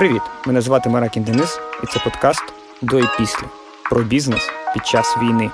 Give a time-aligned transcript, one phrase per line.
[0.00, 0.22] Привіт!
[0.46, 2.42] Мене звати Маракін Денис, і це подкаст
[2.82, 3.42] до і після
[3.90, 5.50] про бізнес під час війни.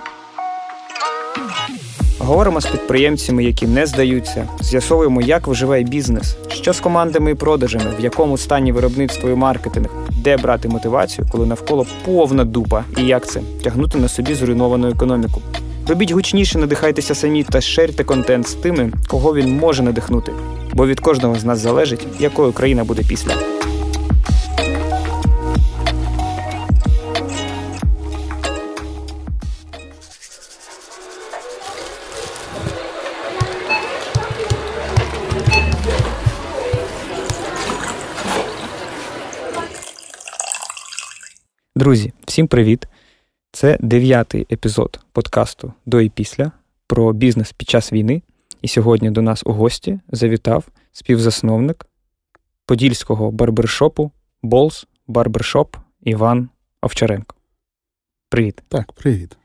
[2.19, 7.85] Говоримо з підприємцями, які не здаються, з'ясовуємо, як виживає бізнес, що з командами і продажами,
[7.99, 13.27] в якому стані виробництво і маркетинг, де брати мотивацію, коли навколо повна дупа, і як
[13.27, 15.43] це тягнути на собі зруйновану економіку.
[15.89, 20.33] Робіть гучніше, надихайтеся самі та шерте контент з тими, кого він може надихнути.
[20.75, 23.56] Бо від кожного з нас залежить, якою країна буде після.
[42.37, 42.89] Всім привіт!
[43.53, 46.53] Це дев'ятий епізод подкасту до і після
[46.87, 48.23] про бізнес під час війни.
[48.63, 51.87] І сьогодні до нас у гості завітав співзасновник
[52.67, 54.11] подільського барбершопу
[54.43, 56.49] Balls Barbershop Іван
[56.83, 57.37] Овчаренко.
[58.29, 58.63] Привіт.
[58.69, 59.37] Так, привіт.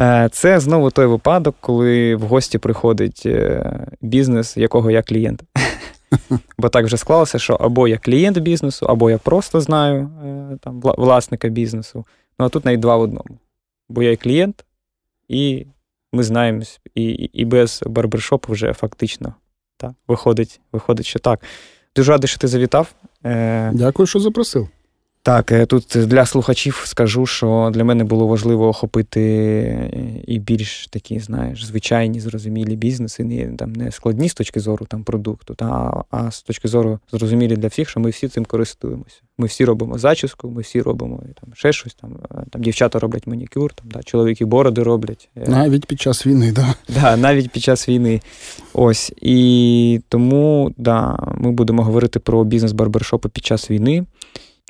[0.00, 5.42] Е, це знову той випадок, коли в гості приходить е, бізнес, якого я клієнт.
[6.58, 10.80] Бо так вже склалося, що або я клієнт бізнесу, або я просто знаю е, там,
[10.80, 12.06] власника бізнесу.
[12.38, 13.38] Ну а тут навіть два в одному.
[13.88, 14.64] Бо я і клієнт,
[15.28, 15.66] і
[16.12, 19.34] ми знаємось, і і без барбершопу вже фактично
[19.76, 21.40] так, виходить, виходить, що так.
[21.96, 22.94] Дуже радий, що ти завітав.
[23.24, 24.68] Е, Дякую, що запросив.
[25.24, 29.90] Так, е, тут для слухачів скажу, що для мене було важливо охопити е,
[30.26, 35.04] і більш такі, знаєш, звичайні, зрозумілі бізнеси, не там не складні з точки зору там
[35.04, 39.16] продукту, та, а з точки зору зрозумілі для всіх, що ми всі цим користуємося.
[39.38, 41.94] Ми всі робимо зачіску, ми всі робимо там ще щось.
[41.94, 45.28] Там е, там дівчата роблять манікюр, там да, чоловіки бороди роблять.
[45.46, 46.74] Навіть під час війни, да.
[47.00, 48.20] Да, навіть під час війни.
[48.72, 54.04] Ось і тому да, ми будемо говорити про бізнес барбершопу під час війни.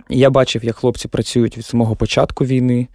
[0.09, 2.89] Я бачив, як хлопці працюють від самого початку війни,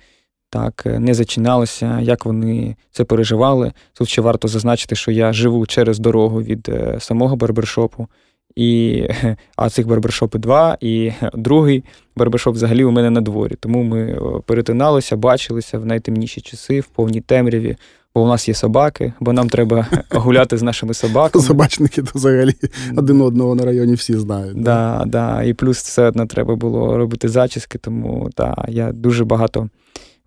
[0.50, 3.72] так, е, не зачиналося, як вони це переживали.
[3.94, 8.08] Тут ще варто зазначити, що я живу через дорогу від е, самого барбершопу,
[8.56, 9.04] і,
[9.56, 11.84] а цих барбершопи два, і другий
[12.16, 13.56] барбершоп взагалі у мене на дворі.
[13.60, 17.78] Тому ми е, перетиналися, бачилися в найтемніші часи, в повній темряві
[18.20, 21.46] бо у нас є собаки, бо нам треба гуляти з нашими собаками.
[21.46, 22.54] Собачники то взагалі
[22.98, 24.62] один одного на районі всі знають.
[24.62, 25.44] Да, да.
[25.44, 29.70] І плюс все одно треба було робити зачіски, тому да, я дуже багато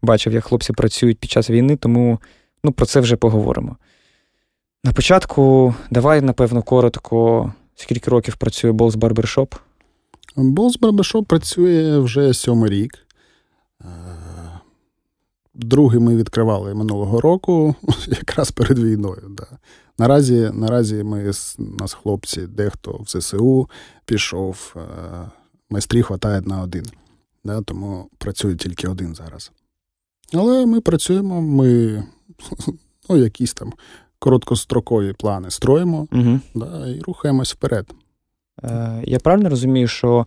[0.02, 2.18] бачив, як хлопці працюють під час війни, тому
[2.64, 3.76] ну, про це вже поговоримо.
[4.84, 9.54] На початку, давай, напевно, коротко, скільки років працює Balls Barbershop?
[10.36, 12.98] Balls Barbershop працює вже сьомий рік.
[15.54, 17.74] Другий ми відкривали минулого року,
[18.06, 19.22] якраз перед війною.
[19.30, 19.46] Да.
[19.98, 23.68] Наразі наразі ми нас хлопці, дехто в ЗСУ
[24.04, 24.80] пішов, е,
[25.70, 26.84] майстрі хватає на один.
[27.44, 29.52] Да, Тому працює тільки один зараз.
[30.34, 32.02] Але ми працюємо, ми
[33.10, 33.72] ну, якісь там
[34.18, 36.40] короткострокові плани строїмо угу.
[36.54, 37.86] да, і рухаємось вперед.
[38.64, 40.26] Е, Я правильно розумію, що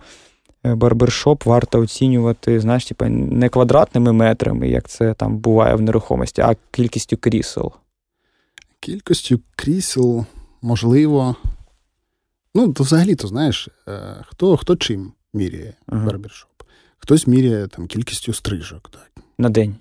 [0.74, 6.56] барбершоп варто оцінювати, знаєш, типу, не квадратними метрами, як це там буває в нерухомості, а
[6.72, 7.72] кількістю крісел.
[8.80, 10.26] Кількістю крісел,
[10.62, 11.36] можливо.
[12.56, 16.50] Ну, то взагалі-то, знаєш, е, хто хто чим міряє uh барбершоп.
[16.98, 18.90] Хтось міряє там кількістю стрижок.
[18.90, 19.12] так.
[19.38, 19.76] На день.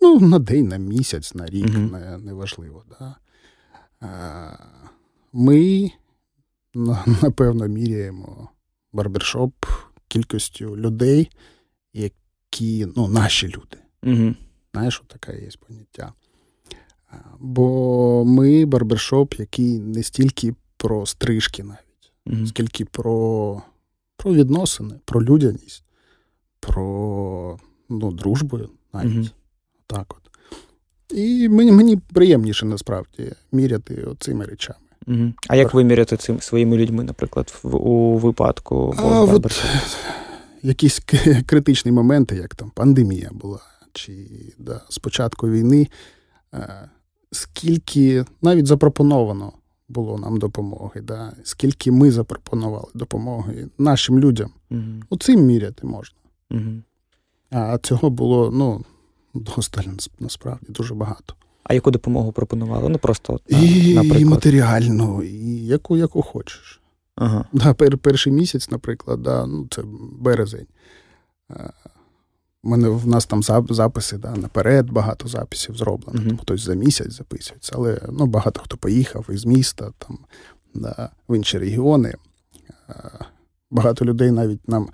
[0.00, 2.84] Ну, на день, на місяць, на рік, uh неважливо.
[3.00, 3.16] Да.
[4.02, 4.58] Е,
[5.32, 5.90] ми,
[7.22, 8.48] напевно, міряємо
[8.92, 9.54] барбершоп
[10.10, 11.30] кількістю людей,
[11.92, 13.78] які ну, наші люди.
[14.02, 14.34] Угу.
[14.72, 16.12] Знаєш, таке є поняття.
[17.38, 22.46] Бо ми барбершоп, який не стільки про стрижки навіть, угу.
[22.46, 23.62] скільки про
[24.16, 25.84] про відносини, про людяність,
[26.60, 28.58] про ну, дружбу
[28.92, 29.16] навіть.
[29.16, 29.28] Угу.
[29.86, 30.30] Так от.
[31.10, 34.89] І мені мені приємніше насправді міряти цими речами.
[35.06, 35.32] Угу.
[35.48, 39.64] А як ви міряти цим своїми людьми, наприклад, в, у випадку а, от,
[40.62, 41.00] якісь
[41.46, 43.60] критичні моменти, як там пандемія була,
[43.92, 44.26] чи
[44.58, 45.88] да, спочатку війни,
[46.54, 46.90] е,
[47.32, 49.52] скільки навіть запропоновано
[49.88, 54.82] було нам допомоги, да, скільки ми запропонували допомоги нашим людям, угу.
[55.10, 56.18] оцим міряти можна.
[56.50, 56.82] Угу.
[57.50, 58.84] А цього було ну,
[59.34, 61.34] достатньо насправді дуже багато.
[61.70, 62.88] А яку допомогу пропонували?
[62.88, 64.20] Ну просто от, і, наприклад.
[64.20, 66.80] і матеріальну, і яку яку хочеш.
[67.16, 67.44] Ага.
[67.52, 69.82] Да, пер, Перший місяць, наприклад, да, ну, це
[70.20, 70.66] березень.
[71.50, 71.70] Е,
[72.62, 76.20] мене, В нас там записи да, наперед, багато записів зроблено.
[76.20, 76.28] Uh-huh.
[76.28, 80.18] Там хтось за місяць записується, але ну, багато хто поїхав із міста там,
[80.74, 82.14] да, в інші регіони.
[82.88, 83.10] Е,
[83.70, 84.88] багато людей навіть нам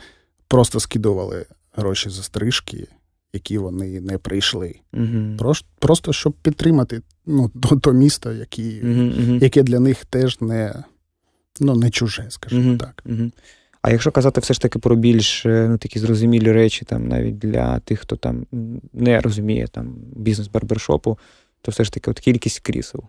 [0.49, 2.89] просто скидували гроші за стрижки,
[3.33, 4.75] які вони не прийшли.
[4.93, 5.37] Угу.
[5.39, 10.85] Просто, просто щоб підтримати ну, то, то місто, які, Угу, яке для них теж не,
[11.61, 13.05] ну, не чуже, скажімо так.
[13.83, 17.39] А якщо казати все ж таки про більш е, ну, такі зрозумілі речі, там навіть
[17.39, 18.47] для тих, хто там
[18.93, 21.19] не розуміє там бізнес барбершопу,
[21.63, 23.05] то все ж таки от кількість крісел.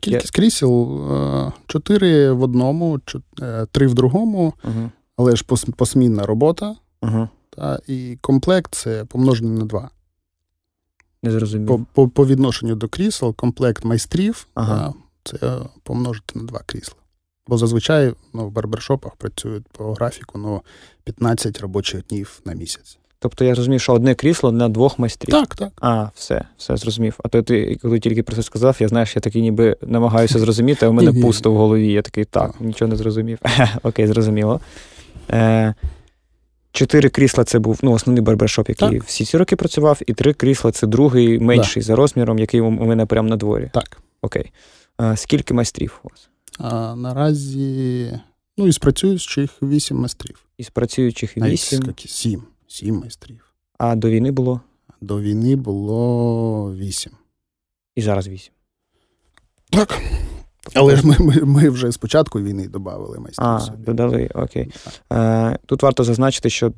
[0.00, 3.00] Кількість крісел е, чотири в одному,
[3.42, 4.90] е, три в другому, Ага.
[5.16, 5.44] але ж
[5.76, 6.76] посмінна робота.
[7.00, 7.28] Ага.
[7.56, 9.90] Та, і комплект це помножений на два.
[11.22, 11.66] Не зрозумів.
[11.68, 14.94] По, по, по відношенню до крісел, комплект майстрів Ага.
[15.22, 16.94] та, це помножити на два крісла.
[17.46, 20.62] Бо зазвичай ну, в барбершопах працюють по графіку ну,
[21.04, 22.98] 15 робочих днів на місяць.
[23.18, 25.30] Тобто я розумів, що одне крісло на двох майстрів.
[25.30, 25.72] Так, так.
[25.80, 27.18] А, все, все зрозумів.
[27.24, 30.86] А то ти, коли тільки про це сказав, я знаєш, я такий ніби намагаюся зрозуміти,
[30.86, 31.92] а у мене пусто в голові.
[31.92, 33.38] Я такий, так, нічого не зрозумів.
[33.82, 34.60] Окей, зрозуміло.
[35.30, 35.74] Е,
[36.72, 39.04] чотири крісла це був ну, основний барбершоп, який Так.
[39.04, 43.06] всі ці роки працював, і три крісла це другий, менший за розміром, який у мене
[43.06, 43.70] прямо на дворі.
[43.74, 44.02] Так.
[44.22, 44.52] Окей.
[45.00, 46.28] Е, скільки майстрів у вас?
[46.58, 48.20] А наразі
[48.56, 50.38] ну, із працюючих вісім майстрів.
[50.58, 51.94] Із працюючих вісім.
[52.06, 52.42] Сім.
[52.68, 53.54] Сім майстрів.
[53.78, 54.60] а до війни було
[55.00, 57.12] До війни було вісім.
[57.96, 58.52] і зараз вісім.
[59.70, 60.00] Так.
[60.74, 63.48] Але ж ми, ми, ми вже з початку війни додали майстрів.
[63.48, 63.84] А, собі.
[63.84, 64.70] додали, окей.
[65.12, 66.72] Е, Тут варто зазначити, що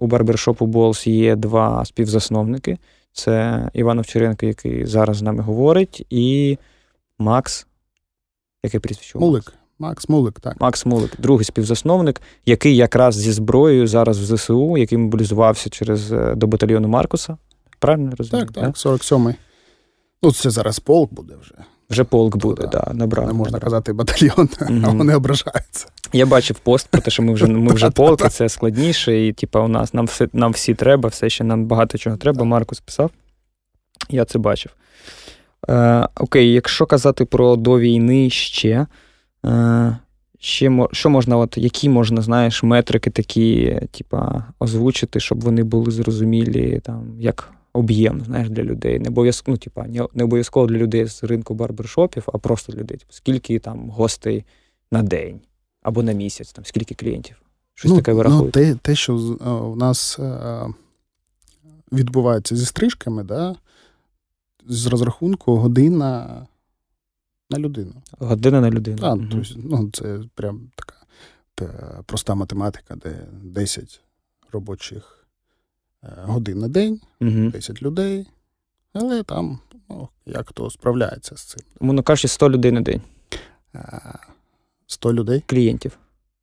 [0.00, 2.78] у барбершопу Болс є два співзасновники:
[3.12, 6.58] це Іван Овчаренко, який зараз з нами говорить, і
[7.18, 7.66] Макс.
[8.64, 9.18] Яке прізвище?
[9.18, 9.52] Мулик.
[9.78, 10.60] Макс Мулик, так.
[10.60, 16.34] Макс Мулик, другий співзасновник, який якраз зі зброєю зараз в ЗСУ, який мобілізувався через е,
[16.34, 17.36] до батальйону Маркуса.
[17.78, 18.46] Правильно розумію?
[18.46, 19.34] Так, так, 47-й.
[20.22, 21.54] Ну, це зараз полк буде вже.
[21.90, 22.68] Вже полк буде, Да.
[22.86, 23.26] да, набрав.
[23.26, 23.64] Не можна набрав.
[23.64, 24.98] казати батальйон, а Мгм.
[24.98, 25.86] вони ображаються.
[26.12, 29.32] Я бачив пост про те, що ми вже ми вже полк, і це складніше, і
[29.32, 32.44] типа у нас нам все нам всі треба, все ще нам багато чого треба.
[32.44, 33.10] Маркус писав.
[34.10, 34.72] Я це бачив.
[35.68, 38.86] Е, окей, якщо казати про до війни ще.
[39.46, 39.96] Е,
[40.38, 46.80] ще що можна, от які можна, знаєш, метрики такі, типа, озвучити, щоб вони були зрозумілі,
[46.84, 48.98] там, як об'єм, знаєш, для людей.
[48.98, 52.96] Не обов'язково, ну, типа, не, обов'язково для людей з ринку барбершопів, а просто для людей.
[52.96, 54.44] Типу, скільки там гостей
[54.90, 55.40] на день
[55.82, 57.42] або на місяць, там, скільки клієнтів.
[57.74, 60.66] Щось таке ви ну, те, те, що е, в нас е,
[61.92, 63.56] відбувається зі стрижками, да,
[64.66, 66.46] з розрахунку година
[67.50, 67.92] на людину.
[68.18, 68.98] Година на людину.
[68.98, 69.28] Так, Мгм.
[69.30, 70.94] тобто, ну, це прям така
[72.06, 74.00] проста математика, де 10
[74.52, 75.25] робочих
[76.22, 77.50] годин на день, Мгм.
[77.50, 78.26] 10 людей,
[78.92, 79.58] але там,
[79.90, 81.60] ну, як хто справляється з цим.
[81.80, 83.00] Умовно кажучи, 100 людей на день.
[83.74, 84.18] Е,
[84.86, 85.42] 100 людей?
[85.46, 85.98] Клієнтів.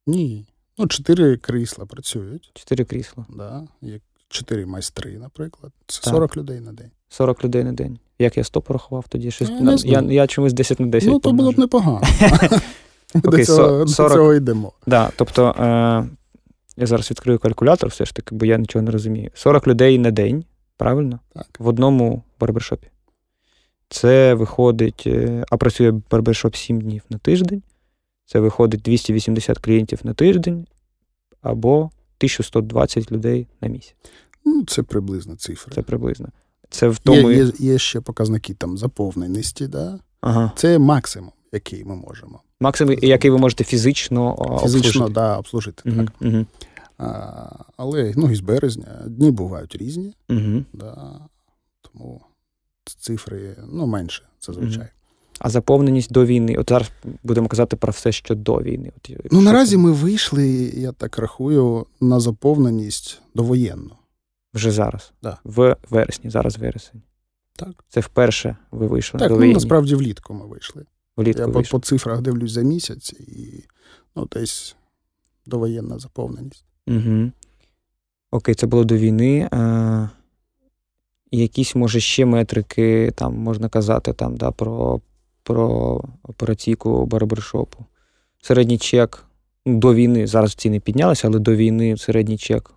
[0.08, 0.46] Ні.
[0.78, 2.52] Ну, 4 крісла працюють.
[2.54, 3.26] Чотири крісла.
[3.30, 3.64] Да.
[3.82, 5.72] Є 4 майстри, наприклад.
[5.88, 6.14] Це Так.
[6.14, 6.92] 40 людей на день.
[7.10, 8.00] 40 людей на день.
[8.20, 9.32] Як я 100 порахував тоді?
[9.32, 11.62] Щось, Ну, на- я, я чомусь 10 на 10 ну, то було б помножу.
[11.62, 12.02] непогано.
[13.16, 14.72] До цього, со- до цього йдемо.
[14.88, 16.06] Да, тобто, е,
[16.78, 19.30] я зараз відкрию калькулятор, все ж таки, бо я нічого не розумію.
[19.34, 20.46] 40 людей на день,
[20.78, 21.20] правильно?
[21.34, 21.48] Так.
[21.60, 22.88] В одному барбершопі.
[23.90, 27.64] Це виходить, е, а працює барбершоп 7 днів на тиждень.
[28.26, 30.68] Це виходить 280 клієнтів на тиждень
[31.42, 33.96] або 1120 людей на місяць.
[34.46, 35.76] Ну, це приблизно цифри.
[35.76, 36.30] Це приблизно.
[36.70, 37.32] Це в тому.
[37.32, 40.00] Є, є, є ще показники там заповненості, да?
[40.22, 40.52] Ага.
[40.56, 42.42] Це максимум, який ми можемо.
[42.64, 45.14] Максимум, який ви можете фізично, а, Фізично обслужити.
[45.14, 45.90] да, обслужити.
[45.90, 46.12] Угу, Так.
[46.22, 46.46] угу,
[46.98, 50.64] А, але ну, із березня дні бувають різні, угу.
[50.74, 51.20] да,
[51.82, 52.22] тому
[52.86, 54.88] цифри ну, менше зазвичай.
[55.40, 56.56] А заповненість до війни.
[56.56, 56.92] От зараз
[57.24, 58.92] будемо казати про все, що до війни.
[58.98, 59.78] От, Ну, що наразі це?
[59.78, 63.92] ми вийшли, я так рахую, на заповненість довоєнну.
[64.54, 65.12] вже зараз.
[65.24, 65.38] Да.
[65.44, 67.02] В вересні, зараз вересень.
[67.56, 69.54] Так, Це вперше ви вийшли так до ну, війни.
[69.54, 70.86] насправді влітку ми вийшли.
[71.18, 73.64] Влітку Я по, по цифрах дивлюсь за місяць і
[74.16, 74.76] ну, десь
[75.46, 76.66] довоєнна заповненість.
[76.88, 77.32] Угу.
[78.32, 79.50] Окей, це було до війни.
[79.52, 80.10] А,
[81.32, 85.02] якісь, може, ще метрики, там можна казати там, да, про,
[85.44, 87.86] про операційку барбершопу.
[88.42, 89.26] Середній чек
[89.66, 92.72] ну, до війни, зараз ціни піднялися, але до війни середній чек.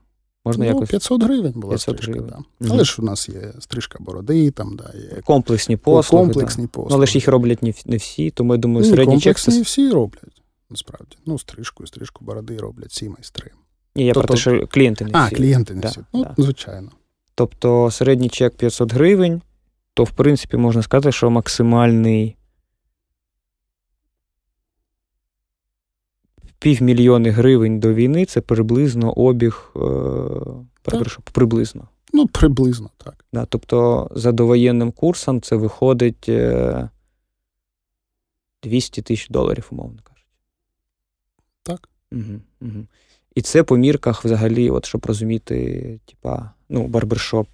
[0.47, 2.13] Можна ну, якось 500 гривень була 500 стрижка.
[2.13, 2.45] гривень.
[2.61, 2.69] Да.
[2.75, 6.25] Але ж у нас є стрижка бороди, там, да, є комплексні послуги.
[6.25, 6.69] комплексні да.
[6.69, 6.89] послуги.
[6.91, 9.37] Ну, але ж їх роблять не, не всі, тому я думаю, Ні, середній чек.
[9.37, 11.17] комплексні всі роблять, насправді.
[11.27, 13.51] Ну, стрижку і стрижку бороди роблять всі майстри.
[13.97, 16.01] Ні, я Тобто- про те, що клієнти не А, клієнти не Да, всі.
[16.15, 16.35] Ну, да.
[16.43, 16.91] звичайно.
[17.35, 19.43] Тобто середній чек 500 гривень,
[19.95, 22.37] то в принципі можна сказати, що максимальний
[26.59, 29.81] півмільйони гривень до війни це приблизно обіг е.
[31.33, 31.89] Приблизно.
[32.13, 33.25] Ну, приблизно так.
[33.33, 36.31] Да, Тобто, за довоєнним курсом це виходить
[38.63, 40.27] 200 тисяч доларів, умовно кажучи.
[41.63, 41.89] Так.
[42.13, 42.87] Угу, угу.
[43.35, 47.49] І це по мірках взагалі, от щоб розуміти, типа, ну, барбершоп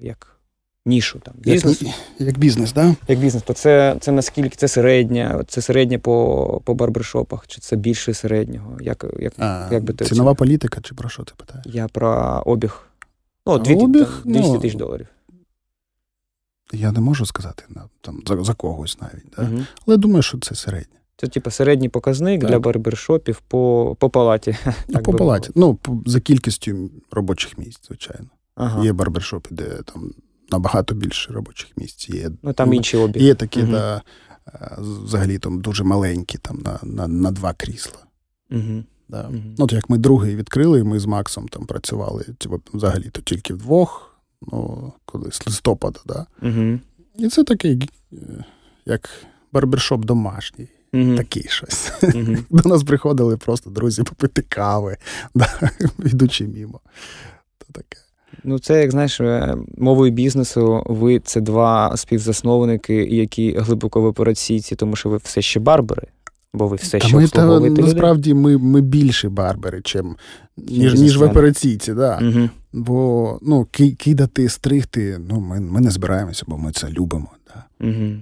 [0.00, 0.39] як
[0.86, 1.34] нішу там.
[1.38, 1.82] Бізнес.
[1.82, 2.72] Як, як бізнес?
[2.72, 2.94] Да?
[3.08, 7.76] Як бізнес, то це це наскільки це середня, це середнє по по барбершопах, чи це
[7.76, 8.78] більше середнього?
[8.80, 11.66] Як, як, а, як би ти Цінова політика, чи про що ти питаєш?
[11.66, 12.86] Я про обіг.
[13.46, 15.06] Ну, 200 обіг, 200 ну, тисяч доларів.
[16.72, 17.64] Я не можу сказати
[18.00, 19.26] там, за за когось навіть.
[19.36, 19.42] Да?
[19.42, 19.64] Угу.
[19.86, 20.96] Але думаю, що це середнє.
[21.16, 22.50] Це, типу, середній показник так.
[22.50, 24.56] для барбершопів по по палаті.
[24.66, 25.50] Ну, так По палаті.
[25.54, 28.26] Ну, за кількістю робочих місць, звичайно.
[28.54, 28.84] Ага.
[28.84, 30.12] Є барбершопи, де там
[30.52, 32.08] набагато більше робочих місць.
[32.08, 33.22] Є ну, там інші обіг.
[33.22, 33.72] Є такі, угу.
[33.72, 34.02] да,
[34.78, 37.98] взагалі там дуже маленькі, там на на, на два крісла.
[38.50, 38.84] Угу.
[39.08, 39.28] Да.
[39.28, 39.42] Угу.
[39.58, 43.54] Ну, от як ми другий відкрили, ми з Максом там працювали типу, взагалі то тільки
[43.54, 46.26] вдвох, ну, коли з листопада, да.
[46.42, 46.78] Угу.
[47.18, 48.16] І це такий, е,
[48.86, 49.10] як
[49.52, 50.68] барбершоп домашній.
[50.92, 51.16] Mm-hmm.
[51.16, 51.92] Такий щось.
[52.02, 52.44] Mm-hmm.
[52.62, 54.96] До нас приходили просто друзі попити кави,
[55.34, 56.80] да, йдучи мімо.
[57.58, 57.98] То таке.
[58.44, 64.76] Ну, це, як знаєш, е, мовою бізнесу, ви це два співзасновники, які глибоко в операційці,
[64.76, 66.06] тому що ви все ще барбери,
[66.54, 70.16] бо ви все ще обслуговуєте Насправді ми ми більше барбери, чим,
[70.56, 71.94] ніж ніж в операційці.
[71.94, 72.18] Да.
[72.22, 72.48] Угу.
[72.72, 73.66] Бо ну,
[73.98, 77.28] кидати, стригти, ну, ми ми не збираємося, бо ми це любимо.
[77.46, 77.86] Да.
[77.88, 78.12] Угу.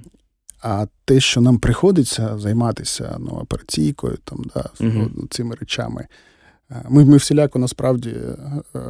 [0.62, 5.10] А те, що нам приходиться займатися ну, операційкою, там, да, угу.
[5.30, 6.06] цими речами,
[6.70, 8.10] е, ми ми всіляко насправді
[8.76, 8.80] е,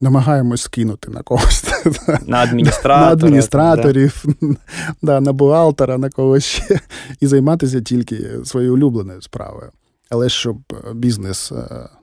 [0.00, 1.64] намагаємось скинути на когось.
[2.26, 4.56] На адміністратора, на адміністраторів, да.
[5.02, 6.80] да, на бухгалтера, на когось ще,
[7.20, 9.70] і займатися тільки своєю улюбленою справою.
[10.10, 10.58] Але щоб
[10.94, 11.52] бізнес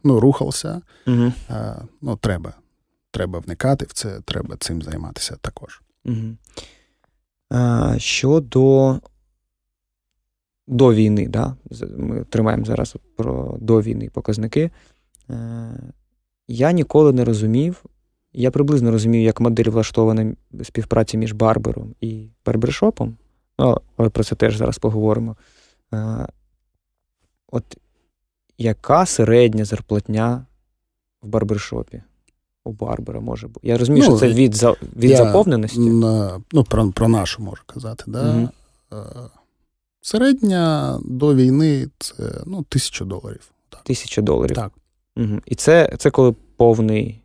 [0.03, 1.33] ну, рухався, угу.
[2.01, 2.53] ну, треба.
[3.11, 5.81] Треба вникати в це, треба цим займатися також.
[6.05, 6.37] Угу.
[7.97, 8.99] Щодо
[10.67, 11.55] до війни, да?
[11.97, 14.71] ми тримаємо зараз про до війни показники.
[16.47, 17.85] Я ніколи не розумів,
[18.33, 23.17] я приблизно розумію, як модель влаштована співпраці між барбером і барбершопом,
[23.59, 25.35] ну, але про це теж зараз поговоримо.
[25.93, 26.27] Е,
[27.47, 27.77] от
[28.57, 30.45] яка середня зарплатня
[31.21, 32.01] в барбершопі?
[32.67, 33.67] у Барбара може бути.
[33.67, 35.79] Я розумію, ну, що це від за, від я, заповненості.
[35.79, 38.03] На, ну, Про про нашу можу казати.
[38.07, 38.49] Да?
[38.91, 38.99] Угу.
[40.01, 43.51] Середня до війни це ну, тисяча доларів.
[43.69, 43.83] Так.
[43.83, 44.55] Тисяча доларів.
[44.55, 44.71] Так.
[45.17, 45.41] Угу.
[45.45, 47.21] І це це коли повний.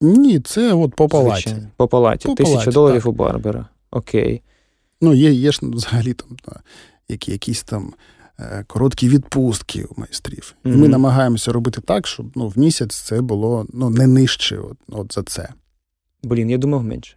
[0.00, 1.42] Ні, це от по палаті.
[1.42, 1.68] Звичайно.
[1.76, 2.34] По палаті.
[2.34, 3.08] Тисяча доларів так.
[3.08, 3.68] у Барбера.
[3.90, 4.42] Окей.
[5.00, 6.28] Ну, є є ж взагалі там
[7.08, 7.92] які, якісь там
[8.40, 10.54] Е, короткі відпустки у майстрів.
[10.64, 14.76] І ми намагаємося робити так, щоб ну, в місяць це було ну, не нижче от,
[14.88, 15.48] от за це.
[16.22, 17.16] Блін, я думав менше,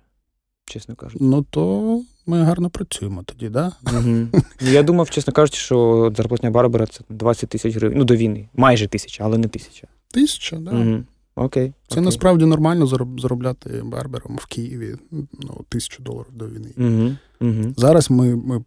[0.65, 1.25] чесно кажучи.
[1.25, 3.71] Ну, то ми гарно працюємо тоді, да?
[3.93, 4.43] Угу.
[4.61, 7.97] Я думав, чесно кажучи, що зарплатня Барбара це 20 тисяч гривень.
[7.97, 8.49] Ну, до війни.
[8.53, 9.87] Майже тисяча, але не тисяча.
[10.11, 10.65] Тисяча, так.
[10.65, 10.71] Да.
[10.71, 11.03] Угу.
[11.35, 11.73] Окей.
[11.87, 12.03] Це окей.
[12.03, 12.87] насправді нормально
[13.17, 16.73] заробляти барбером в Києві ну, тисячу доларів до війни.
[16.77, 17.15] Угу.
[17.49, 17.73] Угу.
[17.77, 18.63] Зараз ми ми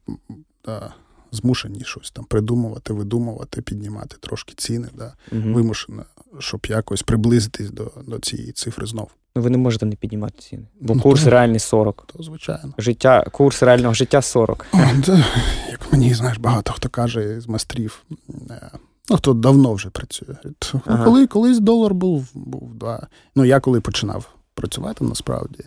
[0.65, 0.95] да,
[1.33, 5.55] змушені щось там придумувати, видумувати, піднімати трошки ціни, да, угу.
[5.55, 6.05] вимушено,
[6.39, 9.11] щоб якось приблизитись до до цієї цифри знов.
[9.37, 10.63] Ну, ви не можете не піднімати ціни.
[10.81, 12.07] Бо ну, курс то, реальний 40.
[12.17, 12.75] То, звичайно.
[12.79, 14.67] Життя, Курс реального життя 40.
[14.73, 15.25] О, да,
[15.71, 18.05] Як мені, знаєш, багато хто каже з майстрів,
[18.51, 18.71] е,
[19.11, 20.37] ну, хто давно вже працює.
[20.58, 21.04] То, ага.
[21.04, 23.08] коли, Колись долар був був два.
[23.37, 25.64] Ну, я коли починав працювати, насправді,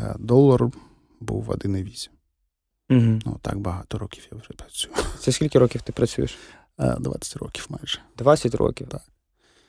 [0.00, 0.70] е, долар
[1.20, 2.08] був 1,8.
[2.90, 3.18] Угу.
[3.26, 4.94] Ну, так багато років я вже працюю.
[5.18, 6.36] Це скільки років ти працюєш?
[6.78, 7.98] 20 років майже.
[8.18, 8.88] 20 років?
[8.88, 9.02] Так.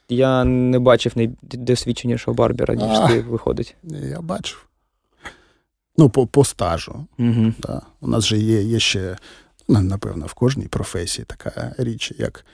[0.09, 3.75] Я не бачив найдосвідченішого барбера, ніж а, ти виходить.
[3.83, 4.67] Я бачив.
[5.97, 7.05] Ну, по по стажу.
[7.19, 7.53] Угу.
[7.59, 7.81] Да.
[8.01, 9.17] У нас же є є ще,
[9.67, 12.45] ну, напевно, в кожній професії така річ, як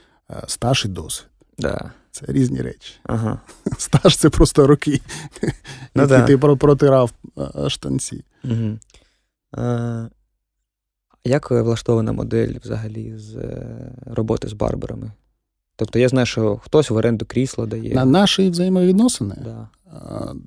[0.47, 1.27] стаж і досвід.
[1.57, 1.91] Да.
[2.11, 2.93] Це різні речі.
[3.03, 3.41] Ага.
[3.77, 5.01] Стаж це просто роки,
[5.95, 6.25] ну, які да.
[6.25, 7.11] ти протирав
[7.67, 8.23] штанці.
[8.43, 8.77] Угу.
[11.25, 15.11] Як влаштована модель взагалі з е, роботи з барберами?
[15.75, 17.93] Тобто я знаю, що хтось в оренду крісла дає.
[17.95, 19.35] На наші взаємовідносини?
[19.43, 19.67] Да.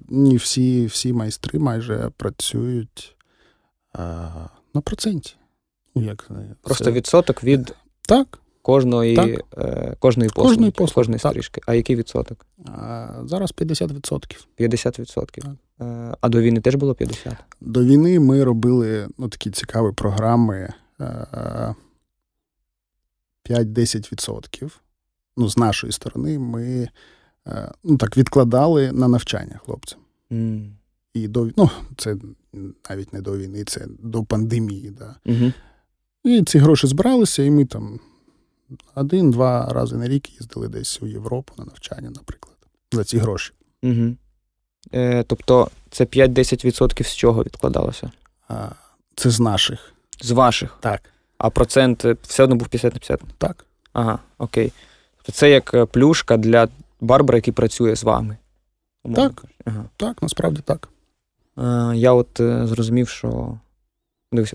[0.09, 3.17] Ні, всі всі майстри майже працюють
[3.93, 4.29] а,
[4.75, 5.35] на проценті.
[5.95, 6.31] Ну, як,
[6.63, 6.93] Просто це...
[6.93, 7.75] відсоток від
[8.09, 9.29] так, кожної так.
[9.59, 11.61] Е, кожної послуги, кожної, послуги, кожної стрижки.
[11.67, 12.47] А який відсоток?
[12.65, 14.47] А, Зараз 50%.
[14.59, 15.43] 50%.
[15.43, 15.55] Так.
[15.81, 17.37] Е, а до війни теж було 50%?
[17.61, 20.73] До війни ми робили ну, такі цікаві програми
[23.51, 24.71] 5-10%.
[25.37, 26.89] ну, з нашої сторони, ми
[27.85, 29.99] ну, так відкладали на навчання хлопцям.
[30.31, 30.71] Mm.
[31.15, 32.17] І до ну, це
[32.91, 34.91] навіть не до війни, це до пандемії.
[34.99, 35.17] Да.
[35.27, 35.53] Mm-hmm.
[36.25, 38.01] І ці гроші збиралися, і ми там
[38.95, 42.57] один-два рази на рік їздили десь у Європу на навчання, наприклад,
[42.93, 43.53] за ці гроші.
[43.83, 44.17] Угу.
[44.95, 48.11] Е, Тобто це 5-10% з чого відкладалося?
[48.49, 48.69] А,
[49.15, 49.93] Це з наших.
[50.21, 50.77] З ваших?
[50.81, 51.03] Так.
[51.39, 53.21] А процент все одно був 50 на 50?
[53.39, 53.67] Так.
[53.93, 54.73] Ага, окей.
[55.17, 56.69] Тобто це як е, плюшка для
[57.01, 58.37] барбара, який працює з вами.
[59.15, 59.85] Так, ага.
[59.97, 60.89] так, насправді так.
[61.59, 63.59] Е, я от е, зрозумів, що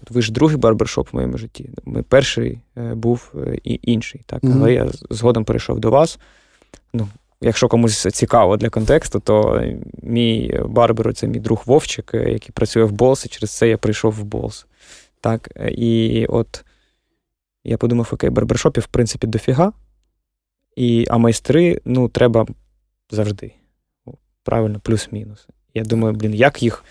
[0.09, 1.69] ви ж другий барбершоп в моєму житті.
[1.85, 4.43] Ми перший е, був е, і інший, так.
[4.43, 4.55] Mm-hmm.
[4.55, 6.19] Але я згодом перейшов до вас.
[6.93, 7.07] Ну,
[7.43, 9.63] Якщо комусь цікаво для контексту, то
[10.01, 13.77] мій барбер це мій друг Вовчик, е, який працює в Болс, і через це я
[13.77, 14.65] прийшов в Болс.
[15.21, 16.65] Так, І от
[17.63, 19.71] я подумав, окей, барбершопів, в принципі, дофіга.
[20.75, 22.45] І, А майстри, ну, треба
[23.09, 23.51] завжди.
[24.43, 25.47] Правильно, плюс-мінус.
[25.73, 26.83] Я думаю, блін, як їх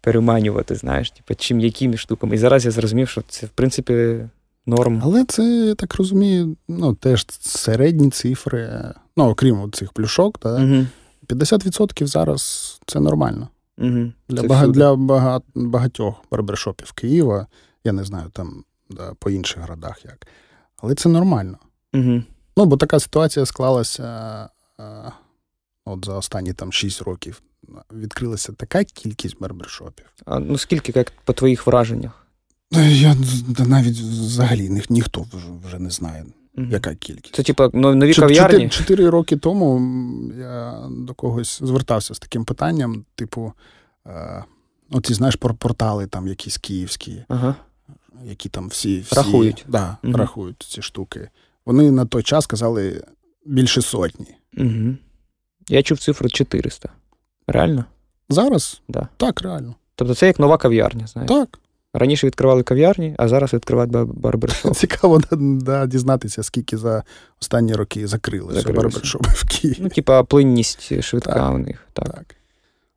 [0.00, 2.34] переманювати, знаєш, типу, чим якими штуками.
[2.34, 4.18] І зараз я зрозумів, що це, в принципі,
[4.66, 5.00] норм.
[5.04, 10.86] Але це, я так розумію, ну, теж середні цифри, ну, окрім цих плюшок, та, угу.
[11.28, 13.48] 50% зараз це нормально.
[13.78, 14.12] Угу.
[14.28, 17.46] Для бага, для бага, багатьох барбершопів Києва,
[17.84, 20.26] я не знаю там да, по інших городах як.
[20.76, 21.58] Але це нормально.
[21.94, 22.22] Угу.
[22.56, 24.04] Ну, бо така ситуація склалася
[24.78, 25.10] а,
[25.84, 27.42] от за останні там 6 років
[27.92, 30.06] відкрилася така кількість барбершопів.
[30.24, 32.26] А ну скільки, як по твоїх враженнях?
[32.88, 33.16] Я
[33.58, 35.26] навіть взагалі ні, ніхто
[35.66, 36.26] вже не знає,
[36.58, 36.66] угу.
[36.70, 37.34] яка кількість.
[37.34, 38.68] Це, типу, нові кав'ярні?
[38.68, 39.80] Чотири роки тому
[40.38, 43.52] я до когось звертався з таким питанням, типу,
[44.06, 44.44] е,
[44.90, 47.54] оці, знаєш, портали там якісь київські, ага.
[48.24, 49.64] які там всі, всі рахують.
[49.68, 50.16] Да, угу.
[50.16, 51.28] рахують ці штуки.
[51.66, 53.04] Вони на той час казали
[53.46, 54.34] більше сотні.
[54.56, 54.96] Угу.
[55.68, 56.88] Я чув цифру 400.
[57.50, 57.84] Реально?
[58.28, 58.82] Зараз?
[58.88, 59.08] Да.
[59.16, 59.74] Так, реально.
[59.94, 61.28] Тобто це як нова кав'ярня, знаєш?
[61.28, 61.58] Так.
[61.94, 64.74] Раніше відкривали кав'ярні, а зараз відкривають барбершоп.
[64.76, 67.02] Цікаво да, дізнатися, скільки за
[67.40, 69.78] останні роки закрилося барбершопи в Києві.
[69.80, 71.54] Ну, типа, плинність швидка так.
[71.54, 71.86] у них.
[71.92, 72.08] Так.
[72.08, 72.36] так.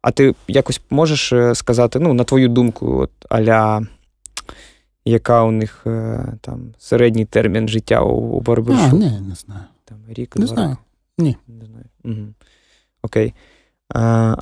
[0.02, 3.88] А ти якось можеш е, сказати, ну, на твою думку, от, аля,
[5.06, 8.90] яка у них е, там середній термін життя у, у барбершопі?
[8.92, 9.64] А, ні, не знаю.
[9.86, 10.78] Там, рік, Не знаю.
[11.18, 11.38] Ні.
[11.48, 11.86] Не знаю.
[12.04, 12.34] Угу.
[13.02, 13.34] Окей.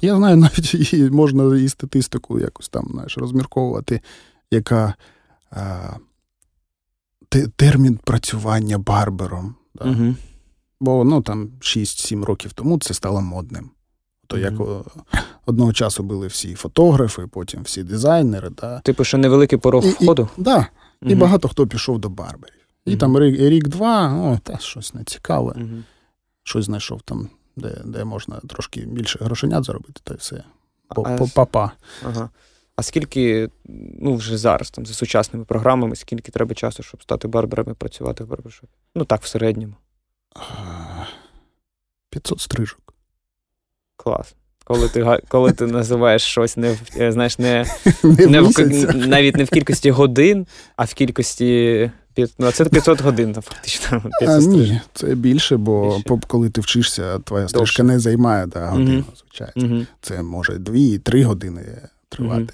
[0.02, 4.02] Я знаю, навіть і можна і статистику якось там знаєш, розмірковувати,
[4.52, 4.96] яка
[5.52, 5.94] а,
[7.56, 9.56] термін працювання барбером.
[9.76, 9.86] Да?
[9.86, 10.16] Угу.
[10.80, 13.70] Бо ну, там 6-7 років тому це стало модним.
[14.28, 14.54] То як
[15.46, 18.50] одного часу були всі фотографи, потім всі дизайнери.
[18.50, 18.80] Да.
[18.80, 20.30] Типу, що невеликий порог і, входу?
[20.38, 22.68] І, да, mm і багато хто пішов до барберів.
[22.86, 25.56] І там рік-два, о, та щось нецікаве,
[26.44, 30.44] щось знайшов там де де можна трошки більше грошенят заробити, та й все.
[32.06, 32.30] Ага.
[32.76, 33.50] А скільки,
[34.00, 38.24] ну вже зараз там за сучасними програмами, скільки треба часу, щоб стати барберами і працювати
[38.24, 38.74] в барбершопі?
[38.96, 39.76] Ну так, в середньому.
[42.10, 42.94] 500 стрижок.
[43.96, 44.36] Клас.
[44.64, 47.66] Коли ти коли ти називаєш щось не в е, знаєш, не,
[48.04, 51.92] не, не в, навіть не в кількості годин, а в кількості
[52.38, 54.04] Ну, це 500 годин, фактично.
[54.28, 56.20] А, Ні, це більше, бо більше.
[56.28, 59.76] коли ти вчишся, твоя стрижка не займає да, годину, звичайно.
[59.76, 59.86] Угу.
[60.02, 62.42] Це може 2-3 години тривати.
[62.42, 62.52] Угу.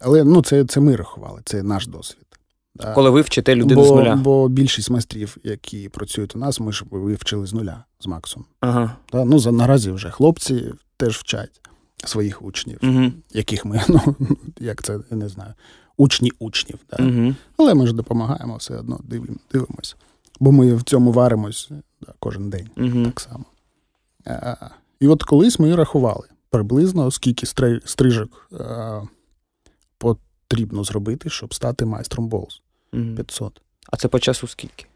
[0.00, 2.26] Але ну, це це ми рахували, це наш досвід.
[2.74, 2.92] Да.
[2.92, 4.16] Коли ви вчите людину бо, з нуля.
[4.16, 8.44] Бо більшість майстрів, які працюють у нас, ми ж вивчили з нуля з Максом.
[8.60, 8.96] Ага.
[9.12, 11.60] Да, ну, за, Наразі вже хлопці теж вчать
[12.04, 13.12] своїх учнів, угу.
[13.32, 14.16] яких ми, ну,
[14.60, 15.54] як це, я не знаю,
[15.96, 16.78] учні учнів.
[16.90, 17.04] Да?
[17.04, 17.34] Угу.
[17.56, 19.00] Але ми ж допомагаємо все одно,
[19.52, 19.94] дивимося.
[20.40, 23.04] Бо ми в цьому варимось да, кожен день угу.
[23.04, 23.44] так само.
[24.24, 24.54] А,
[25.00, 27.46] І от колись ми рахували приблизно, скільки
[27.84, 29.02] стрижок а,
[29.98, 32.62] потрібно зробити, щоб стати майстром Болс.
[32.92, 33.14] Угу.
[33.16, 33.62] 500.
[33.92, 34.86] А це по часу скільки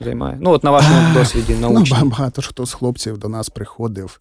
[0.00, 0.38] займає?
[0.40, 2.04] Ну, от на вашому досвіді научному.
[2.04, 4.20] Ну, Багато хто з хлопців до нас приходив,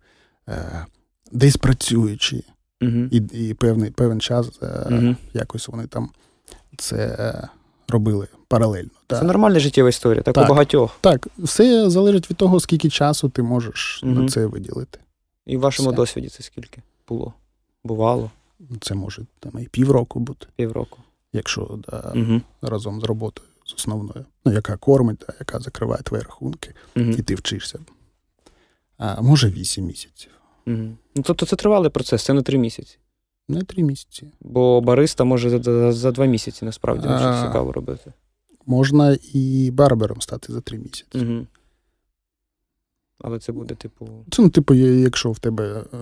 [0.50, 0.86] е,
[1.32, 2.44] десь працюючи.
[2.86, 3.10] Uh-huh.
[3.12, 5.15] І і певний певен час uh-huh.
[5.34, 6.10] якось вони там
[6.78, 7.48] це е,
[7.88, 8.89] робили паралельно.
[8.89, 9.24] Це так.
[9.24, 10.98] нормальна життєва історія, так, так у багатьох.
[11.02, 14.19] Так, все залежить від того, скільки часу ти можеш uh-huh.
[14.19, 15.00] на це виділити.
[15.45, 15.95] І в вашому все.
[15.95, 17.34] досвіді це скільки було?
[17.84, 18.32] Бувало?
[18.82, 20.48] Це може там і півроку бути.
[20.56, 21.00] Півроку.
[21.34, 22.13] Якщо да,
[22.62, 27.36] разом з роботою з основною, ну, яка кормить, да, яка закриває твої рахунки, і ти
[27.36, 27.80] вчишся.
[28.98, 30.32] А може вісім місяців.
[30.67, 30.97] Угу.
[31.15, 32.97] Ну, Тобто це тривалий процес, це не три місяці.
[33.47, 34.28] Не три місяці.
[34.41, 38.13] Бо бариста може за за, за два місяці насправді а, цікаво робити.
[38.65, 41.17] Можна і барбером стати за три місяці.
[41.17, 41.47] Угу.
[43.19, 44.25] Але це буде, типу.
[44.32, 45.97] Це, ну, типу, якщо в тебе е,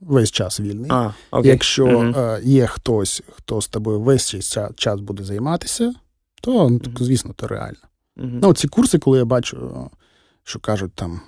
[0.00, 0.90] весь час вільний.
[0.90, 1.50] А, окей.
[1.50, 2.42] Якщо Мгм.
[2.42, 4.36] є хтось, хто з тобою весь
[4.76, 5.94] час буде займатися,
[6.40, 6.96] то, ну, Мгм.
[7.00, 7.78] звісно, то реально.
[8.16, 8.38] Мгм.
[8.42, 9.90] Ну, ці курси, коли я бачу,
[10.42, 11.20] що кажуть там,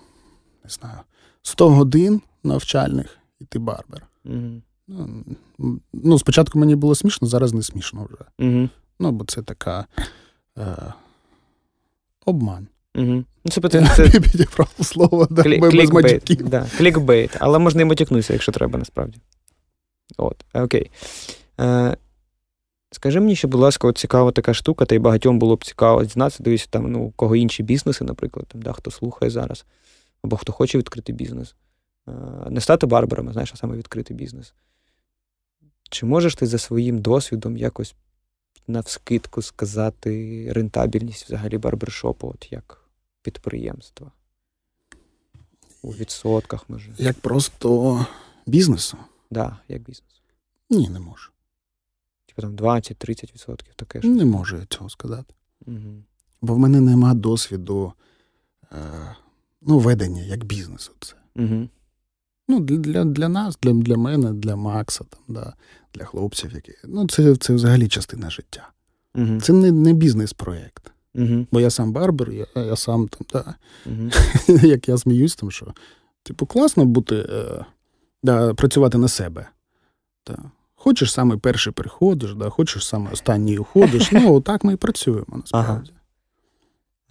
[0.64, 0.98] не знаю,
[1.42, 4.06] 100 годин навчальних, і ти барбер.
[4.24, 4.62] Мгм.
[5.92, 8.48] Ну, спочатку мені було смішно, зараз не смішно вже.
[8.48, 8.70] Мгм.
[9.00, 9.86] Ну, бо це така
[10.58, 10.92] е,
[12.26, 12.66] обман.
[12.94, 13.60] Ну, це,
[13.96, 16.04] це підібрав слово, да, клі- без клікбейт.
[16.14, 16.48] матюків.
[16.48, 17.36] Да, клікбейт.
[17.40, 19.18] Але можна і матюкнутися, якщо треба, насправді.
[20.16, 20.90] От, окей.
[21.60, 21.96] Е,
[22.90, 26.04] скажи мені, ще, будь ласка, от цікава така штука, та й багатьом було б цікаво
[26.04, 29.64] дізнатися, дивись, там, ну, у кого інші бізнеси, наприклад, там, да, хто слухає зараз,
[30.22, 31.54] або хто хоче відкрити бізнес.
[32.50, 34.54] Не стати барбером, а знаєш, а саме відкрити бізнес.
[35.90, 37.94] Чи можеш ти за своїм досвідом якось
[38.66, 42.84] навскидку сказати рентабельність взагалі барбершопу, от як
[43.22, 44.12] підприємства?
[45.82, 46.94] У відсотках, може.
[46.98, 48.06] Як просто
[48.46, 48.98] бізнесу?
[49.30, 50.22] Да, як бізнес.
[50.70, 51.30] Ні, не можу.
[52.26, 54.08] Типу там 20-30 відсотків таке ж.
[54.08, 55.34] Не можу я цього сказати.
[55.66, 56.02] Угу.
[56.42, 57.92] Бо в мене нема досвіду
[58.72, 58.76] е,
[59.60, 60.92] ну, ведення як бізнесу.
[61.00, 61.14] Це.
[61.36, 61.68] Угу.
[62.50, 65.54] Ну, для, для, нас, для, для мене, для Макса, там, да,
[65.94, 66.72] для хлопців, які.
[66.84, 68.68] Ну, це, це взагалі частина життя.
[69.14, 69.40] Угу.
[69.40, 70.92] Це не, не бізнес-проєкт.
[71.14, 71.46] Угу.
[71.52, 73.54] Бо я сам барбер, я, я сам там, да,
[73.86, 74.10] Угу.
[74.66, 75.66] як я сміюсь, там, що
[76.22, 77.64] типу, класно бути, е,
[78.22, 79.48] да, працювати на себе.
[80.26, 80.38] Да.
[80.74, 84.12] Хочеш саме перший приходиш, да, хочеш саме останній уходиш.
[84.12, 85.92] Ну, так ми і працюємо насправді.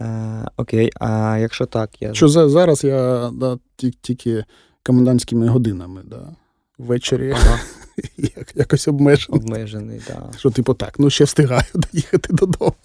[0.01, 2.13] Е, окей, а якщо так, я.
[2.13, 4.45] Що за, зараз я да, ті- тільки
[4.83, 6.35] комендантськими годинами, да,
[6.77, 7.59] ввечері Ага,
[8.17, 9.41] як, якось обмежений.
[9.41, 10.31] обмежений, да.
[10.37, 12.75] Що, типу, так, ну ще встигаю доїхати додому.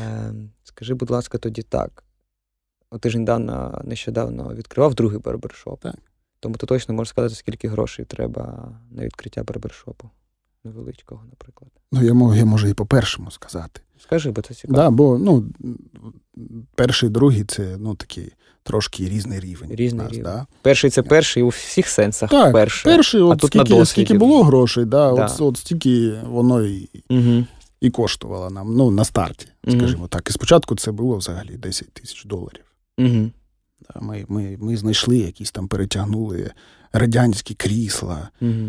[0.00, 0.32] Е,
[0.64, 2.04] скажи, будь ласка, тоді так.
[3.00, 5.80] Ти ж недавно, нещодавно відкривав другий барбершоп.
[5.80, 5.94] Так.
[6.40, 10.10] Тому ти точно можеш сказати, скільки грошей треба на відкриття барбершопу.
[10.64, 11.70] Невеличкого, наприклад.
[11.92, 13.80] Ну, я можу, я можу і по-першому сказати.
[13.98, 14.76] Скажи, бо це цікаво.
[14.76, 15.44] Да, бо ну,
[16.74, 19.70] перший, другий це ну, такий трошки різний рівень.
[19.74, 20.24] Різний нас, рівень.
[20.24, 20.46] Да.
[20.62, 22.30] Перший це перший у всіх сенсах.
[22.30, 22.92] Так, перший.
[22.92, 25.26] Перший, от тут на скільки, скільки було грошей, да, Да.
[25.26, 27.44] От, от стільки воно і, Угу.
[27.80, 30.30] і коштувало нам ну, на старті, скажімо так.
[30.30, 32.64] І спочатку це було взагалі 10 тисяч доларів.
[32.98, 33.30] Угу.
[33.80, 36.50] Да, Ми, ми, ми знайшли якісь там, перетягнули
[36.92, 38.68] радянські крісла, Угу.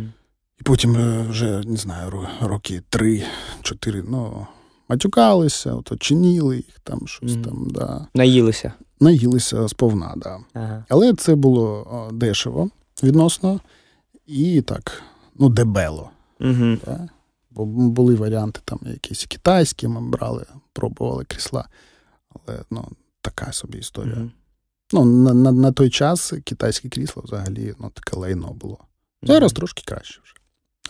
[0.62, 4.48] І потім е, вже, не знаю, роки три-чотири, ну,
[4.90, 7.44] матюкалися, чиніли їх там, щось Мгм.
[7.44, 8.08] там, да.
[8.14, 8.74] Наїлися.
[9.00, 10.40] наїлися сповна, да.
[10.54, 10.86] Ага.
[10.90, 12.70] Але це було дешево
[13.04, 13.60] відносно
[14.26, 15.04] і так,
[15.36, 16.10] ну, дебело.
[16.40, 16.78] Угу.
[16.86, 17.10] Да?
[17.52, 21.66] Бо були варіанти, там якісь китайські ми брали, пробували крісла.
[22.30, 22.88] Але ну,
[23.22, 24.16] така собі історія.
[24.18, 24.32] Угу.
[24.94, 28.78] Ну, на, на, на той час китайське крісло взагалі ну, таке лайно було.
[29.24, 30.41] Зараз трошки краще вже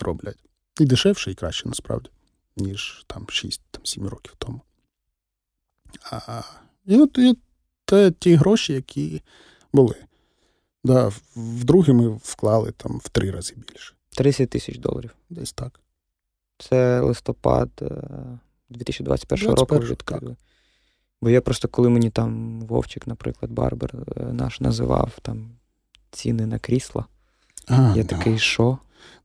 [0.02, 0.38] роблять.
[0.80, 2.10] І дешевше, і краще насправді,
[2.58, 4.62] ніж там 6-7 років тому.
[6.12, 6.42] А,
[6.86, 7.38] і от і
[7.86, 9.22] те, ті гроші, які
[9.74, 9.96] були.
[10.84, 13.94] Да, вдруге ми вклали там в три рази більше.
[14.10, 15.16] 30 тисяч доларів.
[15.30, 15.80] Десь так.
[16.58, 17.88] Це листопад е,
[18.70, 20.36] 2021 року 21, відкрили.
[21.22, 25.52] Бо я просто, коли мені там Вовчик, наприклад, Барбер е, наш називав там
[26.12, 27.06] ціни на крісла,
[27.68, 28.18] А, я да.
[28.18, 28.78] такий, що?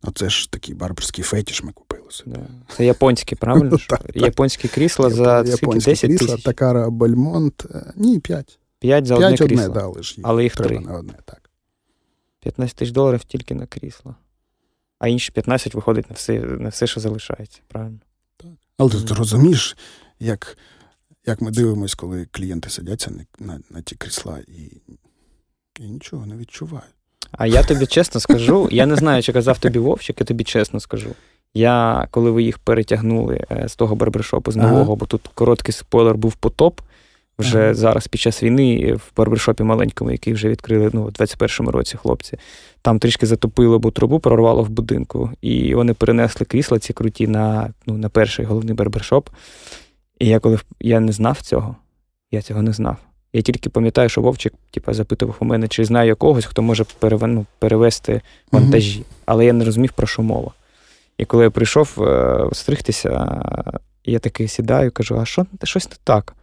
[0.04, 2.36] Ну, це ж такий барберський фетіш ми купили собі.
[2.36, 2.74] Да.
[2.74, 3.70] Це японські, правильно?
[3.88, 4.16] Так, так.
[4.16, 5.42] Японські крісла за?
[5.46, 6.44] Японські 10 крісла, тисяч?
[6.44, 7.66] Такара Бальмонт.
[7.74, 8.58] е, Ні, 5.
[8.78, 9.94] 5 за одне 5 одне крісло.
[10.22, 10.80] Але їх треба три.
[10.80, 11.50] на одне, так.
[12.40, 14.14] 15 тисяч доларів тільки на крісло.
[14.98, 17.98] А інші 15 виходить на все, на все що залишається, правильно?
[18.78, 19.76] Але ти розумієш,
[20.20, 20.58] як,
[21.26, 24.80] як ми дивимося, коли клієнти сидяться на, на, на ті крісла і,
[25.80, 26.94] і нічого не відчувають.
[27.32, 30.80] А я тобі чесно скажу, я не знаю, чи казав тобі Вовчик, я тобі чесно
[30.80, 31.10] скажу.
[31.54, 34.70] Я, коли ви їх перетягнули е, з того барбершопу, з Ага.
[34.70, 36.80] нового, бо тут короткий спойлер був потоп.
[37.38, 37.74] Вже Ага.
[37.74, 42.38] зараз під час війни в барбершопі маленькому, який вже відкрили ну, у 21-му році хлопці,
[42.82, 45.30] там трішки затопило, бо трубу прорвало в будинку.
[45.40, 49.28] І вони перенесли крісла ці круті на, ну, на перший головний барбершоп.
[50.18, 51.76] І я коли я не знав цього,
[52.30, 52.96] я цього не знав.
[53.36, 56.84] Я тільки пам'ятаю, що Вовчик типу, запитував у мене, чи знаю я когось, хто може
[57.02, 58.20] ну, перевести
[58.52, 59.04] вантажі.
[59.26, 60.50] Але я не розумів, про що мова.
[61.18, 65.96] І коли я прийшов е, стригтися, е, я такий сідаю, кажу, а що щось не
[66.04, 66.34] так?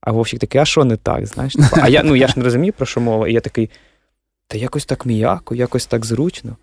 [0.00, 1.26] А Вовчик такий, а що не так?
[1.26, 1.56] Знаєш?
[1.72, 3.28] А я, ну, я ж не розумію, про що мова.
[3.28, 3.70] І я такий,
[4.46, 6.56] та якось так м'яко, якось так зручно.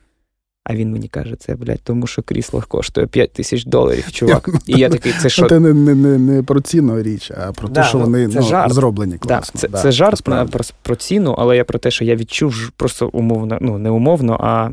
[0.69, 4.49] А він мені каже, це, блядь, тому що крісло коштує 5 тисяч доларів, чувак.
[4.65, 5.49] І я такий, це що?
[5.49, 8.69] Це не не, не, не про ціну річ, а про те, що ну, вони ну,
[8.69, 9.51] зроблені класно.
[9.53, 10.47] Да, це, да, це жарт про,
[10.82, 14.69] про ціну, але я про те, що я відчув просто умовно, ну не умовно, а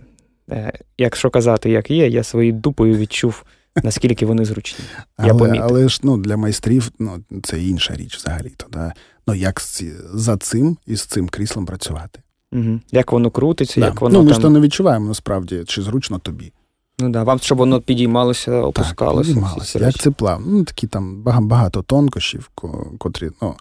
[0.51, 3.45] е, якщо казати, як є, я своєю дупою відчув,
[3.83, 4.85] наскільки вони зручні.
[5.19, 5.63] Я але, помітив.
[5.63, 8.67] але ж ну, для майстрів ну, це інша річ взагалі-то.
[8.73, 8.93] Да?
[9.27, 9.83] Ну, як з
[10.15, 12.21] за цим і з цим кріслом працювати.
[12.55, 12.81] Угу.
[12.93, 13.87] Як воно крутиться, Да.
[13.87, 14.35] як воно ну, ми там.
[14.35, 16.53] ж то не відчуваємо насправді, чи зручно тобі.
[16.99, 19.29] Ну да, вам щоб воно підіймалося, опускалося.
[19.29, 19.79] Так, підіймалося.
[19.79, 20.47] Як це плавно.
[20.49, 22.51] Ну, такі там багато тонкощів,
[22.99, 23.55] котрі ну,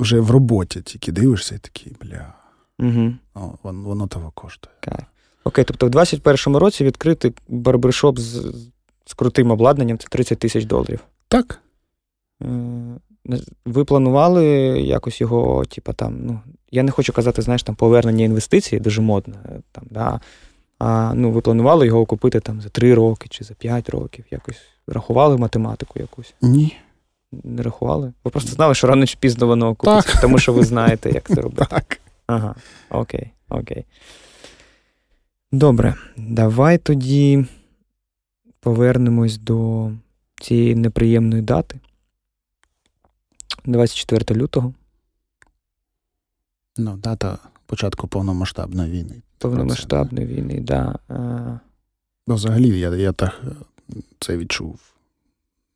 [0.00, 2.34] вже в роботі тільки дивишся і такий, бля,
[2.78, 3.14] Угу.
[3.36, 4.74] ну, воно, воно того коштує.
[4.80, 5.04] Кайф.
[5.44, 8.54] Окей, тобто в 21-му році відкрити барбершоп з,
[9.06, 11.00] з крутим обладнанням це 30 тисяч доларів.
[11.28, 11.60] Так.
[13.64, 14.44] Ви планували
[14.80, 19.34] якось його, типа там, ну, я не хочу казати, знаєш, там повернення інвестицій, дуже модно.
[19.46, 20.20] е, Там, да,
[20.78, 24.60] а ну, ви планували його купити там за 3 роки чи за 5 років, якось
[24.86, 26.34] рахували математику якусь.
[26.42, 26.76] Ні.
[27.32, 28.12] Не рахували?
[28.24, 31.34] Ви просто знали, що рано чи пізно воно окупиться, тому що ви знаєте, як це
[31.34, 31.66] робити.
[31.70, 32.00] Так.
[32.26, 32.54] Ага,
[32.90, 33.84] окей, окей.
[35.52, 37.44] Добре, давай тоді
[38.60, 39.90] повернемось до
[40.40, 41.76] цієї неприємної дати.
[43.64, 44.72] 24 лютого,
[46.76, 49.22] Ну, дата початку повномасштабної війни.
[49.38, 50.98] повномасштабної війни, да.
[51.10, 51.60] Е,
[52.26, 54.80] Ну, взагалі, я, я так е, це відчув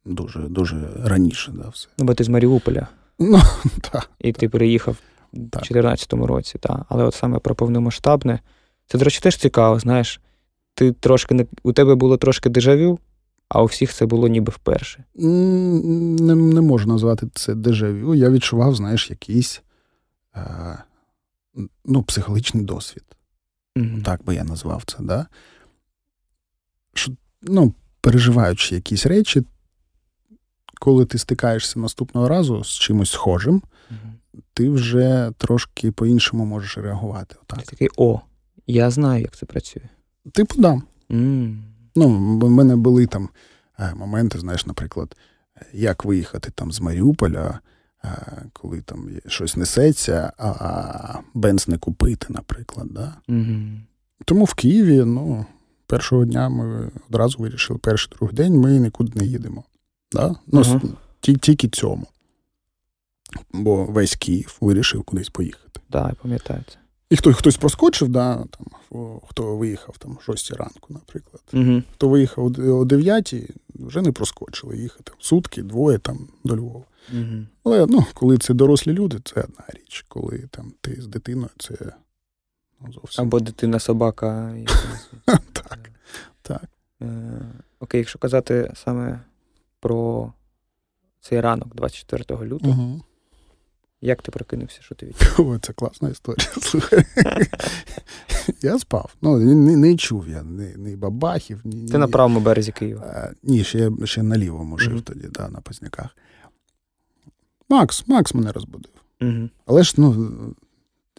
[0.04, 1.88] дуже, дуже раніше, да, все.
[1.98, 2.86] Ну, бо ти з Маріуполя,
[3.18, 3.40] Ну,
[3.92, 4.10] так.
[4.18, 4.94] і ти переїхав
[5.32, 6.80] в 2014 році, так.
[6.88, 8.40] Але от саме про повномасштабне,
[8.86, 10.20] це, до речі, теж цікаво, знаєш.
[10.74, 12.98] Ти трошки не, у тебе було трошки дежавю,
[13.48, 15.04] а у всіх це було ніби вперше.
[15.14, 18.14] Не, не можу назвати це дежавю.
[18.14, 19.62] Я відчував, знаєш, якийсь
[20.36, 20.78] е,
[21.84, 23.04] ну, психологічний досвід.
[23.76, 24.02] Мгм.
[24.02, 25.26] Так би я назвав це, да?
[26.94, 29.42] Що, ну, переживаючи якісь речі,
[30.80, 34.14] коли ти стикаєшся наступного разу з чимось схожим, Мгм.
[34.54, 37.36] ти вже трошки по-іншому можеш реагувати.
[37.46, 38.20] Ти такий, о,
[38.66, 39.82] я знаю, як це працює.
[40.32, 40.82] Типу, да.
[41.10, 41.64] м
[41.96, 43.28] Ну, в мене були там
[43.78, 45.16] е, моменти, знаєш, наприклад,
[45.72, 47.60] як виїхати там з Маріуполя,
[48.04, 52.88] е, коли там щось несеться, а бенз не купити, наприклад.
[52.90, 53.14] Да?
[53.28, 53.82] Мгм.
[54.24, 55.46] Тому в Києві, ну,
[55.86, 59.64] першого дня ми одразу вирішили, перший другий день ми нікуди не їдемо.
[60.12, 60.34] Да?
[60.46, 60.80] Ну,
[61.20, 62.06] ті- тільки цьому.
[63.52, 65.80] Бо весь Київ вирішив кудись поїхати.
[65.90, 66.76] Да, я пам'ятаю це.
[67.10, 68.66] І хто, хтось проскочив, да, там,
[69.28, 71.42] хто виїхав там, о 6 ранку, наприклад.
[71.52, 71.82] Угу.
[71.94, 73.34] Хто виїхав о д- о 9,
[73.74, 75.12] вже не проскочили їхати.
[75.18, 76.84] Сутки, двоє там до Львова.
[77.12, 77.46] Угу.
[77.64, 80.04] Але ну, коли це дорослі люди, це одна річ.
[80.08, 81.74] Коли там ти з дитиною, це
[82.80, 83.24] ну, зовсім.
[83.24, 84.56] Або дитина собака.
[85.52, 85.90] Так,
[86.42, 86.68] так.
[87.02, 87.40] Е,
[87.80, 89.20] Окей, якщо казати саме
[89.80, 90.32] про
[91.20, 93.00] цей ранок, 24 лютого.
[94.00, 95.50] Як ти прокинувся, що ти відчув?
[95.50, 96.48] О, це класна історія.
[96.60, 97.04] Слухай.
[98.62, 99.14] Я спав.
[99.22, 101.88] Ну, не, не, не чув я ні, ні бабахів, ні.
[101.88, 103.02] Ти на правому березі Києва.
[103.06, 105.02] А, ні, ще, ще на лівому жив Мгм.
[105.02, 106.16] тоді, да, на Позняках.
[107.68, 108.92] Макс, Макс мене розбудив.
[109.20, 109.48] Угу.
[109.66, 110.32] Але ж, ну,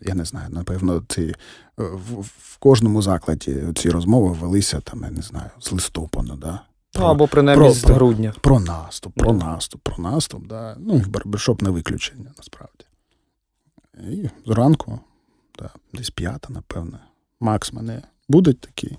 [0.02, 1.34] я не знаю, напевно, ці, е,
[1.78, 6.62] в, в кожному закладі ці розмови велися, там, я не знаю, з листопаду, да?
[6.95, 8.34] Ну, або принаймні про- з про- грудня.
[8.41, 9.39] Про наступ, про Ну.
[9.39, 10.75] наступ, про наступ, да.
[10.80, 12.86] Ну і в барбершоп не виключення, насправді.
[13.99, 14.99] І зранку,
[15.60, 16.99] да, десь п'ята, напевне,
[17.39, 18.97] Макс мене будить такий.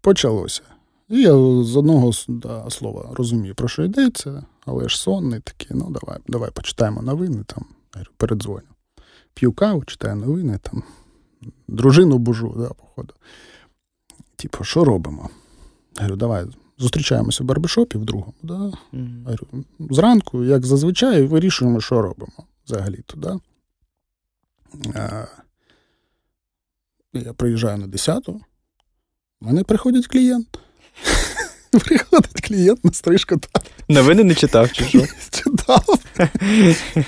[0.00, 0.62] Почалося.
[1.08, 1.30] І я
[1.64, 6.50] з одного да, слова розумію, про що йдеться, але ж сонний такий, ну давай, давай
[6.50, 7.64] почитаємо новини, там,
[8.16, 8.66] передзвоню.
[9.34, 10.82] П'ю каву, читаю новини, там,
[11.68, 13.14] дружину бужу, да, походу.
[14.36, 15.30] Типу, що робимо?
[15.96, 16.46] Я говорю, давай
[16.78, 18.72] зустрічаємося в барбершопі в другому, да.
[19.24, 19.46] Говорю,
[19.90, 22.32] Зранку, як зазвичай, вирішуємо, що робимо
[22.66, 23.28] взагалі туди.
[24.94, 25.24] А,
[27.12, 28.40] я приїжджаю на 10-ту,
[29.40, 30.58] в мене приходить клієнт.
[31.70, 34.98] Приходить клієнт на стрижку та Новини не читав, чи що?
[35.30, 35.84] читав.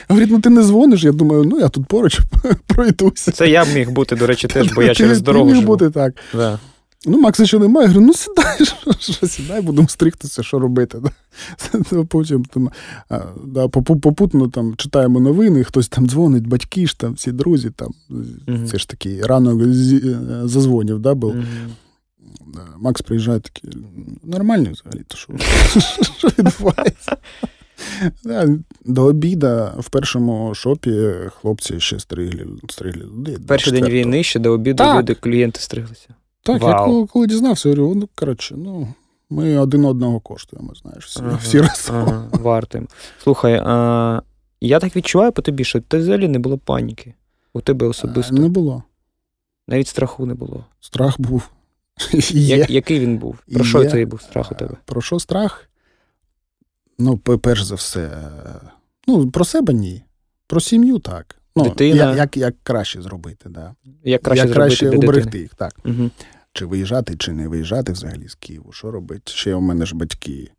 [0.09, 1.03] Говорить, ну ти не дзвониш.
[1.03, 2.21] Я думаю, ну я тут поруч
[2.67, 3.33] пройдуся.
[3.33, 5.55] Це я б міг бути, до речі, теж, бо я Ти- через ти дорогу міг
[5.55, 5.67] живу.
[5.67, 6.15] бути так.
[6.35, 6.59] Да.
[7.07, 7.89] Ну, Макса ще немає.
[7.89, 8.65] Я говорю, ну сідай,
[8.99, 10.99] що, що сідай, будемо стригтися, що робити.
[11.91, 12.05] Да?
[12.05, 12.71] Потім там,
[13.45, 17.95] да, попутно там читаємо новини, хтось там дзвонить, батьки ж там, всі друзі там.
[18.09, 18.67] Мгм.
[18.67, 19.67] Це ж такий ранок е,
[20.45, 21.35] зазвонів, да, був.
[22.55, 23.71] Да, Макс приїжджає такий,
[24.25, 25.33] нормальний взагалі, то що,
[26.19, 27.17] що відбувається?
[28.25, 28.49] Да,
[28.85, 31.09] До обіда в першому шопі
[31.41, 32.47] хлопці ще стригли.
[32.97, 33.39] людей.
[33.47, 34.99] Перший день війни ще до обіду Так.
[34.99, 36.09] люди, клієнти стриглися.
[36.43, 36.71] Так, Вау.
[36.71, 38.89] я коли, коли дізнався, говорю, ну коротше, ну
[39.31, 41.97] ми один одного коштуємо, знаєш, всі, Ага, всі разом.
[41.97, 42.89] Ага, вартим.
[43.23, 44.23] Слухай, а,
[44.61, 47.15] я так відчуваю по тобі, що ти взагалі не було паніки.
[47.53, 48.35] У тебе особисто.
[48.35, 48.83] Не було.
[49.69, 50.65] Навіть страху не було.
[50.81, 51.51] Страх був.
[52.31, 52.57] Є.
[52.57, 53.39] Я, який він був?
[53.55, 54.77] Про що цей був страх у тебе?
[54.85, 55.71] Про що страх?
[56.99, 58.61] Ну, пе- перш за все, е,
[59.07, 60.03] ну, про себе ні.
[60.47, 61.40] Про сім'ю так.
[61.57, 62.17] Ну, Дитина.
[62.17, 63.75] Як, як, краще зробити, да.
[64.05, 65.43] Як краще як краще для уберегти дитини?
[65.43, 65.77] їх, так.
[65.85, 66.11] Угу.
[66.53, 68.73] Чи виїжджати, чи не виїжджати взагалі з Києву.
[68.73, 69.33] Що робити?
[69.33, 70.51] Ще у мене ж батьки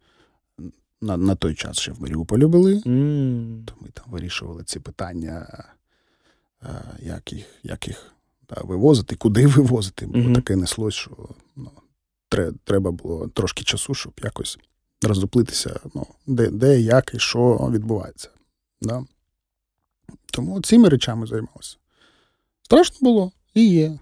[1.01, 2.82] на, на той час ще в Маріуполі були.
[2.88, 5.63] м То ми там вирішували ці питання,
[6.63, 6.67] е,
[6.99, 8.12] як їх, як їх
[8.49, 10.06] да, вивозити, куди вивозити.
[10.06, 10.34] Бо Мгм.
[10.36, 11.12] таке неслось, що
[11.56, 11.71] ну,
[12.63, 14.60] треба було трошки часу, щоб якось
[15.01, 18.30] роздуплитися, ну, де, де, як і що відбувається.
[18.82, 19.04] Да?
[20.26, 21.78] Тому цими речами займався.
[22.62, 24.00] Страшно було і є,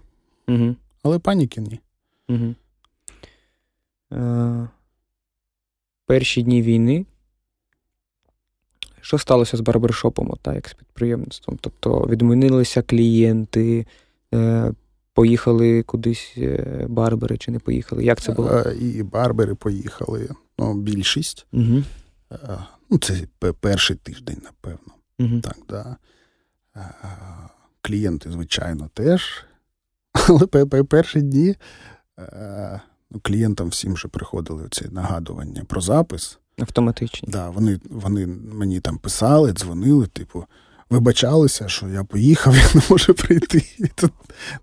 [0.48, 0.76] Угу.
[1.02, 1.80] але паніки ні.
[2.28, 2.54] Угу.
[4.12, 4.68] Е,
[6.06, 7.06] перші дні війни.
[9.00, 11.58] Що сталося з барбершопом, от, як з підприємництвом?
[11.60, 13.86] Тобто відмінилися клієнти,
[14.34, 14.72] е,
[15.14, 18.04] поїхали кудись е, барбери чи не поїхали?
[18.04, 18.48] Як це було?
[18.50, 20.28] Е, І барбери поїхали.
[20.58, 21.46] Ну, більшість.
[21.52, 21.82] Угу.
[22.90, 23.26] Ну, це
[23.60, 24.92] перший тиждень, напевно.
[25.20, 25.40] Угу.
[25.40, 25.96] Так, да.
[27.82, 29.44] Клієнти, звичайно, теж.
[30.28, 31.56] Але пе- пе- перші дні
[32.18, 32.80] е,
[33.10, 36.38] ну, клієнтам всім вже приходили ці нагадування про запис.
[36.58, 37.28] Автоматичні.
[37.32, 40.44] Да, вони, вони мені там писали, дзвонили, типу,
[40.90, 43.64] вибачалися, що я поїхав, я не можу прийти.
[43.96, 44.08] Це,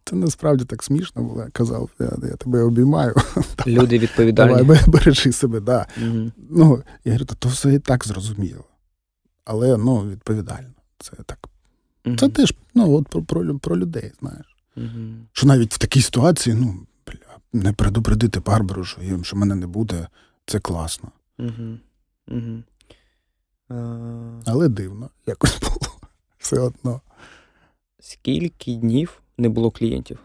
[0.06, 1.42] це насправді так смішно було.
[1.42, 3.16] Я казав, я, я тебе обіймаю.
[3.68, 4.56] Люди відповідальні.
[4.56, 5.88] Давай, бережи себе, да.
[5.98, 6.32] Угу.
[6.50, 8.64] Ну, я говорю, «Та то все і так зрозуміло.
[9.48, 10.74] Але ну, відповідально.
[10.98, 11.50] Це так.
[12.20, 14.58] Це теж ну, от про, про, про людей, знаєш.
[14.78, 15.16] Угу.
[15.32, 19.68] Що навіть в такій ситуації, ну, бля, не предупредити Барбару, що, їм- що мене не
[19.68, 20.08] буде,
[20.46, 21.12] це класно.
[21.40, 21.78] Угу.
[22.28, 22.64] Угу.
[24.46, 26.00] Але дивно, якось було.
[26.38, 27.02] Все одно.
[28.00, 30.20] Скільки днів не було клієнтів?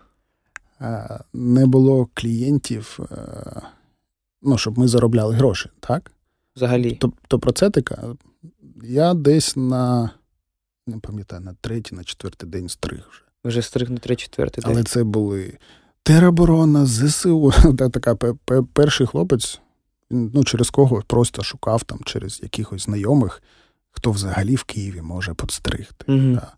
[0.78, 3.62] А, не було клієнтів, е,
[4.42, 6.12] ну, щоб ми заробляли гроші, так?
[6.56, 6.96] Взагалі.
[7.00, 8.14] Тобто про це така.
[8.82, 10.10] Я десь на,
[10.86, 13.22] не пам'ятаю, на третій, на четвертий день стриг вже.
[13.44, 14.64] Вже стриг на 3-4 день.
[14.64, 15.58] Але це були
[16.02, 17.52] тероборона, ЗСУ.
[17.92, 19.60] Така пе- пе- перший хлопець,
[20.10, 23.42] ну, через кого просто шукав там через якихось знайомих,
[23.90, 26.04] хто взагалі в Києві може подстригти.
[26.08, 26.52] Да.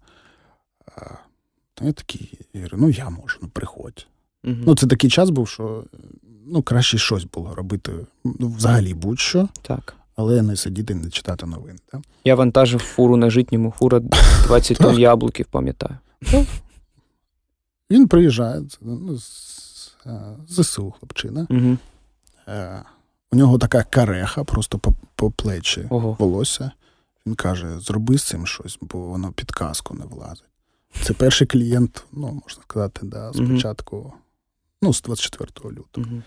[0.97, 1.01] А,
[1.81, 4.07] я такий, я говорю, ну я можу, ну приходь.
[4.43, 4.63] Мгм.
[4.67, 5.85] Ну, це такий час був, що
[6.47, 7.93] ну, краще щось було робити,
[8.25, 9.97] ну, взагалі будь-що, Так.
[10.17, 11.79] Але не сидіти, не читати новин.
[11.93, 12.03] Да?
[12.25, 14.01] Я вантажив фуру на житньому, фура
[14.47, 15.99] 20 тонн яблуків, пам'ятаю.
[17.91, 21.47] Він приїжджає ну, з е, ЗСУ хлопчина.
[21.51, 21.77] Угу.
[22.49, 22.83] Е,
[23.33, 26.17] У нього така кареха, просто по, по плечі Ого.
[26.19, 26.71] волосся.
[27.27, 30.45] Він каже: зроби з цим щось, бо воно під каску не влазить.
[31.03, 34.13] Це перший клієнт, ну, можна сказати, да, спочатку,
[34.83, 36.07] ну, з 24 лютого.
[36.07, 36.23] Угу.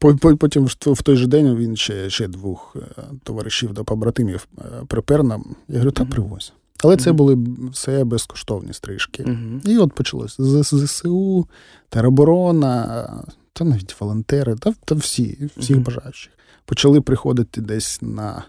[0.00, 4.48] По- по- Потім в той же день він ще, ще двох е, товаришів до побратимів
[4.58, 5.56] е, припер нам.
[5.68, 6.52] Я говорю, та привозь.
[6.84, 7.38] Але це були
[7.72, 9.22] все безкоштовні стрижки.
[9.64, 11.48] І от почалося з з ЗСУ,
[11.88, 16.32] тероборона, та навіть волонтери, та, та всі, всіх бажаючих.
[16.64, 18.44] Почали приходити десь на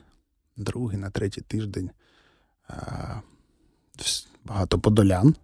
[0.57, 1.89] другий, на третій тиждень
[4.45, 5.35] багато подолян,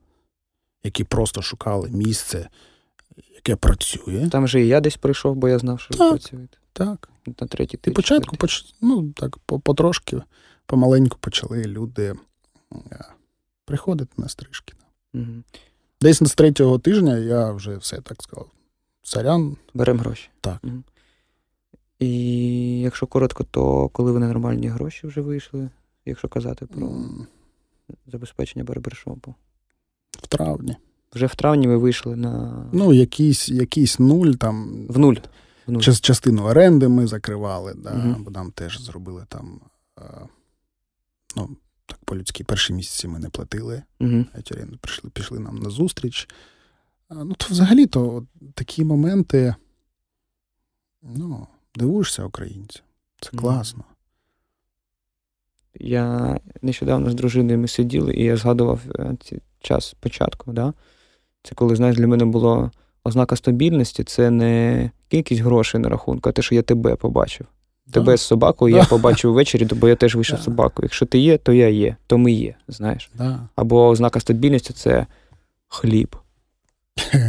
[0.83, 2.49] які просто шукали місце,
[3.36, 4.30] яке працює.
[4.32, 6.10] Там же і я десь прийшов, бо я знав, що ви Так.
[6.10, 6.58] працюєте.
[6.73, 7.10] Так.
[7.41, 8.75] На третій І початку, поч...
[8.82, 10.21] ну, так, потрошки,
[10.65, 12.15] помаленьку почали люди
[13.65, 14.73] приходити на стрижки.
[15.13, 15.25] Угу.
[16.01, 18.49] Десь з третього тижня я вже все так сказав.
[19.03, 20.30] Сорян, Беремо гроші.
[20.41, 20.63] Так.
[20.63, 20.84] Мгм.
[21.99, 25.69] І якщо коротко, то коли ви на нормальні гроші вже вийшли,
[26.06, 26.91] якщо казати про
[28.08, 29.36] забезпечення барбершопу.
[30.12, 30.75] в травні.
[31.17, 34.86] Вже в травні ви вийшли на Ну, якийсь, якийсь нуль там.
[34.89, 35.15] в нуль.
[35.67, 35.80] В нуль.
[35.82, 38.23] Час- частину оренди ми закривали, да, Мгм.
[38.23, 39.62] бо нам теж зробили там.
[41.36, 41.49] Ну,
[41.86, 43.83] так по-людськи, перші місяці ми не платили.
[44.00, 44.25] Угу.
[44.52, 46.29] Оренду прийшли, пішли нам на зустріч.
[47.10, 49.56] Ну, то взагалі-то такі моменти.
[51.04, 52.83] Ну, дивуєшся українцям.
[53.21, 53.83] Це класно.
[55.79, 59.17] Я нещодавно з дружиною ми сиділи, і я згадував е,
[59.60, 60.52] час початку.
[60.54, 60.73] Да?
[61.50, 62.71] Це коли, знаєш, для мене було
[63.04, 67.48] ознака стабільності, це не кількість грошей на рахунку, а те, що я тебе побачив.
[67.91, 68.17] Тебе Да.
[68.17, 70.43] з собакою я побачив ввечері, бо я теж вийшов Да.
[70.43, 70.85] собакою.
[70.85, 73.10] Якщо ти є, то я є, то ми є, знаєш.
[73.15, 73.39] Да.
[73.56, 75.06] Або ознака стабільності це
[75.67, 76.15] хліб.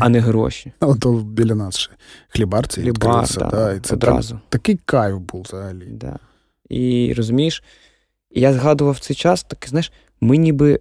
[0.00, 0.72] а не гроші.
[0.80, 1.90] Ото біля нас ще
[2.28, 4.34] хлібарці Хлібар, да, Да, і це одразу.
[4.34, 5.86] так, такий кайф був взагалі.
[5.90, 6.18] Да.
[6.68, 7.62] І розумієш,
[8.30, 10.80] я згадував цей час, так, знаєш, ми ніби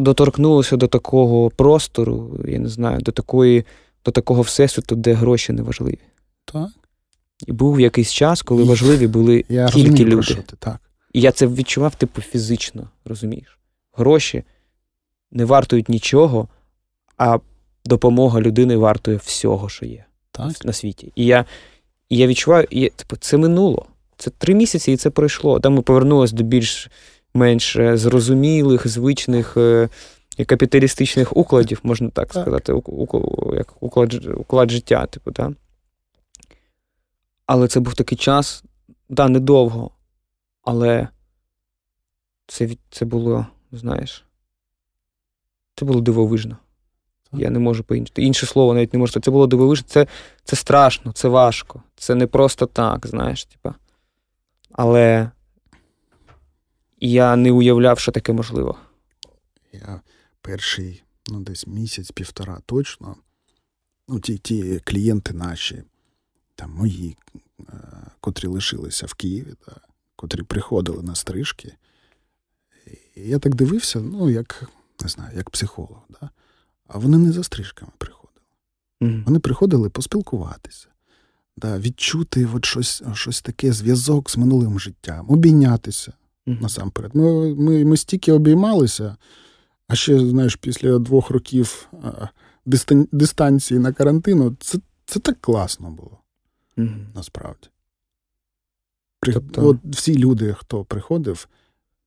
[0.00, 3.64] доторкнулися до такого простору, я не знаю, до такої,
[4.04, 5.98] до такого всесвіту, де гроші не важливі.
[6.44, 6.68] Так.
[7.46, 10.34] І був якийсь час, коли важливі були Я тільки розумію, люди.
[10.34, 10.80] ти, так.
[11.12, 13.58] І я це відчував, типу, фізично, розумієш?
[13.92, 14.44] Гроші
[15.30, 16.48] не вартують нічого,
[17.16, 17.38] а
[17.84, 20.64] допомога людини вартує всього, що є Так.
[20.64, 21.12] на світі.
[21.16, 21.44] І я,
[22.08, 23.86] і я відчуваю, і, типу, це минуло.
[24.16, 25.60] Це три місяці, і це пройшло.
[25.60, 26.90] Там ми повернулися до більш-менш
[27.76, 29.88] е, зрозумілих, звичних е,
[30.46, 32.42] капіталістичних укладів, можна так, Так.
[32.42, 32.72] сказати,
[33.52, 35.52] як уклад, уклад життя, типу, да?
[37.46, 38.64] Але це був такий час,
[39.08, 39.90] да, недовго,
[40.62, 41.08] але
[42.46, 44.24] це, це було, знаєш,
[45.74, 46.56] це було дивовижно.
[47.32, 48.12] Я не можу по інше.
[48.16, 49.20] Інше слово навіть не можу.
[49.20, 49.86] Це було дивовижно.
[49.88, 50.06] Це,
[50.44, 51.82] це страшно, це важко.
[51.96, 53.74] Це не просто так, знаєш, типа.
[54.72, 55.30] Але
[57.00, 58.78] я не уявляв, що таке можливо.
[59.72, 60.00] Я
[60.40, 63.16] перший, ну, десь місяць-півтора точно.
[64.08, 65.82] Ну, ті, ті клієнти наші,
[66.54, 67.16] там мої,
[67.60, 67.72] е,
[68.20, 69.76] котрі лишилися в Києві, да,
[70.16, 71.74] котрі приходили на стрижки.
[73.16, 74.70] І я так дивився, ну, як,
[75.02, 76.02] не знаю, як психолог.
[76.08, 76.30] Да?
[76.86, 78.44] А вони не за стрижками приходили.
[79.00, 79.24] Мгм.
[79.26, 80.88] Вони приходили поспілкуватися,
[81.56, 86.12] да, відчути от щось, щось таке, зв'язок з минулим життям, обійнятися.
[86.46, 87.14] Насамперед.
[87.14, 89.16] Ми, ми, ми стільки обіймалися,
[89.88, 91.88] а ще, знаєш, після двох років
[93.12, 96.18] дистанції на карантину, це, це так класно було,
[96.76, 97.06] Мгм.
[97.14, 97.68] насправді.
[99.20, 101.48] При, Тобто- От всі люди, хто приходив,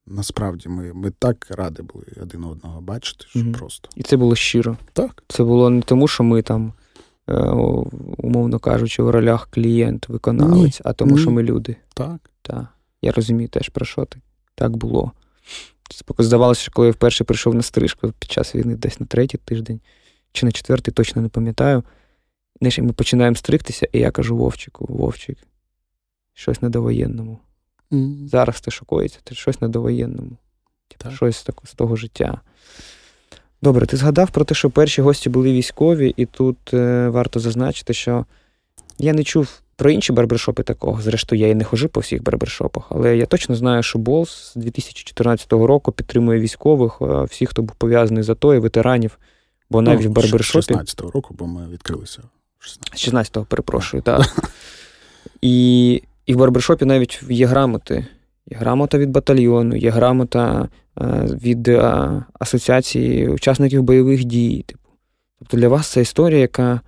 [0.07, 3.51] насправді ми, ми так раді були один одного бачити, що Мгм.
[3.51, 3.89] просто.
[3.95, 4.77] І це було щиро.
[4.93, 5.23] Так.
[5.27, 6.73] Це було не тому, що ми там,
[7.29, 7.39] е,
[8.17, 11.21] умовно кажучи, в ролях клієнт, виконавець, а тому, Ні.
[11.21, 11.75] що ми люди.
[11.93, 12.29] Так.
[12.41, 12.65] Так.
[13.03, 14.19] Я розумію теж про що ти.
[14.55, 15.11] Так було.
[16.17, 19.81] Здавалося, що коли я вперше прийшов на стрижку під час війни, десь на третій тиждень
[20.31, 21.83] чи на четвертий, точно не пам'ятаю.
[22.59, 25.37] Знаєш, і ми починаємо стригтися, і я кажу Вовчику, Вовчик,
[26.33, 27.39] щось на довоєнному.
[27.93, 28.27] М.
[28.27, 30.37] Зараз ти шокується, ти щось на довоєнному.
[30.87, 31.13] Типу, Так.
[31.13, 32.41] щось так, з того життя.
[33.61, 37.93] Добре, ти згадав про те, що перші гості були військові, і тут е, варто зазначити,
[37.93, 38.25] що
[38.99, 41.01] я не чув про інші барбершопи такого.
[41.01, 44.55] Зрештою, я і не хожу по всіх барбершопах, але я точно знаю, що Болс з
[44.55, 49.19] 2014 року підтримує військових, е, всіх, хто був пов'язаний з АТО і ветеранів.
[49.69, 52.21] Бо навіть Ну, в барбершопі 16-го року, бо ми відкрилися
[52.59, 54.51] в 16 з 16-го, перепрошую, так.
[55.41, 58.05] І, і в барбершопі навіть є грамоти.
[58.51, 60.69] Є грамота від батальйону, є грамота
[61.01, 61.03] е,
[61.43, 64.63] від е, асоціації учасників бойових дій.
[64.67, 64.89] Типу.
[65.39, 66.81] Тобто для вас це історія, яка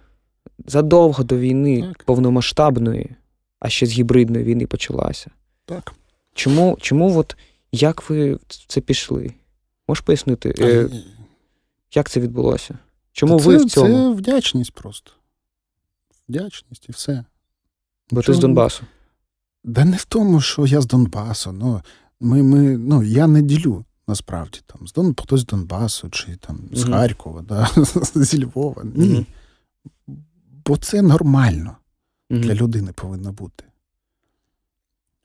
[0.66, 2.04] задовго до війни Так.
[2.04, 3.16] повномасштабної,
[3.60, 5.32] а ще з гібридної війни почалася.
[5.66, 5.94] Так.
[6.34, 7.36] Чому, чому от,
[7.72, 9.34] як ви в це пішли?
[9.88, 10.90] Можеш пояснити, е,
[11.94, 12.78] як це відбулося?
[13.12, 14.14] Чому Та ви в цьому?
[14.14, 15.12] Це вдячність просто.
[16.30, 17.26] Вдячність і все.
[18.12, 18.84] Бо ти з Донбасу.
[19.64, 21.52] Да не в тому, що я з Донбасу.
[21.52, 21.82] Ну,
[22.20, 26.60] ми, ми, ну, я не ділю насправді там, з Дон, хтось з Донбасу чи там,
[26.72, 26.94] з Мгм.
[26.94, 27.70] Харкова, да,
[28.16, 28.84] зі Львова.
[28.96, 29.08] Ні.
[29.10, 29.26] Мгм.
[30.66, 31.78] Бо це нормально
[32.30, 32.42] Мгм.
[32.42, 33.64] для людини повинно бути.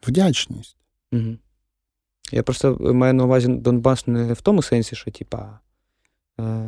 [0.07, 0.77] Вдячність.
[1.13, 1.37] Угу.
[2.33, 5.59] Я просто маю на увазі Донбас не в тому сенсі, що, типа,
[6.41, 6.65] е,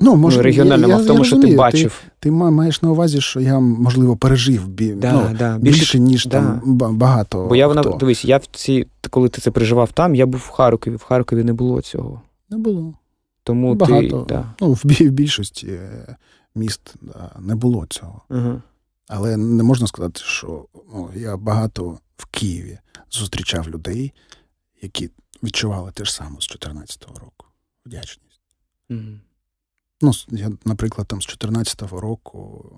[0.00, 2.02] Ну, може, ну, регіональному, я, я, в тому, я що ти бачив.
[2.04, 6.26] Ти, ти маєш на увазі, що я, можливо, пережив бі, да, ну, да, більше, ніж
[6.26, 6.30] да.
[6.30, 6.60] там
[6.96, 7.46] багато.
[7.46, 10.48] Бо я вона, дивись, я в ці, коли ти це переживав там, я був в
[10.48, 10.96] Харкові.
[10.96, 12.22] В Харкові не було цього.
[12.50, 12.94] Не було.
[13.44, 14.20] Тому Багато.
[14.22, 14.34] ти.
[14.34, 14.54] Да.
[14.60, 16.16] Ну, в, в більшості е,
[16.54, 16.94] міст
[17.38, 18.22] не було цього.
[18.30, 18.62] Угу.
[19.08, 22.78] Але не можна сказати, що ну, я багато в Києві
[23.10, 24.12] зустрічав людей,
[24.82, 25.10] які
[25.42, 27.46] відчували те ж саме з 14-го року.
[27.86, 28.40] Вдячність.
[28.90, 29.00] Угу.
[30.02, 32.70] Ну, я, наприклад, там з 14-го року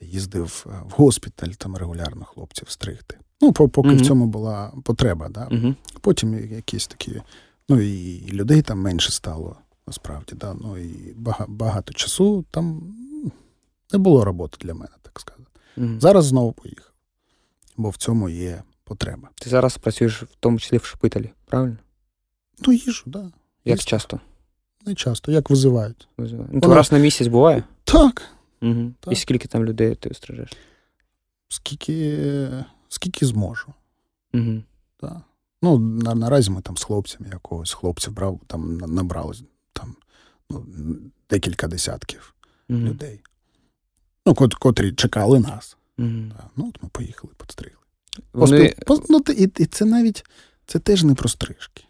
[0.00, 3.18] їздив е, в госпіталь там регулярно хлопців стригти.
[3.40, 3.98] Ну, по- поки Мгм.
[3.98, 5.28] в цьому була потреба.
[5.28, 5.48] Да?
[5.50, 5.74] Угу.
[6.00, 7.22] Потім якісь такі,
[7.68, 9.56] ну і людей там менше стало,
[9.86, 10.34] насправді.
[10.34, 10.54] Да?
[10.60, 12.94] Ну і бага- багато часу там
[13.92, 15.44] не було роботи для мене, так сказати.
[15.76, 16.00] Угу.
[16.00, 16.92] Зараз знову поїхав,
[17.76, 19.28] бо в цьому є потреба.
[19.34, 21.76] Ти зараз працюєш в тому числі в шпиталі, правильно?
[22.66, 23.18] Ну, їжу, да.
[23.64, 23.90] Як Їздю.
[23.90, 24.20] часто?
[24.86, 26.08] Не часто, як визивають.
[26.18, 26.48] визиває?
[26.52, 27.64] Ну, то раз на місяць буває?
[27.84, 28.22] Так.
[28.62, 28.92] Угу.
[29.00, 29.12] Так.
[29.12, 30.50] І скільки там людей ти стрижеш?
[31.48, 32.18] Скільки,
[32.88, 33.66] скільки зможу.
[34.34, 34.62] Угу.
[35.00, 35.22] Да.
[35.62, 39.34] Ну, на, наразі ми там з хлопцями якогось хлопців брав, там на- набрали
[39.78, 39.96] там,
[40.50, 40.66] ну,
[41.30, 42.32] декілька десятків
[42.68, 42.78] Угу.
[42.78, 43.20] людей.
[44.26, 45.76] Ну, котрі чекали нас.
[45.98, 46.30] Mm.
[46.56, 47.78] Ну, от ми поїхали, підстригли.
[48.32, 48.74] Вони...
[49.08, 50.24] Ну, і, і це навіть
[50.66, 51.84] це теж не про стрижки.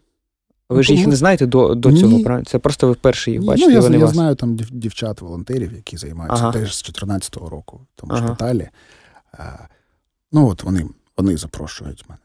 [0.69, 2.45] Ви ж їх не знаєте до до цього, правильно?
[2.45, 3.69] Це просто ви вперше їх бачите.
[3.69, 4.15] Ну, я, вони я вас...
[4.15, 6.53] знаю там дівчат-волонтерів, які займаються ага.
[6.53, 8.27] теж з 2014 року в тому ага.
[8.27, 8.69] шпиталі.
[9.33, 9.69] А,
[10.33, 12.21] Ну, от вони вони запрошують мене.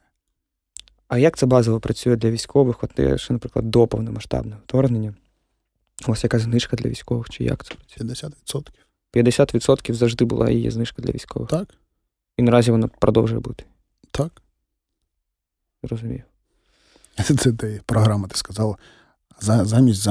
[1.08, 2.84] А як це базово працює для військових?
[2.84, 5.14] От що, наприклад, до повномасштабного вторгнення?
[6.06, 8.68] У вас якась знижка для військових, чи як це 50%.
[9.14, 11.50] 50% завжди була і є знижка для військових.
[11.50, 11.68] Так.
[12.38, 13.64] І наразі вона продовжує бути.
[14.12, 14.42] Так.
[15.84, 16.24] Розумію.
[17.24, 18.78] Це ти програма, ти сказав.
[19.42, 20.08] Замість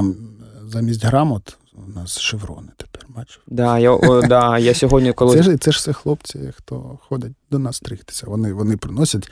[0.63, 3.41] замість грамот у нас шеврони тепер, бачиш?
[3.47, 5.37] Да, я о, да, я сьогодні коли...
[5.37, 8.27] Це ж це ж все хлопці, хто ходить до нас стригтися.
[8.27, 9.31] Вони вони приносять,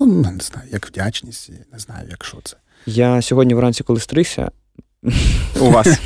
[0.00, 2.56] ну не знаю, як вдячність, не знаю, як що це.
[2.86, 4.50] Я сьогодні вранці, коли стригся,
[5.60, 6.00] у вас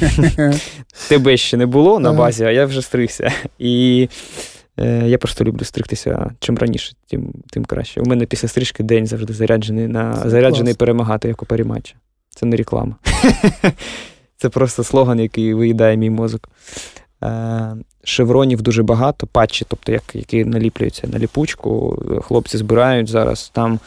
[1.09, 3.33] тебе ще не було на базі, а я вже стригся.
[3.59, 4.09] І
[4.79, 8.01] е, я просто люблю стригтися чим раніше, тим тим краще.
[8.01, 11.95] У мене після стрижки день завжди заряджений на заряджений перемагати, як у перематчі.
[12.31, 12.97] Це не реклама.
[14.37, 16.49] Це просто слоган, який виїдає мій мозок.
[17.23, 22.03] Е, шевронів дуже багато, патчі, тобто, як, які наліплюються на ліпучку.
[22.27, 23.81] Хлопці збирають зараз там.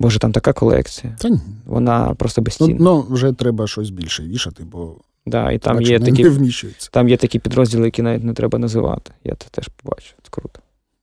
[0.00, 1.16] Боже, там така колекція.
[1.18, 1.40] Та ні.
[1.66, 2.76] Вона просто безцінна.
[2.78, 4.96] Ну, ну, вже треба щось більше вішати, бо
[5.26, 6.90] да, і там є не, такі, не вміщується.
[6.92, 9.12] Там є такі підрозділи, які навіть не треба називати.
[9.24, 10.14] Я це теж побачив.
[10.22, 10.60] Це круто.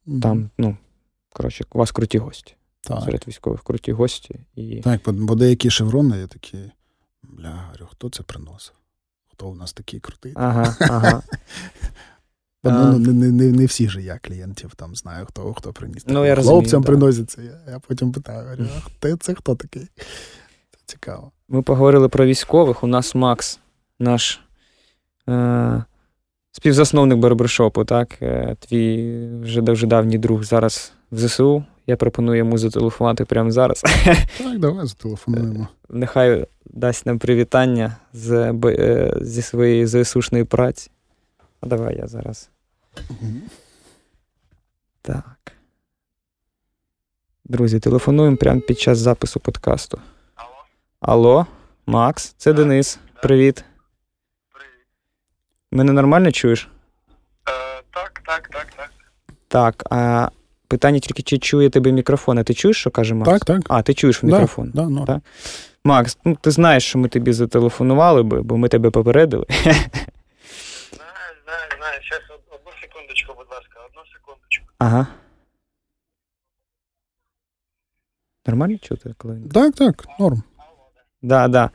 [0.08, 0.22] Mm-hmm.
[0.22, 0.78] Там, ну,
[1.34, 2.56] коротше, у вас круті гості.
[2.82, 3.04] Так.
[3.04, 4.40] Серед військових круті гості.
[4.56, 4.82] І...
[4.82, 6.58] Так, бо деякі шеврони є такі.
[7.24, 8.74] Бля, говорю, хто це приносив?
[9.32, 10.34] Хто у нас такий крутий?
[10.36, 11.22] Ага, ага.
[12.64, 16.04] Ну, не, не, не, не всі ж я клієнтів там знаю, хто хто приніс.
[16.08, 16.88] Ну, я Хлопцям да.
[16.88, 17.42] приноситься.
[17.42, 18.68] Я, я потім питаю,
[19.00, 19.88] ти, це хто такий?
[20.72, 21.32] Це цікаво.
[21.50, 22.84] Ми поговорили про військових.
[22.84, 23.60] У нас Макс,
[24.00, 24.42] наш
[25.30, 25.84] е-
[26.52, 28.22] співзасновник барбершопу, так?
[28.22, 31.66] Е- твій вже дуже давній друг зараз в ЗСУ.
[31.88, 33.84] Я пропоную йому зателефонувати прямо зараз.
[34.38, 35.68] Так, давай зателефонуємо.
[35.90, 40.92] Нехай дасть нам привітання з, е, зі своєї ЗСУшної праці.
[41.62, 42.50] А давай я зараз.
[43.10, 43.30] Угу.
[45.02, 45.52] Так.
[47.46, 50.00] Друзі, телефонуємо прямо під час запису подкасту.
[50.36, 50.56] Алло?
[51.00, 51.46] Алло,
[51.86, 53.00] Макс, це так, Денис.
[53.14, 53.22] Так.
[53.22, 53.64] Привіт.
[54.54, 54.86] Привіт.
[55.72, 56.70] Мене нормально чуєш?
[57.50, 58.92] Е, Так, так, так, так.
[59.48, 59.84] Так.
[59.90, 60.30] а
[60.68, 63.32] Питання тільки, чи чує тебе мікрофон, а ти чуєш, що каже Макс?
[63.32, 63.62] Так, так.
[63.70, 64.72] А, ти чуєш в мікрофон.
[64.74, 65.20] Да, да, так?
[65.84, 69.46] Макс, ну ти знаєш, що ми тобі зателефонували би, бо ми тебе попередили.
[71.88, 72.02] Знаю.
[72.10, 74.66] Зараз одну секундочку, будь ласка, одну секундочку.
[74.80, 75.08] Ага.
[78.46, 79.42] Нормально чути, коли?
[79.54, 80.44] Так, так, норм.
[81.22, 81.70] Да, да.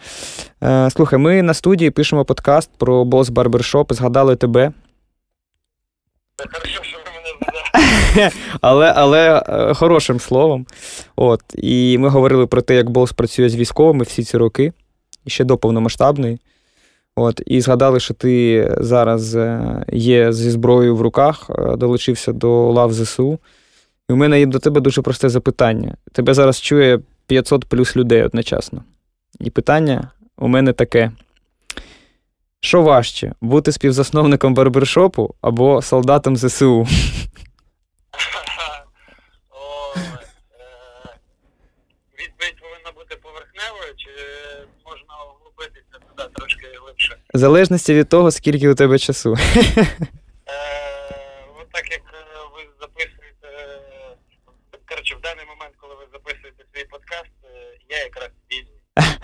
[0.62, 4.72] Е, Слухай, ми на студії пишемо подкаст про Boss Barbershop, згадали тебе.
[6.36, 7.28] Це хорошо, що ви мене
[8.14, 8.30] згадали.
[8.60, 10.66] але але е, хорошим словом.
[11.16, 11.42] От.
[11.54, 14.72] І ми говорили про те, як Boss працює з військовими всі ці роки,
[15.26, 16.38] ще до повномасштабної.
[17.16, 22.72] От, І згадали, що ти зараз е, є зі зброєю в руках, е, долучився до
[22.72, 23.38] лав ЗСУ.
[24.08, 25.96] І у мене є до тебе дуже просте запитання.
[26.12, 28.84] Тебе зараз чує 500 плюс людей одночасно.
[29.40, 31.12] І питання у мене таке:
[32.60, 36.80] що важче, бути співзасновником барбершопу або солдатом ЗСУ?
[42.18, 44.10] Відповідь повинна бути поверхневою, чи
[44.86, 47.21] можна углубитися туди трошки глибше?
[47.34, 49.30] В залежності від того, скільки у тебе часу.
[49.32, 49.38] От
[51.72, 52.00] так як
[52.54, 53.48] ви записуєте,
[54.88, 57.30] коротше, в даний момент, коли ви записуєте свій подкаст,
[57.88, 58.80] я якраз вільний.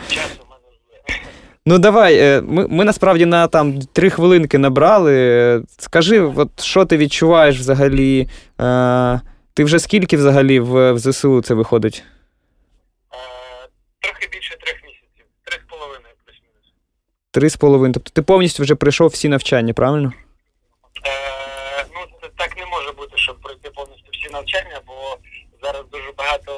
[0.08, 1.20] Час у мене є.
[1.66, 5.62] Ну давай, ми ми насправді на там три хвилинки набрали.
[5.78, 8.28] Скажи, от що ти відчуваєш взагалі?
[8.60, 9.20] Е,
[9.54, 12.02] Ти вже скільки взагалі в, в ЗСУ це виходить?
[13.12, 13.68] Е,
[14.00, 15.24] трохи більше трьох місяців.
[15.44, 16.72] Три з половиною, плюс-мінус.
[17.30, 17.94] Три з половиною.
[17.94, 20.12] Тобто ти повністю вже пройшов всі навчання, правильно?
[21.06, 25.16] Е, Ну, це так не може бути, щоб пройти повністю всі навчання, бо
[25.62, 26.52] зараз дуже багато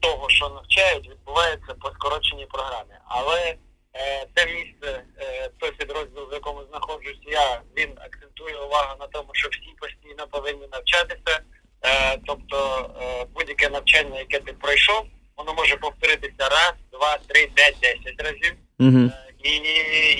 [0.00, 2.94] того, що навчають, відбувається по скороченій програмі.
[3.08, 3.54] Але
[3.94, 9.28] е, те місце, е, той підрозділ, в якому знаходжусь я, він акцентує увагу на тому,
[9.32, 11.40] що всі постійно повинні навчатися.
[11.84, 15.06] Е, тобто е, будь-яке навчання, яке ти пройшов,
[15.36, 18.54] воно може повторитися раз, два, три, п'ять, десять разів.
[18.80, 19.10] Угу.
[19.44, 19.50] І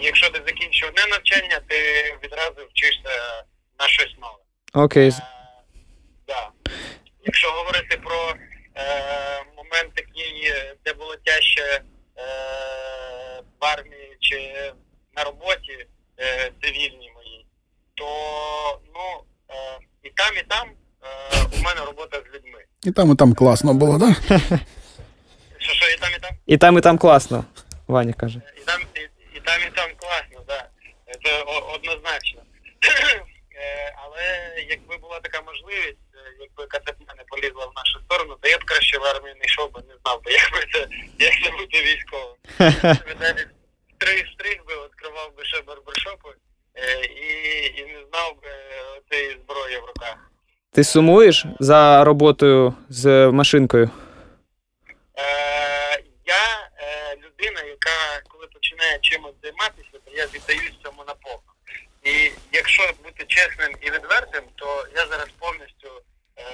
[0.03, 1.77] якщо ти закінчив одне навчання, ти
[2.25, 3.45] відразу вчишся
[3.81, 4.85] на щось нове.
[4.85, 5.09] Окей.
[5.09, 5.23] Е,
[6.27, 6.49] да.
[7.25, 8.35] Якщо говорити про
[8.75, 8.85] е,
[9.57, 10.53] момент такий,
[10.85, 11.83] де було тяжче е,
[13.61, 14.53] в армії чи
[15.17, 15.87] на роботі
[16.21, 17.47] е, цивільній моїй,
[17.95, 18.05] то
[18.95, 19.25] ну,
[20.03, 20.69] і там і там
[21.03, 22.65] е, у мене робота з людьми.
[22.85, 24.17] І там, і там класно було, так?
[24.29, 24.39] Да?
[25.59, 26.31] Що, що, і там, і там?
[26.47, 27.45] І там, і там класно,
[27.89, 28.41] Ваня каже.
[28.57, 29.01] І там, і,
[29.37, 30.47] і там, і там класно, так.
[30.47, 30.69] Да.
[31.25, 31.43] Це
[31.75, 32.43] однозначно.
[33.61, 34.23] Е, але
[34.69, 38.65] якби була така можливість, е, якби катапня не полізла в нашу сторону, то я б
[38.65, 41.83] краще в армію не йшов, бо не знав би, як би це, як це бути
[41.83, 42.37] військовим.
[43.97, 46.29] Стриг, стриг би, відкривав би ще барбершопи
[46.75, 48.49] е, і, і не знав би
[49.11, 50.31] цієї зброї в руках.
[50.73, 53.91] Ти сумуєш за роботою з машинкою?
[55.19, 61.53] Е, я е, людина, яка коли починає чимось займатися, то я віддаюсь цьому на повну.
[62.03, 66.03] І якщо бути чесним і відвертим, то я зараз повністю
[66.39, 66.45] е,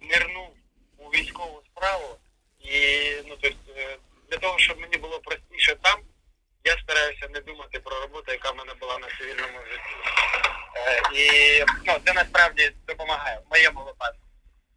[0.00, 0.48] нирнув
[0.98, 2.18] у військову справу.
[2.60, 2.70] І
[3.26, 3.72] ну, тобто,
[4.30, 6.00] для того, щоб мені було простіше там,
[6.64, 9.96] я стараюся не думати про роботу, яка в мене була на цивільному житті.
[10.76, 14.22] Е, і ну, це насправді допомагає в моєму випадку.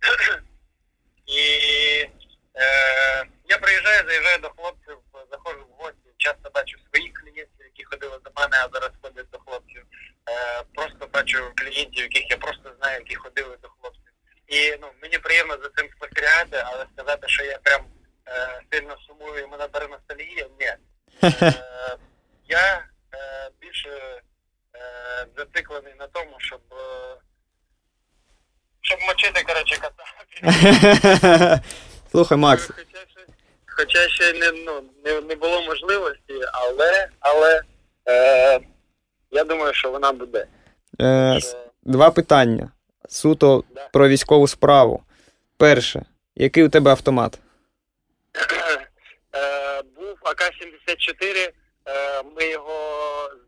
[1.25, 1.41] і
[2.55, 4.97] е, я приїжджаю, заїжджаю до хлопців,
[6.21, 9.83] часто бачу своїх клієнтів, які ходили до мене, а зараз ходять до хлопців.
[10.29, 14.11] Е, просто бачу клієнтів, яких я просто знаю, які ходили до хлопців.
[14.47, 17.81] І ну, мені приємно за цим спостерігати, але сказати, що я прям
[18.27, 20.71] е, сильно сумую і мене бере ностальгія, ні.
[21.23, 21.97] Е,
[22.47, 22.85] я
[23.61, 24.21] більше
[25.37, 26.61] зациклений на тому, щоб
[28.81, 31.61] щоб мочити, коротше, кота.
[32.11, 32.69] Слухай, Макс.
[33.77, 37.61] Хоча ще, не, ну, не, не було можливості, але, але
[38.09, 38.59] е,
[39.31, 40.45] я думаю, що вона буде.
[41.01, 42.71] Е, Що, Два питання.
[43.09, 43.89] Суто Да.
[43.93, 45.03] про військову справу.
[45.57, 46.05] Перше,
[46.35, 47.39] який у тебе автомат?
[49.35, 51.51] е, був АК-74,
[51.87, 52.73] е, ми його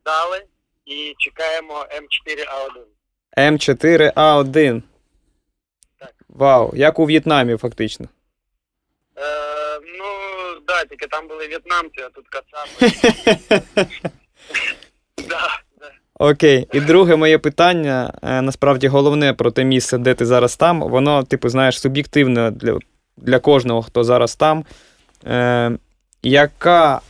[0.01, 0.43] здали
[0.85, 2.83] і чекаємо М4А1.
[3.37, 4.81] М4А1.
[5.99, 6.13] Так.
[6.29, 8.07] Вау, як у В'єтнамі, фактично.
[9.17, 9.23] Е,
[9.97, 10.05] ну,
[10.67, 12.95] да, тільки там були в'єтнамці, а тут кацапи.
[15.17, 15.91] да, да.
[16.19, 16.67] Окей.
[16.73, 21.23] І друге моє питання, е, насправді головне про те місце, де ти зараз там, воно,
[21.23, 22.79] типу, знаєш, суб'єктивне для,
[23.17, 24.65] для кожного, хто зараз там.
[25.25, 25.71] Е,
[26.23, 27.01] яка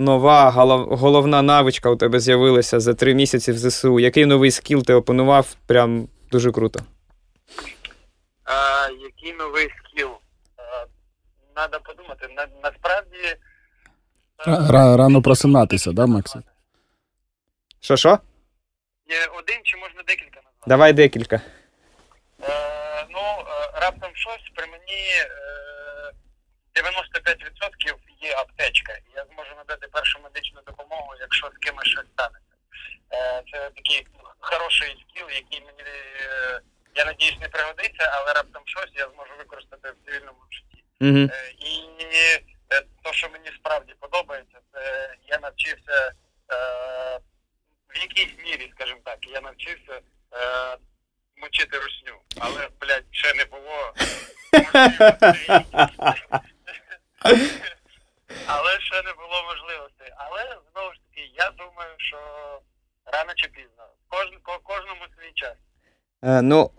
[0.00, 4.00] нова голов, головна навичка у тебе з'явилася за три місяці в ЗСУ?
[4.00, 5.56] Який новий скіл ти опанував?
[5.66, 6.80] Прям дуже круто.
[8.44, 10.08] А, який новий скіл?
[11.60, 12.28] Надо подумати.
[12.36, 13.36] На, насправді.
[14.46, 16.42] е, рано просинатися, да, Максим?
[17.80, 18.18] Що, що?
[19.06, 20.66] Є один чи можна декілька назвати?
[20.66, 21.36] Давай декілька.
[21.36, 21.42] Е,
[23.10, 26.12] ну, е, раптом щось при мені е,
[26.74, 28.92] 95% є аптечка.
[29.16, 32.54] Я зможу надати першу медичну допомогу, якщо з кимось щось станеться.
[33.12, 34.06] Е, це такий
[34.40, 36.60] хороший скіл, який мені, е,
[36.94, 40.69] я надіюсь, не пригодиться, але раптом щось я зможу використати в цивільному житті.
[41.00, 41.28] Угу.
[41.58, 41.82] І
[42.72, 46.12] е, то, що мені справді подобається, це я навчився
[46.52, 46.54] е,
[47.88, 50.00] в якійсь мірі, скажімо так, я навчився
[51.36, 52.20] мочити русню.
[52.38, 53.94] Але, блядь, ще не було.
[58.46, 60.12] Але ще не було можливостей.
[60.16, 62.18] Але знову ж таки, я думаю, що
[63.04, 63.86] рано чи пізно.
[64.08, 65.54] Кожен, ко- кожному свій час.
[66.24, 66.70] Е, ну,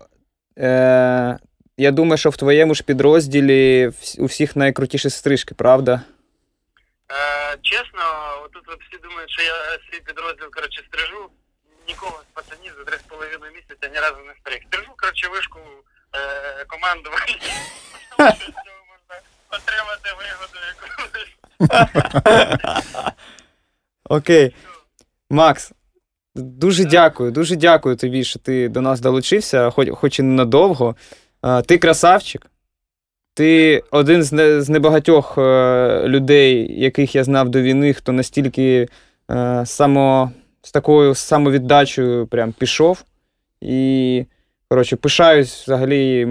[0.58, 1.38] е,
[1.82, 6.02] я думаю, що в твоєму ж підрозділі у всіх найкрутіші стрижки, правда?
[7.12, 8.02] Е, чесно,
[8.46, 9.54] отут всі думають, що я
[9.90, 11.30] свій підрозділ коротше, стрижу.
[11.88, 14.62] Нікого з пацанів за три з половиною місяця ні разу не стриг.
[14.68, 15.60] Стрижу, коротше, вишку
[16.16, 17.36] е, командування.
[18.20, 18.54] Можна
[19.50, 21.36] отримати вигоду якусь.
[24.04, 24.56] Окей.
[25.30, 25.72] Макс,
[26.36, 30.96] дуже дякую, дуже дякую тобі, що ти до нас долучився, хоч, хоч і ненадовго.
[31.68, 32.52] Ти красавчик.
[33.34, 38.88] Ти один з, небагатьох е, людей, яких я знав до війни, хто настільки
[39.32, 40.32] е, само,
[40.62, 43.04] з такою самовіддачею прям пішов.
[43.62, 44.26] І,
[44.70, 46.28] коротше, пишаюсь взагалі.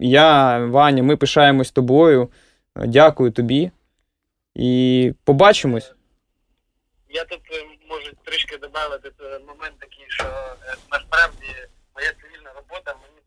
[0.00, 2.28] Я, Ваня, ми пишаємось тобою.
[2.76, 3.70] Е, Дякую тобі.
[4.54, 5.92] І побачимось.
[7.08, 7.40] Я тут
[7.88, 9.10] можу трішки додати
[9.46, 10.24] момент такий, що
[10.92, 11.46] насправді
[11.94, 13.18] моя цивільна робота мені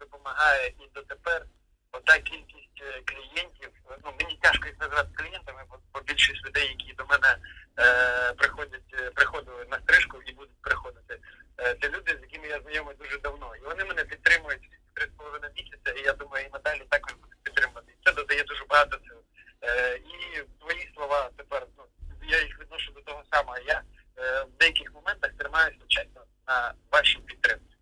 [0.42, 1.46] допомагає і дотепер.
[1.92, 3.70] Ота кількість е, клієнтів,
[4.04, 7.38] ну мені тяжко їх назвати клієнтами, бо, бо більшість людей, які до мене
[7.80, 11.20] е, приходять, е, приходили на стрижку і будуть приходити,
[11.60, 13.56] е, це люди, з якими я знайомий дуже давно.
[13.56, 17.44] І вони мене підтримують три з половиною місяця, і я думаю, і надалі також будуть
[17.44, 17.92] підтримувати.
[17.92, 19.18] І це додає дуже багато сил.
[19.64, 21.84] Е, і твої слова тепер, ну,
[22.24, 23.58] я їх відношу до того самого.
[23.68, 23.82] Я
[24.18, 27.76] е, в деяких моментах тримаюся чесно на вашій підтримці.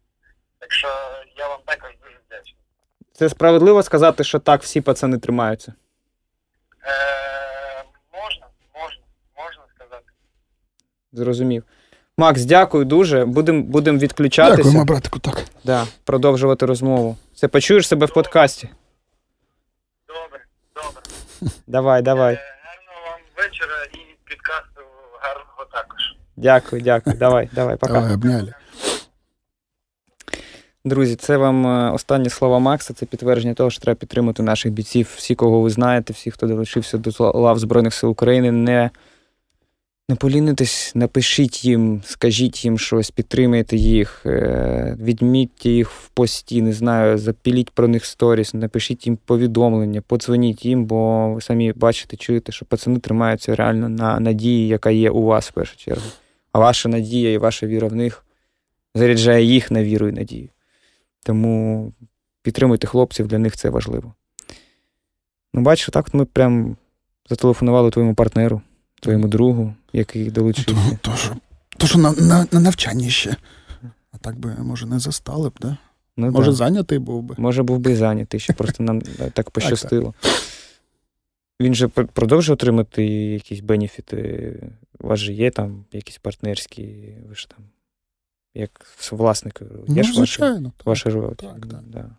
[0.60, 0.88] Так що
[1.36, 2.20] я вам також дуже
[3.20, 5.74] Це справедливо сказати, що так всі пацани тримаються.
[6.86, 8.46] Е, можна,
[8.76, 9.02] можна,
[9.38, 10.06] можна сказати.
[11.12, 11.64] Зрозумів.
[12.18, 13.26] Макс, дякую дуже.
[13.26, 14.58] Будемо будем відключатися.
[14.58, 15.44] Дякуємо, братику, так.
[15.64, 17.18] Да, продовжувати розмову.
[17.34, 18.70] Все, почуєш себе в подкасті.
[20.08, 20.46] Добре,
[20.76, 21.02] добре.
[21.68, 22.34] Давай, давай.
[22.34, 24.82] Е, гарного вам вечора і підкасту
[25.22, 26.16] гарного також.
[26.36, 27.16] Дякую, дякую.
[27.16, 27.94] Давай, давай, пока.
[27.94, 28.54] Давай, обняли.
[30.86, 32.94] Друзі, це вам е, останні слова Макса.
[32.94, 35.14] Це підтвердження того, що треба підтримати наших бійців.
[35.16, 38.90] Всі, кого ви знаєте, всі, хто долучився до лав Збройних сил України, не,
[40.10, 46.74] не полінитесь, напишіть їм, скажіть їм щось, підтримайте їх, е, відмітьте їх в пості, не
[46.74, 52.52] знаю, запіліть про них сторіс, напишіть їм повідомлення, подзвоніть їм, бо ви самі бачите, чуєте,
[52.52, 56.08] що пацани тримаються реально на надії, яка є у вас в першу чергу.
[56.52, 58.26] А ваша надія і ваша віра в них
[58.96, 60.50] заряджає їх на віру і надію.
[61.24, 61.94] Тому
[62.44, 64.14] підтримуйте хлопців, для них це важливо.
[65.54, 66.78] Ну, бачиш, так от ми прям
[67.30, 68.62] зателефонували твоєму партнеру,
[69.02, 70.74] твоєму другу, який долучився.
[71.02, 71.36] То, то, що,
[71.78, 73.36] то, що на, на, на навчанні ще.
[74.12, 75.78] А так би, може, не застали б, да?
[76.18, 76.56] Ну, Може, да.
[76.56, 77.36] зайнятий був би.
[77.38, 80.14] Може, був би зайнятий, ще просто нам е, так пощастило.
[81.62, 84.54] Він же пр- продовжує отримати якісь бенефіти.
[85.00, 87.60] У вас же є там якісь партнерські, ви ж там,
[88.54, 90.72] як власник, є Ну, ж ваші, звичайно.
[90.78, 90.86] так.
[90.88, 91.48] ваші роботи.
[91.48, 91.84] Так, так.
[91.88, 92.10] Да.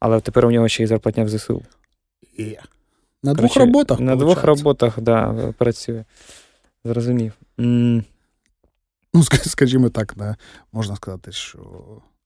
[0.00, 1.62] Але тепер у нього ще й зарплатня в ЗСУ.
[2.38, 2.62] Є.
[3.22, 4.00] На двох Коротше, роботах.
[4.00, 6.04] На двох роботах, да, працює.
[6.84, 7.32] Зрозумів.
[7.60, 8.04] М,
[9.14, 10.36] Ну, скажімо так, да,
[10.72, 11.58] можна сказати, що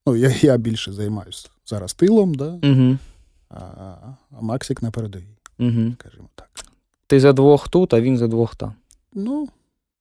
[0.06, 2.98] ну, я, я більше займаюся зараз тилом, да, Угу.
[3.48, 3.56] а,
[4.30, 5.92] а Максик на передовій, Угу.
[6.00, 6.50] скажімо так.
[7.06, 8.74] Ти за двох тут, а він за двох там.
[9.12, 9.48] Ну,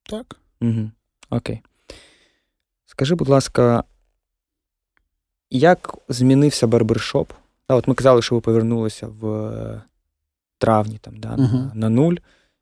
[0.04, 0.36] так.
[0.62, 0.91] Угу.
[1.30, 1.62] Окей.
[3.00, 3.84] Скажи, будь ласка,
[5.50, 7.32] як змінився барбершоп?
[7.68, 9.82] А, от ми казали, що ви повернулися в е,
[10.58, 11.72] травні там, да, на, Мгм.
[11.74, 12.16] на нуль.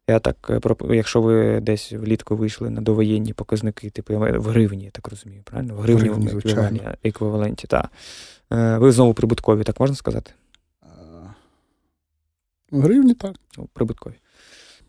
[0.07, 4.91] Я так, е, якщо ви десь влітку вийшли на довоєнні показники, типу в гривні, я
[4.91, 5.75] так розумію, правильно?
[5.75, 6.59] В гривні, гривні, звичайно.
[6.61, 7.91] еквіваленті, еквіваленті так.
[8.53, 10.31] Е, Ви знову прибуткові, так можна сказати?
[12.71, 13.35] В гривні так.
[13.73, 14.15] Прибуткові.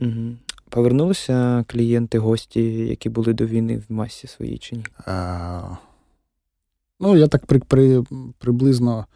[0.01, 0.36] Угу.
[0.68, 4.84] Повернулися клієнти, гості, які були до війни в масі своїй чи ні?
[5.06, 5.76] А,
[7.00, 8.04] ну, я так при, при,
[8.38, 9.06] приблизно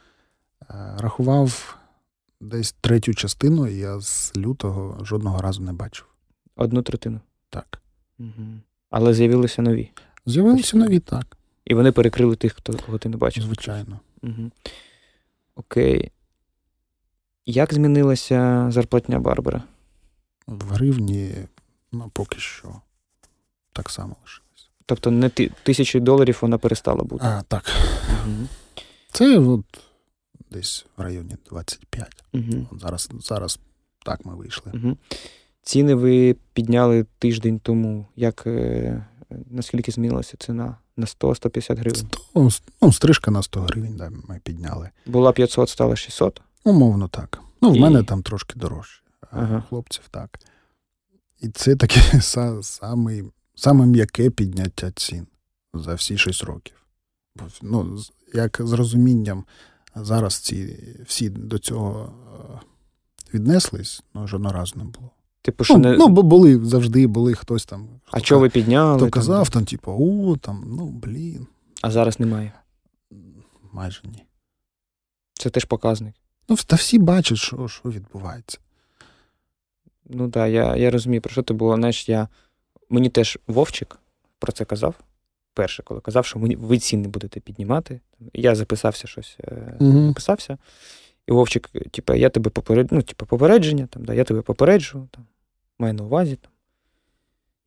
[0.68, 1.78] а, рахував
[2.40, 6.06] десь третю частину, і я з лютого жодного разу не бачив.
[6.56, 7.20] Одну третину.
[7.50, 7.82] Так.
[8.18, 8.30] Угу.
[8.90, 9.90] Але з'явилися нові.
[10.26, 13.44] З'явилися нові, так, І вони перекрили тих, хто, кого ти не бачив.
[13.44, 14.00] звичайно.
[14.22, 14.50] Угу.
[15.54, 16.10] Окей.
[17.46, 19.62] Як змінилася зарплатня Барбара?
[20.46, 21.34] В гривні,
[21.92, 22.68] ну, поки що
[23.72, 24.70] так само лишилось.
[24.86, 27.24] Тобто не ти, тисячі доларів вона перестала бути.
[27.24, 27.64] А, так.
[28.26, 28.48] Угу.
[29.12, 29.64] Це от
[30.50, 32.24] десь в районі 25.
[32.32, 32.66] Угу.
[32.70, 33.58] От зараз, зараз
[34.04, 34.72] так ми вийшли.
[34.74, 34.96] Угу.
[35.62, 38.06] Ціни ви підняли тиждень тому.
[38.16, 39.06] Як, е,
[39.50, 40.76] наскільки змінилася ціна?
[40.96, 42.08] На 100-150 гривень.
[42.40, 44.90] 100, ну, стрижка на 100 гривень да, ми підняли.
[45.06, 46.40] Була 500, стала 600.
[46.64, 47.40] Умовно так.
[47.60, 49.01] Ну, в І- мене там трошки дорожче,
[49.32, 49.64] Ага.
[49.68, 50.38] хлопців так.
[51.40, 53.22] І це таке саме,
[53.54, 55.26] саме м'яке підняття цін
[55.74, 56.76] за всі 6 років.
[57.62, 57.98] Ну,
[58.34, 59.44] як з розумінням
[59.94, 62.60] зараз ці всі до цього е,
[63.34, 65.10] віднеслись, ну, жодного разу не було.
[65.42, 65.96] Типу, що Ну, не...
[65.96, 67.88] ну, бо були завжди, були хтось там.
[68.06, 68.96] а хто чого ви підняли?
[68.96, 69.10] Хто там?
[69.10, 71.46] казав, там, типу, о, там, ну, блін,
[71.82, 72.52] А зараз немає.
[73.72, 74.24] майже ні.
[75.34, 76.14] Це теж показник.
[76.48, 78.58] Ну, та всі бачать, що, що відбувається.
[80.14, 81.76] Ну так, да, я, я розумію, про що ти було.
[81.76, 82.28] Знаєш, я...
[82.90, 83.98] Мені теж Вовчик
[84.38, 84.94] про це казав.
[85.54, 88.00] Перше, коли казав, що ви ціни будете піднімати.
[88.34, 90.06] Я записався щось, е, Угу.
[90.08, 90.58] записався.
[91.26, 92.88] І Вовчик, типу, я тебе поперед...
[92.90, 95.24] ну, типу, попередження, там, да, я тебе попереджу, там,
[95.78, 96.36] маю на увазі.
[96.36, 96.50] Там.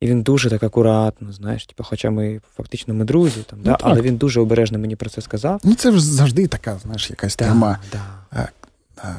[0.00, 3.76] І він дуже так акуратно, знаєш, типу, хоча ми фактично ми друзі, там, да, Ну,
[3.76, 3.86] так.
[3.90, 5.60] але він дуже обережно мені про це сказав.
[5.64, 7.78] Ну, це ж завжди така, знаєш, якась тема.
[7.92, 8.48] да.
[9.04, 9.18] е,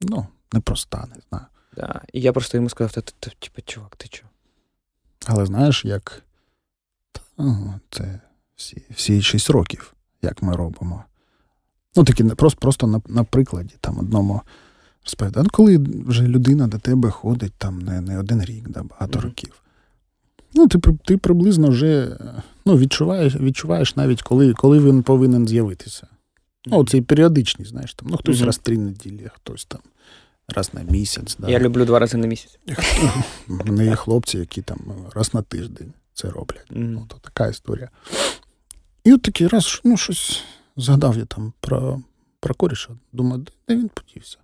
[0.00, 1.46] ну, непроста, не знаю.
[1.76, 2.00] Да.
[2.12, 4.30] І я просто йому сказав, типу, чувак, ти чого?
[5.26, 6.22] Але знаєш, як
[7.38, 8.20] ну, це
[8.56, 11.04] всі, всі 6 років, як ми робимо.
[11.96, 14.40] Ну, такі просто, просто на, на прикладі там одному
[15.04, 15.44] розповідаю.
[15.44, 19.28] Ну, коли вже людина до тебе ходить там не, не один рік, да, багато Мгм.
[19.28, 19.62] років.
[20.54, 22.18] Ну, ти, ти приблизно вже
[22.66, 26.06] ну, відчуваєш, відчуваєш навіть, коли, коли він повинен з'явитися.
[26.66, 28.46] Ну, цей періодичний, знаєш, там, ну, хтось Мгм.
[28.46, 29.80] раз три неділі, хтось там
[30.52, 31.36] раз на місяць.
[31.38, 31.48] Да.
[31.48, 32.58] Я люблю два рази на місяць.
[33.46, 34.78] В мене є хлопці, які там
[35.14, 36.70] раз на тиждень це роблять.
[36.70, 36.92] Мгм.
[36.92, 37.90] Ну, то така історія.
[39.04, 40.44] І от такий раз, ну, щось
[40.76, 42.02] згадав я там про
[42.40, 42.90] про коріша.
[43.12, 44.38] Думаю, де він подівся?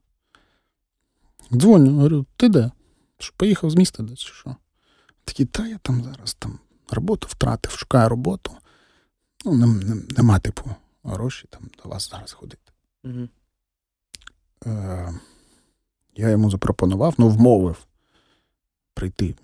[1.52, 2.70] Дзвоню, говорю, ти де?
[3.18, 4.56] Що поїхав з міста десь чи що?
[5.24, 6.58] Такий, та я там зараз там
[6.90, 8.52] роботу втратив, шукаю роботу.
[9.44, 9.66] Ну,
[10.16, 10.70] нема, типу,
[11.02, 12.72] гроші там до вас зараз ходити.
[14.66, 15.14] Е,
[16.18, 17.76] Я йому запропонував, ну, вмовив
[18.94, 19.34] прийти,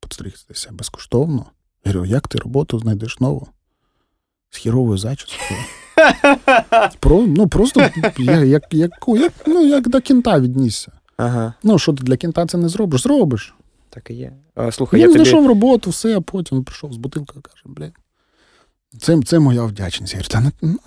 [0.00, 1.46] підстригтися безкоштовно.
[1.84, 3.48] Я говорю, як ти роботу знайдеш нову?
[4.50, 5.60] З хіровою зачіскою.
[7.00, 10.92] Про, Ну, просто як, як, як, як, ну, як до кінта віднісся.
[11.16, 11.54] Ага.
[11.62, 13.02] Ну, що ти для кінта це не зробиш?
[13.02, 13.54] Зробиш.
[13.90, 14.32] Так і є.
[14.54, 15.48] А, слухай, Він я знайшов тобі...
[15.48, 17.92] роботу, все, а потім прийшов з бутилкою каже, блін.
[18.98, 20.14] Це це моя вдячність.
[20.14, 20.78] Я говорю, та ну,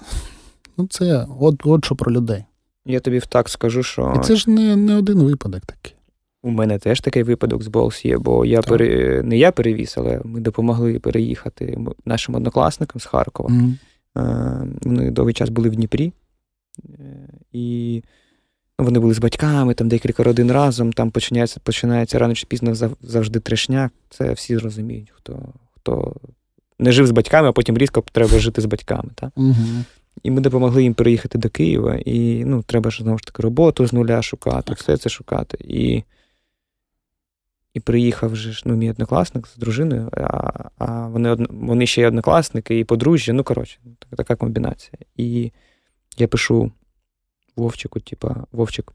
[0.77, 2.45] ну це от, от що про людей.
[2.85, 4.13] Я тобі так скажу, що.
[4.17, 5.95] І це ж не не один випадок такий.
[6.43, 9.23] У мене теж такий випадок з Болс є, бо я пере...
[9.23, 13.49] не я перевіз, але ми допомогли переїхати нашим однокласникам з Харкова.
[13.49, 14.77] Mm-hmm.
[14.83, 16.13] Вони довгий час були в Дніпрі,
[16.89, 18.03] е, і
[18.79, 22.75] ну, вони були з батьками, там декілька родин разом, там починається починається рано чи пізно
[23.01, 23.91] завжди трешняк.
[24.09, 26.15] Це всі зрозуміють, хто хто
[26.79, 29.09] не жив з батьками, а потім різко треба жити з батьками.
[29.15, 29.29] Так?
[29.37, 29.83] Mm-hmm.
[30.23, 33.87] І ми допомогли їм переїхати до Києва, і ну, треба ж знову ж таки роботу
[33.87, 35.57] з нуля шукати, все це шукати.
[35.61, 36.03] І
[37.73, 42.79] і приїхав вже ну, мій однокласник з дружиною, а а вони вони ще й однокласники
[42.79, 43.33] і подружжя.
[43.33, 43.79] Ну, коротше,
[44.17, 44.97] така комбінація.
[45.17, 45.51] І
[46.17, 46.71] я пишу
[47.55, 48.93] Вовчику, типа, Вовчик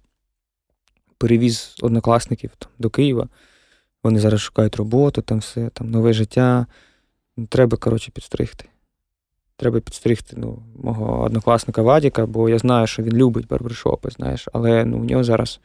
[1.18, 3.28] перевіз однокласників там, до Києва.
[4.02, 6.66] Вони зараз шукають роботу, там все, там нове життя.
[7.48, 8.69] Треба, коротше, підстригти.
[9.60, 14.84] Треба підстригти ну, мого однокласника Вадіка, бо я знаю, що він любить барбершопи, знаєш, але
[14.84, 15.60] ну, у нього зараз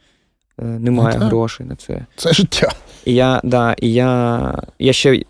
[0.58, 2.06] Е, немає ну, грошей на це.
[2.16, 2.72] Це життя.
[3.04, 5.22] І я да, і я, я ще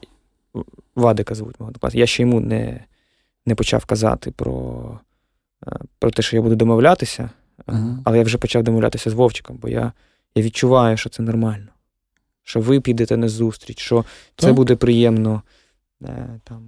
[0.96, 2.84] Вадика звуть мого класу, я ще йому не
[3.46, 4.98] не почав казати про
[5.66, 7.30] е, про те, що я буду домовлятися,
[7.66, 9.92] uh але я вже почав домовлятися з Вовчиком, бо я
[10.34, 11.68] я відчуваю, що це нормально.
[12.42, 14.04] Що ви підете на зустріч, що
[14.36, 15.42] це буде приємно
[16.44, 16.62] там,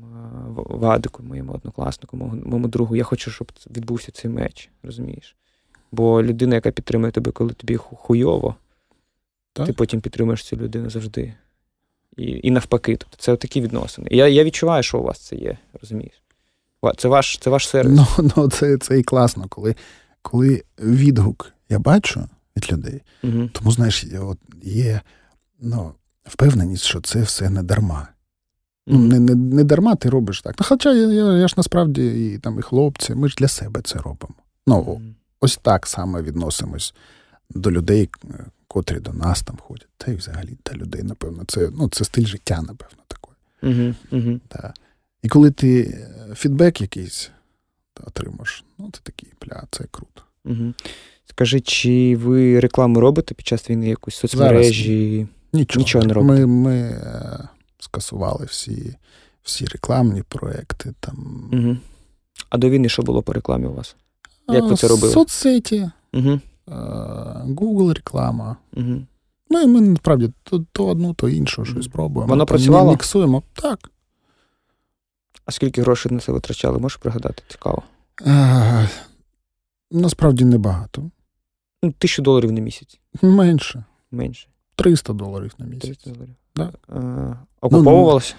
[0.55, 2.97] Вадику, моєму однокласнику, моєму другу.
[2.97, 5.37] Я хочу, щоб відбувся цей меч, розумієш?
[5.93, 8.55] Бо людина, яка підтримує тебе, коли тобі хуйово,
[9.53, 9.67] так?
[9.67, 11.35] ти потім підтримуєш цю людину завжди.
[12.17, 12.97] І і навпаки.
[12.97, 14.09] Тобто це такі відносини.
[14.11, 16.23] Я я відчуваю, що у вас це є, розумієш?
[16.97, 18.01] Це ваш це ваш сервіс.
[18.19, 19.75] Ну, ну це це і класно, коли
[20.23, 23.51] коли відгук я бачу від людей, угу.
[23.53, 25.01] тому, знаєш, от є
[25.61, 28.09] ну, впевненість, що це все не дарма.
[28.89, 30.55] Ну, не не, не дарма ти робиш так.
[30.59, 33.81] Ну, Хоча я я, я ж насправді і там і хлопці, ми ж для себе
[33.85, 34.35] це робимо.
[34.67, 35.01] Ну,
[35.41, 36.95] ось так само відносимось
[37.51, 39.89] до людей, е, котрі до нас там ходять.
[39.97, 43.35] Та й взагалі та людей, напевно, це ну, це стиль життя, напевно, такий.
[43.63, 44.41] Угу, угу.
[45.23, 47.31] І коли ти е, фідбек якийсь
[48.07, 50.23] отримаєш, ну ти такий, бля, це круто.
[50.45, 50.75] Угу.
[51.27, 55.27] Скажи, чи ви рекламу робите під час війни якусь соцмережі?
[55.53, 55.83] Нічого.
[55.83, 56.47] Нічого не робите?
[56.47, 57.49] Ми ми е,
[57.79, 58.97] скасували всі
[59.43, 60.95] всі рекламні проекти.
[61.01, 61.49] Там.
[61.53, 61.77] Угу.
[62.51, 63.97] А до війни що було по рекламі у вас?
[64.49, 65.13] Як ви це робили?
[65.13, 66.41] Соцсеті, угу.
[67.47, 68.57] Google реклама.
[68.77, 69.01] Угу.
[69.51, 72.31] Ну і ми насправді то, то одну, то іншу щось спробуємо.
[72.31, 72.91] Воно працювало?
[72.91, 73.43] Міксуємо.
[73.53, 73.91] Так.
[75.45, 77.43] А скільки грошей на це витрачали, можеш пригадати?
[77.49, 77.83] Цікаво.
[78.27, 78.87] А,
[79.91, 81.11] насправді небагато.
[81.83, 83.01] Ну, Тисячу доларів на місяць.
[83.23, 83.85] Менше.
[84.11, 84.49] Менше.
[84.79, 85.83] 300 доларів на місяць.
[85.83, 86.35] 300 доларів.
[86.57, 86.73] Да.
[86.89, 88.35] А, окуповувалося?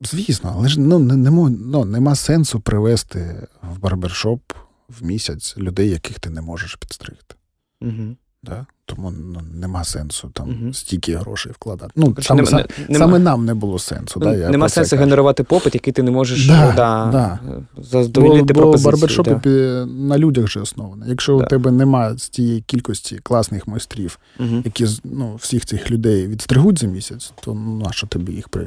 [0.00, 4.40] Ну, звісно, але ж ну, не, не, ну, нема сенсу привезти в барбершоп
[4.88, 7.34] в місяць людей, яких ти не можеш підстригти.
[7.80, 8.16] Угу.
[8.42, 8.66] Да?
[8.86, 10.72] Тому ну, нема сенсу там угу.
[10.72, 11.92] стільки грошей вкладати.
[11.96, 14.20] Ну, Короче, саме, нема, саме нема, нам не було сенсу.
[14.20, 15.00] Да, я Нема сенсу кажу.
[15.00, 17.62] генерувати попит, який ти не можеш да, да, да.
[17.82, 18.92] задовольнити бо, пропозицію.
[18.92, 19.86] Бо барбершоп да.
[19.86, 21.06] на людях же основано.
[21.06, 24.62] Якщо у тебе немає з тієї кількості класних майстрів, угу.
[24.64, 28.66] які ну, всіх цих людей відстригуть за місяць, то ну, тобі їх при,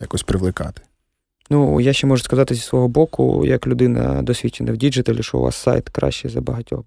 [0.00, 0.82] якось привлекати?
[1.50, 5.42] Ну, я ще можу сказати зі свого боку, як людина досвідчена в діджиталі, що у
[5.42, 6.84] вас сайт кращий за багатьох,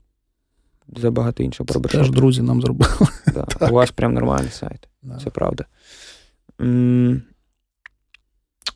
[0.97, 2.07] за багато іншого барбершопів.
[2.07, 2.91] Теж друзі нам зробили.
[3.33, 3.67] Да.
[3.69, 4.87] У вас прям нормальний сайт.
[5.01, 5.19] Да.
[5.23, 5.65] Це правда.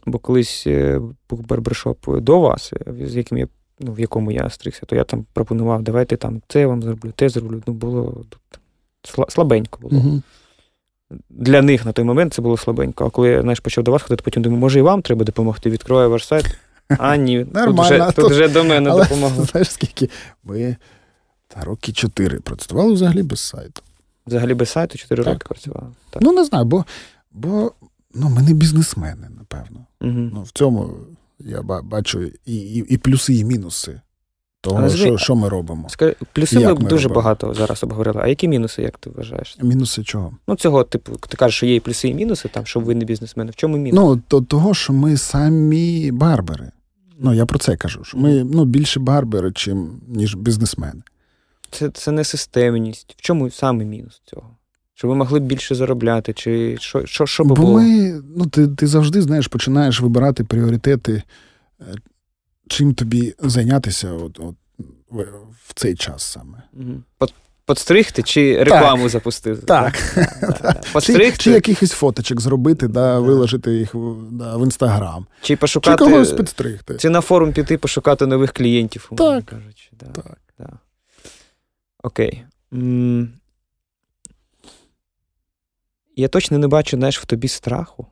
[0.06, 3.48] Бо колись е, був барбершоп до вас, з яким я,
[3.80, 7.30] ну, в якому я стригся, то я там пропонував, давайте там це вам зроблю, те
[7.30, 7.64] зроблю.
[7.68, 8.26] Ну, було
[9.28, 9.98] слабенько було.
[9.98, 10.22] Угу
[11.30, 13.06] для них на той момент це було слабенько.
[13.06, 15.70] А коли я знаєш, почав до вас ходити, потім думаю, може і вам треба допомогти.
[15.70, 16.46] Відкриваю ваш сайт.
[16.98, 19.44] А ні, Нормально, тут вже, тут вже до мене але, допомогло.
[19.44, 20.10] Знаєш, скільки?
[20.44, 20.76] Ми
[21.58, 23.82] та роки чотири працювали взагалі без сайту.
[24.28, 25.88] Взагалі без сайту чотири роки працювали.
[26.10, 26.22] Так.
[26.22, 26.86] Ну, не знаю, бо
[27.32, 27.72] бо
[28.14, 29.86] ну, ми не бізнесмени, напевно.
[30.02, 30.30] Угу.
[30.34, 30.94] Ну, В цьому
[31.40, 34.02] я бачу і, і, і плюси, і мінуси
[34.62, 34.98] того, Назви...
[34.98, 35.90] що що ми робимо.
[35.90, 37.22] Скажи, плюси ми, ми дуже робимо?
[37.22, 38.20] багато зараз обговорили.
[38.24, 39.58] А які мінуси, як ти вважаєш?
[39.62, 40.32] Мінуси чого?
[40.48, 43.06] Ну, цього, типу, ти кажеш, що є і плюси, і мінуси, там, щоб ви не
[43.06, 43.52] бізнесмени.
[43.52, 44.00] В чому мінус?
[44.00, 46.72] Ну, то того, що ми самі барбери.
[47.20, 48.04] Ну, я про це кажу.
[48.04, 51.02] що Ми ну, більше барбери, чим, ніж бізнесмени.
[51.72, 53.16] Це це не системність.
[53.18, 54.58] В чому саме мінус цього?
[54.96, 57.80] Чи ви могли б більше заробляти, чи що що, що би Бо було?
[57.80, 61.24] ми, ну, ти ти завжди знаєш, починаєш вибирати пріоритети,
[61.82, 61.84] е,
[62.68, 64.56] чим тобі зайнятися от, от,
[65.10, 65.22] в,
[65.68, 66.64] в цей час саме.
[66.74, 67.30] Угу.
[67.66, 69.12] Подстригти чи рекламу так.
[69.12, 69.62] запустити?
[69.66, 69.94] Так.
[70.42, 73.96] Да, да, Чи, чи якихось фоточок зробити, да, виложити їх
[74.32, 75.28] да, в інстаграм.
[75.42, 76.06] Чи пошукати.
[76.06, 76.98] Чи когось підстригти.
[76.98, 79.46] Чи на форум піти пошукати нових клієнтів, так.
[79.46, 79.90] кажучи.
[80.00, 80.22] Да.
[80.22, 80.38] Так.
[82.04, 82.46] Окей.
[86.16, 88.08] Я точно не бачу, знаєш, в тобі страху.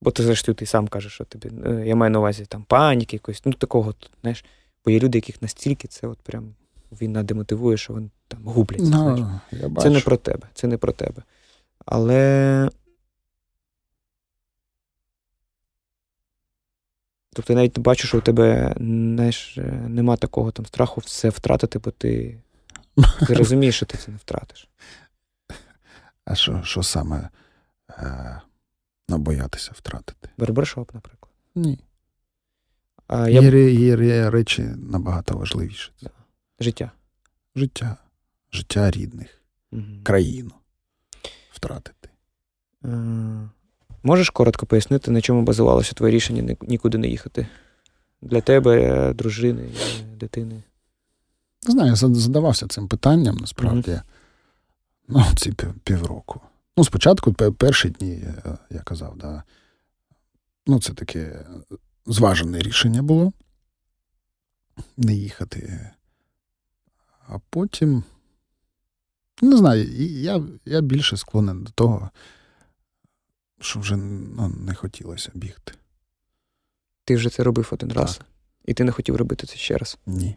[0.00, 1.50] Бо ти, зрештою, ти сам кажеш, що тобі.
[1.66, 4.44] Е, я маю на увазі там паніки, якось, ну такого, знаєш,
[4.84, 6.54] бо є люди, яких настільки це от прям
[6.92, 8.92] війна демотивує, що вони там губляться.
[8.92, 9.88] No, ну, я бачу.
[9.88, 11.22] Це не про тебе, це не про тебе.
[11.86, 12.70] Але.
[17.32, 21.78] Тобто я навіть бачу, що у тебе знаєш, е, нема такого там страху все втратити,
[21.78, 22.38] бо ти
[23.26, 24.68] ти розумієш, що ти це не втратиш.
[26.24, 27.28] А що що саме
[27.90, 28.40] е,
[29.08, 30.28] боятися втратити?
[30.38, 31.32] Барбершоп, наприклад.
[31.54, 31.78] Ні.
[33.06, 33.40] А я...
[33.40, 35.92] Є, є, є речі набагато важливіші.
[36.02, 36.10] Да.
[36.60, 36.90] Життя.
[37.56, 37.96] Життя.
[38.52, 39.42] Життя рідних,
[39.72, 39.82] угу.
[40.02, 40.52] країну
[41.50, 42.08] втратити.
[42.84, 42.88] Е,
[44.02, 47.46] Можеш коротко пояснити, на чому базувалося твоє рішення нікуди не їхати?
[48.22, 49.68] Для тебе, дружини,
[50.16, 50.62] дитини?
[51.66, 53.90] Не знаю, я задавався цим питанням насправді.
[53.90, 54.02] Mm-hmm.
[55.08, 55.52] Ну, ці
[55.84, 56.40] півроку.
[56.76, 58.24] Ну, спочатку, перші дні,
[58.70, 59.42] я казав, да.
[60.66, 61.46] Ну, це таке
[62.06, 63.32] зважене рішення було
[64.96, 65.90] не їхати.
[67.28, 68.04] А потім,
[69.42, 69.84] не знаю,
[70.22, 72.10] я я більше склонен до того,
[73.60, 75.72] що вже ну, не хотілося бігти.
[77.04, 77.98] Ти вже це робив один так.
[77.98, 78.20] раз,
[78.64, 79.98] і ти не хотів робити це ще раз?
[80.06, 80.36] Ні.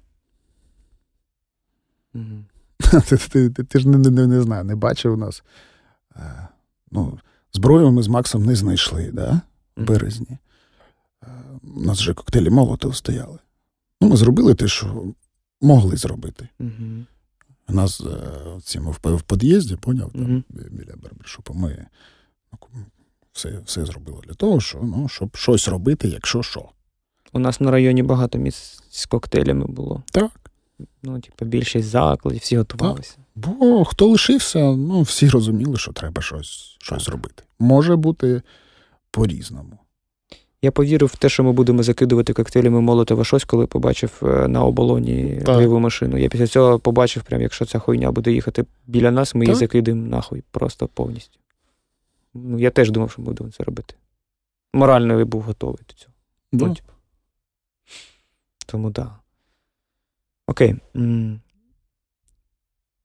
[2.13, 5.43] Ти ти, ти, ти ж не не, не знаю, не бачив нас.
[6.15, 6.47] Е,
[6.91, 7.19] ну,
[7.53, 9.41] Зброю ми з Максом не знайшли, да?
[9.77, 10.37] в березні.
[11.23, 11.27] Е,
[11.75, 13.39] у нас вже коктейлі молотов стояли.
[14.01, 15.13] Ну, Ми зробили те, що
[15.61, 16.47] могли зробити.
[17.69, 21.85] У нас е, ці, ми в, під'їзді, поняв, там, біля барбершопа, ми
[22.51, 22.85] ну,
[23.31, 26.69] все все зробили для того, що, ну, щоб щось робити, якщо що.
[27.33, 30.03] У нас на районі багато місць з коктейлями було.
[30.11, 30.38] Так.
[31.03, 33.15] Ну, типу, більшість закладів, всі готувалися.
[33.15, 33.25] Так.
[33.35, 37.43] Бо хто лишився, ну, всі розуміли, що треба щось щось зробити.
[37.59, 38.41] Може бути
[39.11, 39.79] по-різному.
[40.61, 44.63] Я повірив в те, що ми будемо закидувати коктейлями Молотова щось, коли побачив е, на
[44.63, 46.17] оболоні бойову машину.
[46.17, 49.47] Я після цього побачив, прям, якщо ця хуйня буде їхати біля нас, ми так.
[49.47, 51.39] її закидаємо нахуй просто повністю.
[52.33, 53.95] Ну, Я теж думав, що ми будемо це робити.
[54.73, 56.13] Морально я був готовий до цього.
[56.51, 56.65] Да.
[56.65, 56.91] Ну, типу.
[58.65, 59.05] Тому так.
[59.05, 59.19] Да.
[60.49, 60.75] Окей.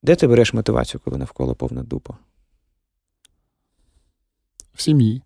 [0.03, 2.19] Де ти береш мотивацію, коли навколо повна дупа?
[4.75, 5.23] В сім'ї.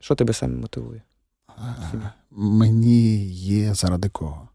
[0.00, 1.02] Що тебе саме мотивує?
[2.30, 4.48] Мені є заради кого.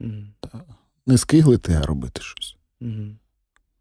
[0.00, 0.26] Mm.
[1.06, 2.56] Не скиглити, а робити щось.
[2.80, 3.14] Mm.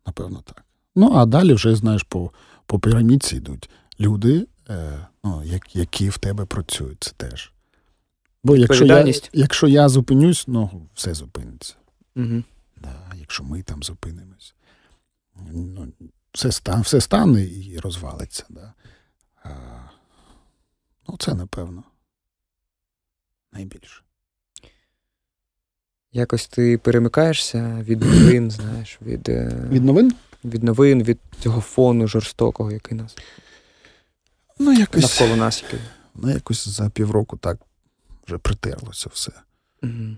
[0.05, 0.65] Напевно, так.
[0.95, 2.31] Ну, а далі вже, знаєш, по
[2.65, 5.43] по пірамідці йдуть люди, е, ну,
[5.73, 7.51] які в тебе працюють, це теж.
[8.43, 11.75] Бо якщо я якщо я зупинюсь, ну все зупиниться.
[12.15, 12.43] Угу.
[12.77, 14.55] Да, Якщо ми там зупинимось,
[15.51, 15.87] ну,
[16.33, 18.45] все стане все стане і розвалиться.
[18.49, 18.73] Да.
[19.43, 19.49] А,
[21.07, 21.83] Ну, це напевно.
[23.53, 24.01] Найбільше.
[26.11, 30.13] Якось ти перемикаєшся від новин, знаєш, від е, Від новин?
[30.45, 33.17] Від новин, від цього фону жорстокого, який нас.
[34.59, 35.79] Ну, якось, навколо нас який.
[36.15, 37.57] Ну, якось за півроку так
[38.29, 39.31] вже притерлося все.
[39.83, 40.17] Угу.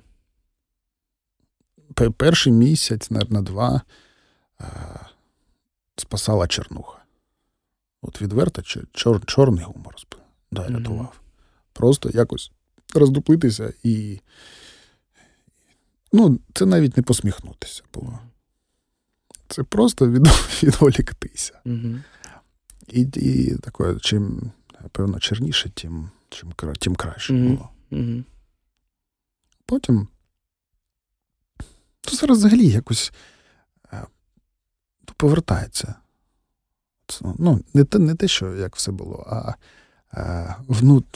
[2.18, 3.82] Перший місяць, на два,
[5.96, 6.98] спасала Чернуха.
[8.02, 9.96] От відверто чор, чорний гумор
[10.52, 11.00] да, рятував.
[11.00, 11.10] Угу.
[11.74, 12.52] Просто якось
[12.94, 14.20] роздуплитися і.
[16.14, 18.20] Ну, це навіть не посміхнутися було.
[19.48, 20.28] Це просто від,
[20.64, 21.62] відволіктися.
[21.66, 22.00] Угу.
[22.88, 24.52] І і таке, чим,
[24.92, 27.70] певно, черніше, тим чим, тим краще було.
[27.92, 28.24] Угу.
[29.66, 30.08] Потім.
[32.02, 33.14] То зараз взагалі якось
[33.94, 34.04] е,
[35.18, 35.96] повертається.
[37.22, 39.54] Ну, Не те, не те, що як все було, а
[40.20, 40.56] е,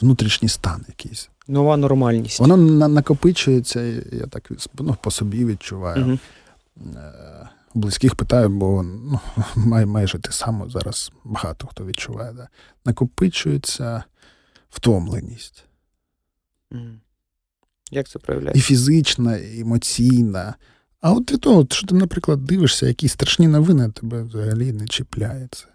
[0.02, 1.30] внутрішній стан якийсь.
[1.48, 2.40] Нова нормальність.
[2.40, 6.06] Воно на- накопичується, я так ну, по собі відчуваю.
[6.06, 6.20] Угу.
[6.98, 9.20] Е, Близьких питаю, бо ну,
[9.56, 12.34] май, майже те саме зараз багато хто відчуває.
[12.34, 12.48] Да?
[12.86, 14.04] Накопичується
[14.70, 15.65] втомленість.
[17.92, 18.60] Як це проявляється?
[18.60, 20.56] І фізична, і емоційна.
[21.02, 25.50] А от від того, що ти, наприклад, дивишся, якісь страшні новини, тебе взагалі не чіпляє
[25.52, 25.66] це.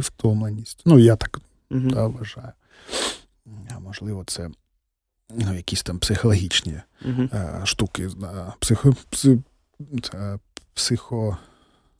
[0.00, 0.82] Втомленість.
[0.86, 1.40] Ну, я так
[1.70, 1.88] Угу.
[1.90, 2.52] да, вважаю.
[3.70, 4.50] А можливо, це
[5.30, 7.22] ну, якісь там психологічні Угу.
[7.32, 8.08] е, штуки.
[8.16, 9.38] Да, психо, пси,
[10.02, 10.38] це,
[10.74, 11.38] психо,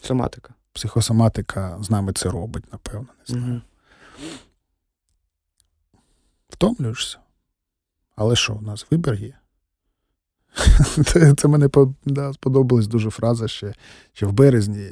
[0.03, 0.55] Соматика.
[0.73, 3.53] психосоматика з нами це робить, напевно, не знаю.
[3.53, 3.61] Угу.
[6.49, 7.19] Втомлюєшся.
[8.17, 9.35] Але що, у нас вибір є?
[11.07, 11.69] Це, це мене
[12.07, 13.75] да, сподобалась дуже фраза ще,
[14.13, 14.91] ще в березні.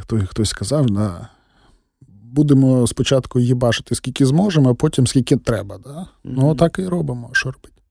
[0.00, 1.28] Хто, хтось сказав, да,
[2.36, 5.78] будемо спочатку їбашити скільки зможемо, а потім скільки треба.
[5.78, 6.06] Да?
[6.24, 7.30] Ну, так і робимо.
[7.32, 7.82] Що робити?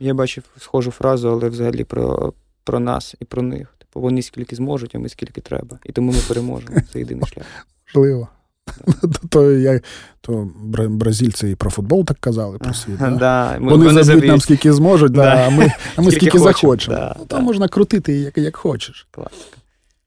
[0.00, 2.32] Я бачив схожу фразу, але взагалі про,
[2.64, 3.74] про нас і про них.
[3.78, 5.78] Типу, вони скільки зможуть, а ми скільки треба.
[5.84, 6.80] І тому ми переможемо.
[6.92, 7.46] Це єдиний шлях.
[7.86, 8.28] Можливо.
[9.28, 9.80] То, я,
[10.20, 10.50] то
[10.88, 12.96] бразильці і про футбол так казали про світ.
[12.98, 13.10] Да?
[13.10, 15.46] Да, ми- Вони заб'ють нам скільки зможуть, да, Да.
[15.46, 16.96] а ми, а ми Скільки захочемо.
[16.96, 17.40] да, ну, да.
[17.40, 19.08] можна крутити як, як хочеш.
[19.10, 19.56] Класика.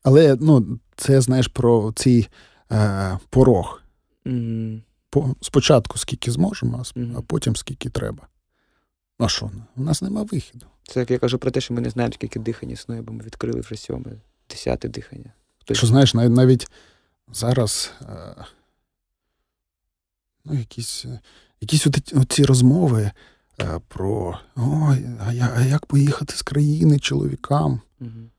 [0.04, 2.28] Але ну, це знаєш про цей
[2.72, 3.82] е, порог.
[5.10, 6.84] По, спочатку скільки зможемо,
[7.18, 8.28] а, потім скільки треба.
[9.20, 9.52] А що?
[9.76, 10.66] У нас нема вихіду.
[10.88, 13.24] Це як я кажу про те, що ми не знаємо, скільки дихань існує, бо ми
[13.24, 14.12] відкрили вже сьоме,
[14.50, 15.34] десяте дихання.
[15.72, 16.68] Що знаєш, навіть
[17.34, 18.46] зараз е,
[20.46, 21.20] ну, якісь, е,
[21.62, 21.88] якісь
[22.30, 23.12] ці розмови
[23.60, 27.82] е, про ой, а, я, а як поїхати з країни чоловікам?
[28.00, 28.32] Мгм.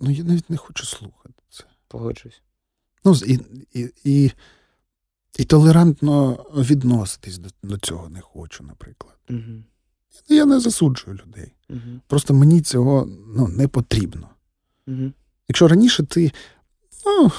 [0.00, 1.64] Ну, я навіть не хочу слухати це.
[1.88, 2.42] Погоджуюсь.
[3.04, 3.40] Ну, і,
[3.72, 4.32] і, і,
[5.38, 9.16] і толерантно відноситись до, до цього не хочу, наприклад.
[9.28, 9.64] Мгм.
[10.28, 11.52] Я не засуджую людей.
[11.68, 12.00] Мгм.
[12.06, 14.28] Просто мені цього ну, не потрібно.
[14.86, 15.14] Мгм.
[15.48, 16.32] Якщо раніше ти.
[17.06, 17.32] Ну,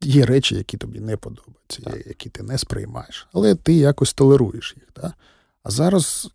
[0.00, 4.74] є речі, які тобі не подобаються, є, які ти не сприймаєш, але ти якось толеруєш
[4.76, 4.88] їх.
[4.96, 5.14] Да?
[5.62, 6.30] А зараз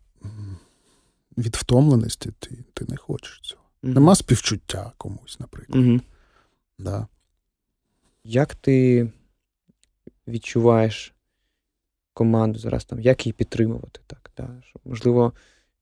[1.38, 3.62] від втомленості ти, ти не хочеш цього.
[3.82, 3.94] Мгм.
[3.94, 5.84] Нема співчуття комусь, наприклад.
[5.84, 6.02] Мгм.
[6.78, 7.06] Да.
[8.24, 9.08] Як ти
[10.28, 11.14] відчуваєш
[12.14, 14.00] команду зараз там, як її підтримувати?
[14.06, 14.48] Так, да?
[14.84, 15.32] Можливо,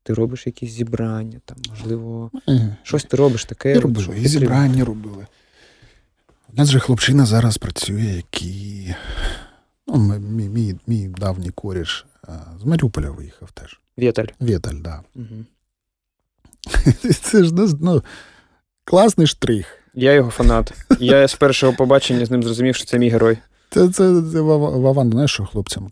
[0.02, 3.80] ти робиш якісь зібрання, там, можливо, Е, щось ти робиш таке.
[3.80, 5.26] Робили, що і зібрання робили.
[6.52, 8.94] У нас же хлопчина зараз працює, який.
[9.86, 12.06] Ну, мій, мій, мій давній коріш
[12.60, 13.80] з Маріуполя виїхав теж.
[13.98, 14.26] Віталь.
[14.40, 15.02] Віталь, да.
[15.16, 15.44] Угу.
[17.22, 18.02] Це ж ну, ну,
[18.84, 19.78] класний штрих.
[19.94, 20.86] Я його фанат.
[21.00, 23.38] Я з першого побачення з ним зрозумів, що це мій герой.
[23.70, 23.92] Це, це,
[24.32, 25.90] це Вава- Вован, знаєш, що хлопцям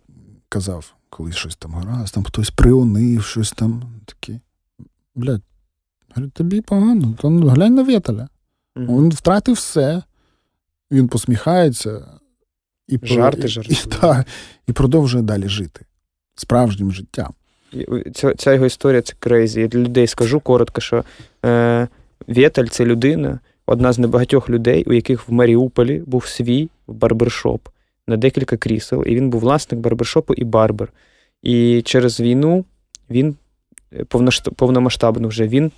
[0.49, 4.41] казав, коли щось там гаразд, там хтось приунив, щось там таке.
[5.15, 5.43] Блядь,
[6.33, 8.29] тобі погано, то ну, глянь на Віталя.
[8.77, 8.97] Мгм.
[8.97, 10.03] Він втратив все.
[10.91, 12.07] Він посміхається
[12.89, 14.25] і, про- Жарти і, та,
[14.67, 15.85] і продовжує далі жити
[16.35, 17.33] справжнім життям.
[18.15, 19.61] Ця, ця його історія це crazy.
[19.61, 21.05] Я для людей скажу коротко, що
[21.45, 21.89] е,
[22.29, 27.69] Вєталь це людина, одна з небагатьох людей, у яких в Маріуполі був свій барбершоп
[28.07, 30.93] на декілька крісел, і він був власник барбершопу і барбер.
[31.43, 32.65] І через війну
[33.11, 33.37] він
[33.93, 34.05] е,
[34.57, 35.73] повномасштабно вже він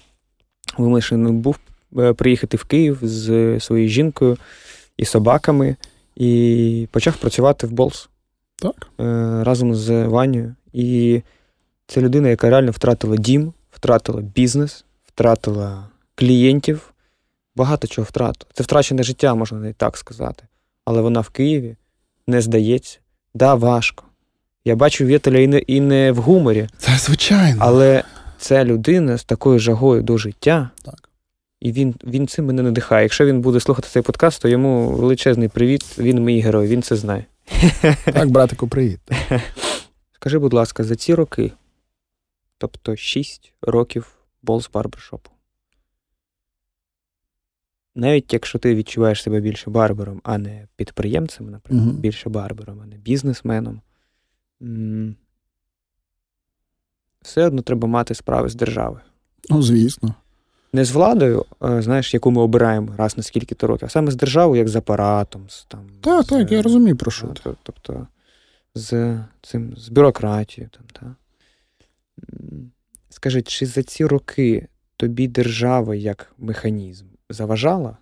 [0.78, 1.58] вимушений був
[1.98, 4.36] е, приїхати в Київ з своєю жінкою
[4.96, 5.76] і собаками,
[6.16, 8.08] і почав працювати в Болс
[8.56, 8.86] Так?
[9.00, 9.04] е,
[9.44, 10.54] разом з Ванею.
[10.72, 11.22] І
[11.86, 16.92] це людина, яка реально втратила дім, втратила бізнес, втратила клієнтів,
[17.56, 18.50] багато чого втратила.
[18.54, 20.44] Це втрачене життя, можна навіть так сказати.
[20.84, 21.76] Але вона в Києві
[22.26, 22.98] не здається.
[23.34, 24.04] Да, важко.
[24.64, 27.58] Я бачу Вєтеля і не, і не в гуморі, Це звичайно.
[27.60, 28.04] але
[28.38, 31.01] це людина з такою жагою до життя, Так.
[31.62, 33.02] І він, він цим мене надихає.
[33.02, 35.98] Якщо він буде слухати цей подкаст, то йому величезний привіт.
[35.98, 37.24] Він мій герой, він це знає.
[38.04, 39.00] Так, братику, привіт.
[40.12, 41.52] Скажи, будь ласка, за ці роки,
[42.58, 45.30] тобто 6 років Болс Барбершопу.
[47.94, 51.96] Навіть якщо ти відчуваєш себе більше барбером, а не підприємцем, наприклад, Мгм.
[51.96, 53.80] більше барбером, а не бізнесменом,
[57.22, 59.00] все одно треба мати справи з державою.
[59.50, 60.14] Ну, звісно.
[60.72, 64.58] Не з владою, знаєш, яку ми обираємо раз на скільки-то років, а саме з державою,
[64.58, 65.48] як з апаратом.
[65.48, 67.50] З, там, Так, з, так, я розумію, про що Ну, ти.
[67.62, 68.06] Тобто
[68.74, 70.70] з цим з бюрократією.
[70.70, 71.14] Там, та?
[73.10, 77.96] Скажи, чи за ці роки тобі держава як механізм заважала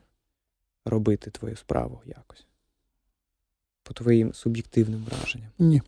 [0.87, 2.47] робити твою справу якось?
[3.83, 5.51] По твоїм суб'єктивним враженням?
[5.59, 5.83] Ні.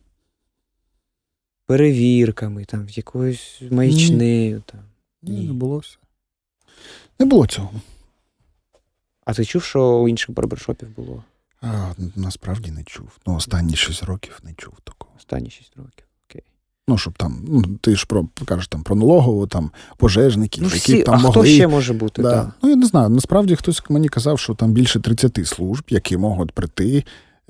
[1.65, 4.63] перевірками, там, якоюсь маячнею.
[4.65, 4.79] Там.
[5.21, 5.97] Ні, не було все.
[7.23, 7.71] Не було цього.
[9.25, 11.23] А ти чув, що у інших барбершопів було?
[11.61, 13.07] А, Насправді не чув.
[13.27, 15.11] Ну, останні 6 років не чув такого.
[15.17, 16.05] Останні 6 років.
[16.29, 16.43] Окей.
[16.87, 20.79] Ну, щоб там, ну, ти ж про кажеш там про налогову, там пожежників, ну, які
[20.79, 21.31] всі, там а могли.
[21.31, 22.21] хто ще може бути?
[22.21, 22.29] Да.
[22.29, 22.53] Да.
[22.61, 23.09] Ну, я не знаю.
[23.09, 27.03] Насправді хтось мені казав, що там більше 30 служб, які можуть прийти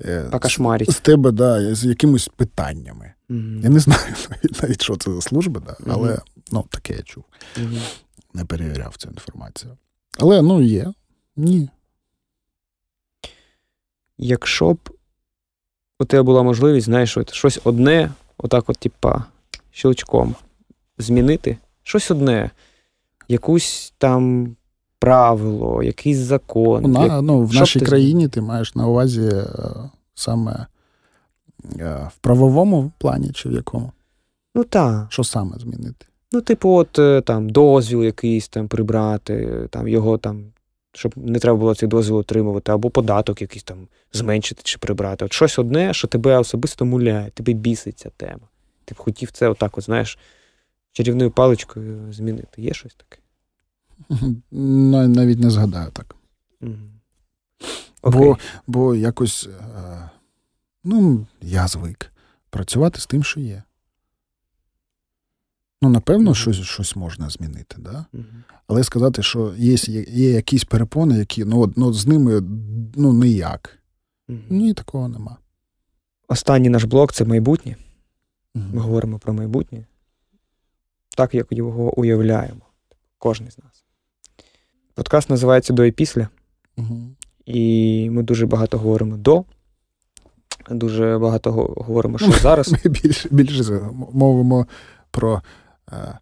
[0.04, 3.12] е, з, з тебе, да, з якимись питаннями.
[3.30, 3.62] Mm-hmm.
[3.62, 6.22] Я не знаю навіть, навіть що це за служби, да, але mm-hmm.
[6.52, 7.24] ну, таке я чув.
[7.60, 8.03] Mm-hmm.
[8.34, 9.76] Не перевіряв цю інформацію.
[10.18, 10.92] Але ну є.
[11.36, 11.68] Ні.
[14.18, 14.90] Якщо б
[15.98, 19.24] у тебе була можливість, знаєш, от, щось одне, отак, от, типа,
[19.70, 20.34] щелчком
[20.98, 22.50] змінити, щось одне,
[23.28, 24.56] якусь там
[24.98, 26.92] правило, якийсь закон.
[26.92, 27.22] На, як...
[27.22, 29.46] ну, В нашій країні ти маєш на увазі е,
[30.14, 30.66] саме
[31.78, 33.92] е, в правовому плані чи в якому?
[34.54, 35.06] Ну так.
[35.08, 36.06] Що саме змінити?
[36.34, 40.52] Ну, типу, от е, там дозвіл якийсь там прибрати, там його там,
[40.92, 45.24] щоб не треба було цей дозвіл отримувати, або податок якийсь там зменшити чи прибрати.
[45.24, 48.48] От щось одне, що тебе особисто муляє, тебе бісить ця тема.
[48.84, 50.18] Ти б хотів це отак, от, знаєш,
[50.92, 52.62] чарівною паличкою змінити.
[52.62, 53.22] Є щось таке?
[54.50, 56.16] Навіть не згадаю так.
[56.62, 56.72] Угу.
[58.02, 59.48] Бо, бо якось,
[60.84, 62.12] ну, я звик
[62.50, 63.62] працювати з тим, що є.
[65.84, 66.34] Ну, напевно, mm-hmm.
[66.34, 68.04] щось щось можна змінити, да?
[68.14, 68.24] Mm-hmm.
[68.66, 69.74] але сказати, що є
[70.08, 72.42] є якісь перепони, які ну, ну, з ними
[72.94, 73.78] ну, ніяк.
[74.28, 74.42] Mm-hmm.
[74.50, 75.36] Ні, такого нема.
[76.28, 77.76] Останній наш блок це майбутнє.
[78.54, 79.84] Ми говоримо про майбутнє.
[81.16, 82.62] Так, як його уявляємо.
[83.18, 83.84] Кожен з нас.
[84.94, 86.28] Подкаст називається До і після.
[87.46, 89.44] І ми дуже багато говоримо до.
[90.70, 92.72] Дуже багато говоримо, що зараз.
[92.72, 93.80] Ми більше більше
[94.12, 94.66] мовимо
[95.10, 95.42] про
[95.92, 96.18] е,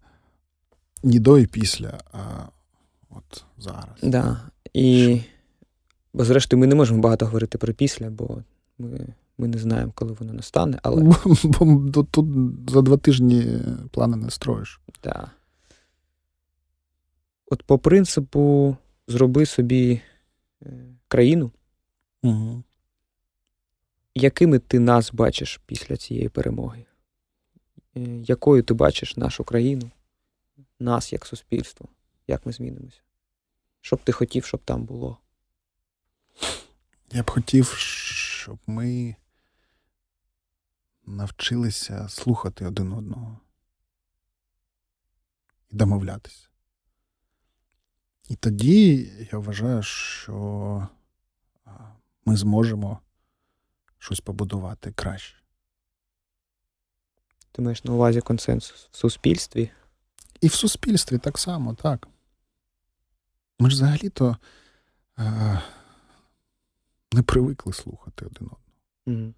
[1.03, 2.19] ні до і після, а
[3.11, 3.99] от зараз.
[4.03, 4.41] Да.
[4.75, 5.21] І,
[6.13, 8.43] бо, зрештою, ми не можемо багато говорити про після, бо
[8.79, 9.07] ми
[9.39, 10.79] ми не знаємо, коли воно настане.
[10.83, 11.03] але...
[11.03, 12.27] Бо, бо тут
[12.71, 13.59] за два тижні
[13.91, 14.81] плани не строїш.
[15.05, 15.31] Да.
[17.47, 18.77] От по принципу,
[19.09, 20.01] зроби собі
[21.09, 21.51] країну,
[22.23, 22.63] угу.
[24.15, 26.85] якими ти нас бачиш після цієї перемоги?
[27.95, 29.91] Якою ти бачиш нашу країну,
[30.79, 31.89] нас як суспільство?
[32.27, 33.01] Як ми змінимося?
[33.81, 35.19] Що б ти хотів, щоб там було?
[37.13, 39.17] Я б хотів, щоб ми
[41.07, 43.39] навчилися слухати один одного
[45.71, 46.49] і домовлятися.
[48.29, 48.97] І тоді
[49.33, 50.89] я вважаю, що
[52.25, 53.01] ми зможемо
[53.99, 55.42] щось побудувати краще.
[57.53, 59.71] Ти маєш на увазі консенсус в суспільстві?
[60.41, 62.09] І в суспільстві так само, так.
[63.59, 64.37] Ми ж взагалі-то
[65.19, 65.63] е-
[67.13, 68.59] не привикли слухати один одного.
[69.07, 69.35] Угу.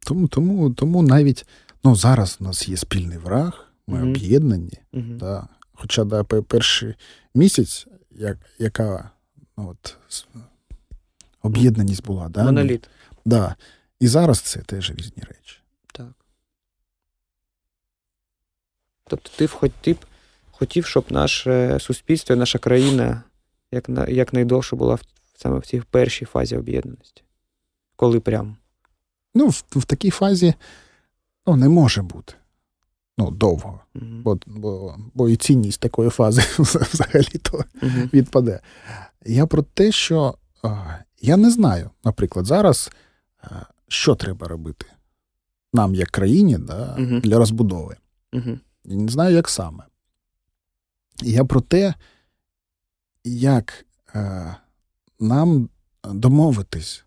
[0.00, 1.46] Тому тому, тому навіть
[1.84, 4.10] ну, зараз у нас є спільний враг, ми угу.
[4.10, 4.78] об'єднані.
[4.92, 5.04] Угу.
[5.04, 5.48] Да.
[5.72, 6.94] Хоча да, перший
[7.34, 9.10] місяць, як, яка
[9.56, 9.96] ну, от,
[11.42, 12.28] об'єднаність була.
[12.28, 12.44] Да?
[12.44, 12.88] Моноліт.
[13.24, 13.56] Да.
[14.00, 15.58] І зараз це теж різні речі.
[15.92, 16.12] Так.
[19.08, 19.98] Тобто ти хотів,
[20.50, 23.22] хотів, щоб наше суспільство, наша країна
[23.72, 25.02] як, як найдовше була в,
[25.36, 27.22] саме в цій першій фазі об'єднаності.
[27.96, 28.56] Коли прям?
[29.34, 30.54] Ну, в, в такій фазі
[31.46, 32.34] ну, не може бути.
[33.18, 33.80] Ну, довго.
[33.94, 34.22] Mm-hmm.
[34.22, 38.12] Бо, бо бо, і цінність такої фази взагалі-то mm-hmm.
[38.12, 38.60] відпаде.
[39.26, 40.34] Я про те, що
[41.20, 42.90] я не знаю, наприклад, зараз,
[43.88, 44.86] що треба робити
[45.72, 47.20] нам, як країні, да, mm-hmm.
[47.20, 47.96] для розбудови.
[48.84, 49.84] Я не знаю, як саме.
[51.22, 51.94] Я про те,
[53.24, 54.56] як е,
[55.20, 55.68] нам
[56.04, 57.04] домовитись,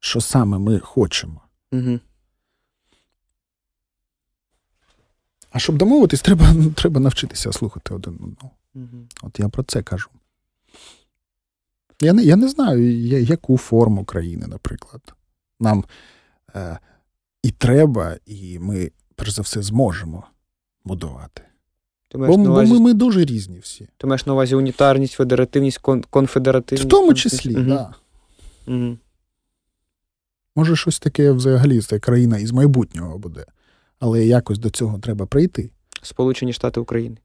[0.00, 1.40] що саме ми хочемо.
[1.72, 2.00] Угу.
[5.50, 8.50] А щоб домовитись, треба треба навчитися слухати один одного.
[8.74, 9.06] Угу.
[9.22, 10.10] От я про це кажу.
[12.00, 15.14] Я не я не знаю, яку форму країни, наприклад.
[15.60, 15.84] Нам
[16.54, 16.78] е,
[17.42, 20.24] і треба, і ми, перш за все, зможемо
[20.84, 21.42] будувати.
[22.08, 22.72] Ти бо увазі...
[22.72, 23.88] бо ми, ми дуже різні всі.
[23.96, 26.84] Ти маєш на увазі унітарність, федеративність, кон- конфедеративність?
[26.84, 27.62] В тому числі, так.
[27.62, 27.68] Угу.
[27.68, 27.94] Да.
[28.66, 28.98] Угу.
[30.56, 33.44] Може, щось таке взагалі це країна із майбутнього буде.
[33.98, 35.70] Але якось до цього треба прийти.
[36.02, 37.16] Сполучені Штати України.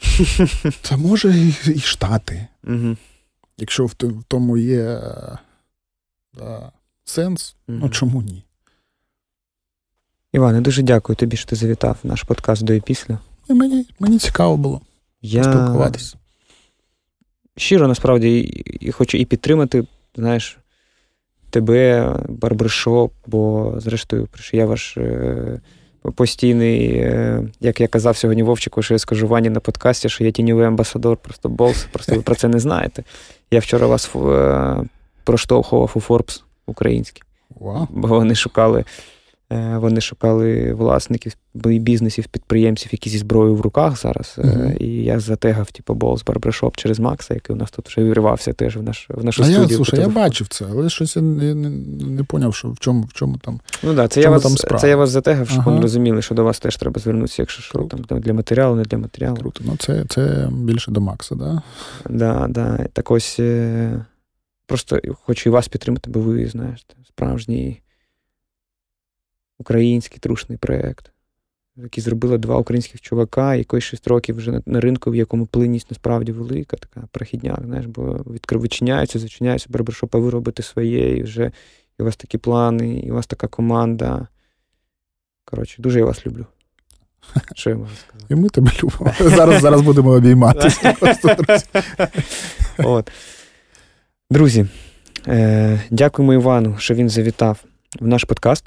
[0.82, 2.46] Та може і, і Штати.
[2.64, 2.96] Угу.
[3.58, 3.94] Якщо в
[4.28, 5.00] тому є
[6.34, 6.72] да,
[7.04, 7.78] сенс, угу.
[7.82, 8.44] ну чому ні?
[10.32, 13.18] Іване, дуже дякую тобі, що ти завітав наш подкаст до і після.
[13.50, 14.80] І мені мені цікаво було
[15.22, 15.44] Я...
[15.44, 16.16] спілкуватися.
[17.56, 18.38] Щиро насправді
[18.80, 19.84] і хочу і підтримати,
[20.16, 20.58] знаєш,
[21.50, 25.60] тебе, барбершоп, бо, зрештою, я ваш е,
[26.14, 30.30] постійний, е, як я казав сьогодні Вовчику, що я скажу Вані на подкасті, що я
[30.30, 33.04] тіньовий амбасадор, просто болс, просто ви про це не знаєте.
[33.50, 34.76] Я вчора вас е,
[35.24, 37.22] проштовхував у Forbes український.
[37.60, 37.86] Wow.
[37.90, 38.84] Бо вони шукали
[39.50, 44.34] вони шукали власників бізнесів, підприємців, які зі зброєю в руках зараз.
[44.38, 44.76] Uh-huh.
[44.76, 48.76] І я затегав, типу, Balls Barbershop через Макса, який у нас тут вже вірвався теж
[48.76, 49.68] в наш в нашу а студію.
[49.70, 51.70] Я, слушай, я бачив це, але щось я не не,
[52.06, 53.60] не поняв, що в чому в чому там.
[53.82, 55.70] Ну да, це я вас там це я вас затегав, щоб ага.
[55.70, 58.98] вони розуміли, що до вас теж треба звернутися, якщо що там для матеріалу, не для
[58.98, 59.36] матеріалу.
[59.36, 59.60] Круто.
[59.64, 61.62] Ну це це більше до Макса, да?
[62.10, 62.86] Да, да.
[62.92, 64.04] Так ось е,
[64.66, 67.80] просто хочу і вас підтримати, бо ви знаєте, справжній
[69.58, 71.12] український трушний проєкт,
[71.76, 76.32] який зробили два українських чувака, який 6 років вже на, ринку, в якому плинність насправді
[76.32, 81.52] велика, така прохідняк, знаєш, бо відчиняються, зачиняються, барбершопа ви робите своє, і вже
[81.98, 84.28] і у вас такі плани, і у вас така команда.
[85.44, 86.46] Коротше, дуже я вас люблю.
[87.54, 88.34] Що я можу сказати?
[88.34, 89.14] І ми тебе любимо.
[89.36, 90.94] Зараз зараз будемо обійматися.
[92.78, 93.10] От.
[94.30, 94.66] Друзі,
[95.26, 97.64] е, дякуємо Івану, що він завітав
[98.00, 98.64] в наш подкаст.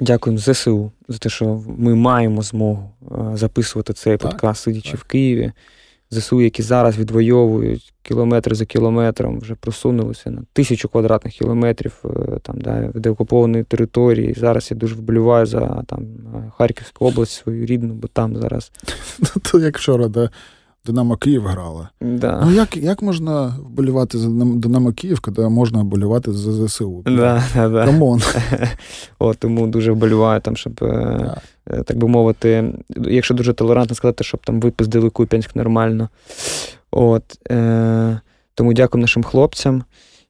[0.00, 5.00] Дякуємо ЗСУ за те, що ми маємо змогу е, записувати цей так, подкаст, сидячи так.
[5.00, 5.52] в Києві.
[6.10, 12.60] ЗСУ, які зараз відвоюють кілометр за кілометром, вже просунулися на тисячу квадратних кілометрів е, там,
[12.60, 14.34] да, деокупованої території.
[14.34, 16.06] Зараз я дуже вболіваю за там,
[16.58, 18.72] Харківську область свою рідну, бо там зараз.
[19.18, 20.30] Ну, то як вчора, да,
[20.86, 21.88] Динамо Київ грала.
[22.00, 22.42] Да.
[22.44, 27.02] Ну як як можна вболівати за Динамо Київ, коли можна вболівати за ЗСУ?
[27.06, 27.84] Да, да, да.
[27.84, 28.20] Come on.
[29.38, 31.40] Тому дуже вболіваю, там, щоб, yeah.
[31.70, 36.08] Е, так би мовити, якщо дуже толерантно сказати, щоб там випиздили Куп'янськ нормально.
[36.90, 38.20] От, е,
[38.54, 39.84] Тому дякую нашим хлопцям.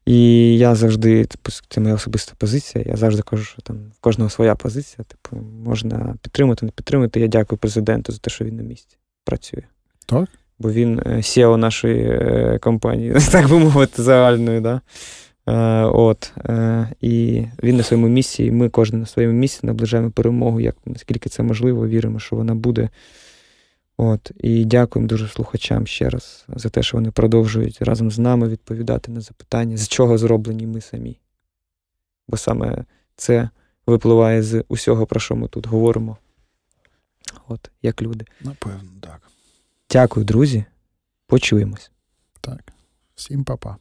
[0.06, 2.84] І я завжди, типу, це моя особиста позиція.
[2.86, 5.04] Я завжди кажу, що там в кожного своя позиція.
[5.04, 7.20] Типу, можна підтримати, не підтримати.
[7.20, 9.62] Я дякую президенту за те, що він на місці працює.
[10.06, 10.28] Так?
[10.60, 14.60] Бо він SEO нашої е, компанії, так би мовити, загальної.
[14.60, 14.80] Да?
[15.46, 20.10] Е, от, е, І він на своєму місці, і ми кожен на своєму місці наближаємо
[20.10, 22.88] перемогу, як наскільки це можливо, віримо, що вона буде.
[23.96, 28.48] От, І дякуємо дуже слухачам ще раз за те, що вони продовжують разом з нами
[28.48, 31.18] відповідати на запитання, з чого зроблені ми самі.
[32.28, 32.84] Бо саме
[33.16, 33.48] це
[33.86, 36.16] випливає з усього, про що ми тут говоримо.
[37.48, 38.24] От, як люди.
[38.40, 39.29] Напевно, так.
[39.90, 40.64] Дякую, друзі.
[41.26, 41.90] Почуємось.
[42.40, 42.72] Так.
[43.14, 43.76] Всім па-па.